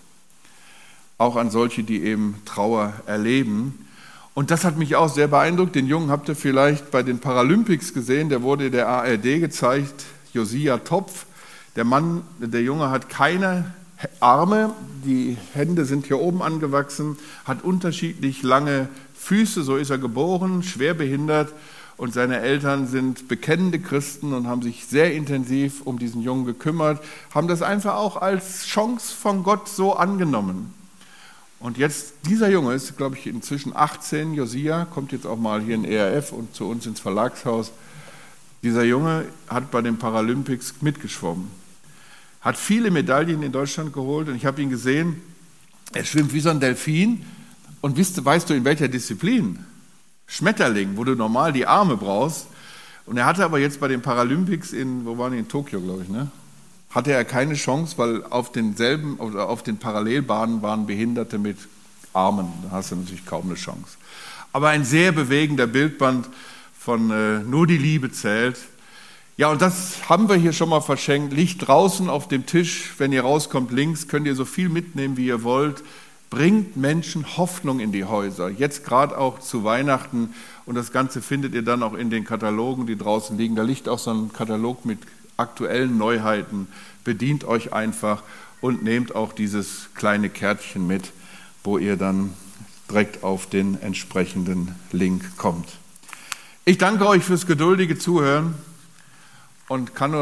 Auch 1.18 1.36
an 1.36 1.50
solche, 1.50 1.82
die 1.82 2.02
eben 2.02 2.40
Trauer 2.44 2.92
erleben. 3.06 3.87
Und 4.38 4.52
das 4.52 4.62
hat 4.62 4.78
mich 4.78 4.94
auch 4.94 5.08
sehr 5.08 5.26
beeindruckt. 5.26 5.74
Den 5.74 5.88
Jungen 5.88 6.12
habt 6.12 6.28
ihr 6.28 6.36
vielleicht 6.36 6.92
bei 6.92 7.02
den 7.02 7.18
Paralympics 7.18 7.92
gesehen, 7.92 8.28
der 8.28 8.40
wurde 8.40 8.70
der 8.70 8.86
ARD 8.86 9.40
gezeigt, 9.40 10.04
Josia 10.32 10.78
Topf. 10.78 11.26
Der 11.74 11.82
Mann, 11.82 12.22
der 12.38 12.62
Junge 12.62 12.88
hat 12.88 13.08
keine 13.08 13.74
Arme, 14.20 14.72
die 15.04 15.36
Hände 15.54 15.84
sind 15.84 16.06
hier 16.06 16.20
oben 16.20 16.40
angewachsen, 16.40 17.16
hat 17.46 17.64
unterschiedlich 17.64 18.44
lange 18.44 18.86
Füße, 19.16 19.64
so 19.64 19.74
ist 19.74 19.90
er 19.90 19.98
geboren, 19.98 20.62
schwer 20.62 20.94
behindert 20.94 21.52
und 21.96 22.14
seine 22.14 22.38
Eltern 22.38 22.86
sind 22.86 23.26
bekennende 23.26 23.80
Christen 23.80 24.32
und 24.34 24.46
haben 24.46 24.62
sich 24.62 24.86
sehr 24.86 25.14
intensiv 25.14 25.82
um 25.84 25.98
diesen 25.98 26.22
Jungen 26.22 26.46
gekümmert, 26.46 27.02
haben 27.34 27.48
das 27.48 27.60
einfach 27.60 27.96
auch 27.96 28.16
als 28.16 28.66
Chance 28.66 29.12
von 29.12 29.42
Gott 29.42 29.68
so 29.68 29.96
angenommen. 29.96 30.77
Und 31.60 31.76
jetzt, 31.76 32.14
dieser 32.28 32.48
Junge 32.50 32.74
ist, 32.74 32.96
glaube 32.96 33.16
ich, 33.16 33.26
inzwischen 33.26 33.74
18, 33.74 34.34
Josia, 34.34 34.84
kommt 34.84 35.10
jetzt 35.12 35.26
auch 35.26 35.38
mal 35.38 35.60
hier 35.60 35.74
in 35.74 35.84
ERF 35.84 36.32
und 36.32 36.54
zu 36.54 36.68
uns 36.68 36.86
ins 36.86 37.00
Verlagshaus. 37.00 37.72
Dieser 38.62 38.84
Junge 38.84 39.26
hat 39.48 39.70
bei 39.70 39.82
den 39.82 39.98
Paralympics 39.98 40.74
mitgeschwommen, 40.80 41.50
hat 42.40 42.56
viele 42.56 42.90
Medaillen 42.90 43.42
in 43.42 43.52
Deutschland 43.52 43.92
geholt 43.92 44.28
und 44.28 44.36
ich 44.36 44.46
habe 44.46 44.62
ihn 44.62 44.70
gesehen, 44.70 45.20
er 45.92 46.04
schwimmt 46.04 46.32
wie 46.32 46.40
so 46.40 46.50
ein 46.50 46.60
Delfin 46.60 47.24
und 47.80 47.98
weißt, 47.98 48.24
weißt 48.24 48.50
du 48.50 48.54
in 48.54 48.64
welcher 48.64 48.88
Disziplin? 48.88 49.64
Schmetterling, 50.26 50.96
wo 50.96 51.04
du 51.04 51.14
normal 51.14 51.52
die 51.52 51.66
Arme 51.66 51.96
brauchst. 51.96 52.46
Und 53.06 53.16
er 53.16 53.24
hatte 53.24 53.44
aber 53.44 53.58
jetzt 53.58 53.80
bei 53.80 53.88
den 53.88 54.02
Paralympics 54.02 54.72
in, 54.72 55.06
wo 55.06 55.16
waren 55.16 55.32
die, 55.32 55.38
in 55.38 55.48
Tokio, 55.48 55.80
glaube 55.80 56.02
ich, 56.02 56.08
ne? 56.08 56.30
Hatte 56.90 57.12
er 57.12 57.24
keine 57.24 57.54
Chance, 57.54 57.98
weil 57.98 58.24
auf 58.24 58.52
denselben 58.52 59.20
auf 59.20 59.62
den 59.62 59.78
Parallelbahnen 59.78 60.62
waren 60.62 60.86
Behinderte 60.86 61.38
mit 61.38 61.58
Armen. 62.12 62.48
Da 62.64 62.70
hast 62.76 62.92
du 62.92 62.96
natürlich 62.96 63.26
kaum 63.26 63.46
eine 63.46 63.54
Chance. 63.54 63.96
Aber 64.52 64.68
ein 64.70 64.84
sehr 64.84 65.12
bewegender 65.12 65.66
Bildband 65.66 66.28
von 66.78 67.10
äh, 67.10 67.40
Nur 67.40 67.66
die 67.66 67.76
Liebe 67.76 68.10
zählt. 68.10 68.56
Ja, 69.36 69.50
und 69.50 69.62
das 69.62 70.08
haben 70.08 70.28
wir 70.28 70.36
hier 70.36 70.52
schon 70.52 70.70
mal 70.70 70.80
verschenkt. 70.80 71.32
Liegt 71.32 71.68
draußen 71.68 72.08
auf 72.08 72.26
dem 72.26 72.46
Tisch. 72.46 72.94
Wenn 72.98 73.12
ihr 73.12 73.22
rauskommt 73.22 73.70
links, 73.70 74.08
könnt 74.08 74.26
ihr 74.26 74.34
so 74.34 74.44
viel 74.44 74.68
mitnehmen, 74.68 75.16
wie 75.16 75.26
ihr 75.26 75.44
wollt. 75.44 75.84
Bringt 76.30 76.76
Menschen 76.76 77.36
Hoffnung 77.36 77.78
in 77.78 77.92
die 77.92 78.04
Häuser. 78.04 78.48
Jetzt 78.48 78.84
gerade 78.84 79.16
auch 79.16 79.38
zu 79.38 79.62
Weihnachten. 79.62 80.34
Und 80.66 80.74
das 80.74 80.90
Ganze 80.90 81.22
findet 81.22 81.54
ihr 81.54 81.62
dann 81.62 81.82
auch 81.82 81.94
in 81.94 82.10
den 82.10 82.24
Katalogen, 82.24 82.86
die 82.86 82.96
draußen 82.96 83.38
liegen. 83.38 83.54
Da 83.54 83.62
liegt 83.62 83.88
auch 83.88 83.98
so 83.98 84.10
ein 84.10 84.32
Katalog 84.32 84.84
mit 84.84 84.98
aktuellen 85.38 85.96
Neuheiten. 85.96 86.68
Bedient 87.04 87.44
euch 87.44 87.72
einfach 87.72 88.22
und 88.60 88.82
nehmt 88.82 89.14
auch 89.14 89.32
dieses 89.32 89.88
kleine 89.94 90.28
Kärtchen 90.28 90.86
mit, 90.86 91.12
wo 91.64 91.78
ihr 91.78 91.96
dann 91.96 92.34
direkt 92.90 93.22
auf 93.22 93.46
den 93.46 93.80
entsprechenden 93.80 94.74
Link 94.92 95.36
kommt. 95.36 95.68
Ich 96.64 96.78
danke 96.78 97.06
euch 97.06 97.24
fürs 97.24 97.46
geduldige 97.46 97.98
Zuhören 97.98 98.54
und 99.68 99.94
kann 99.94 100.10
nur 100.10 100.20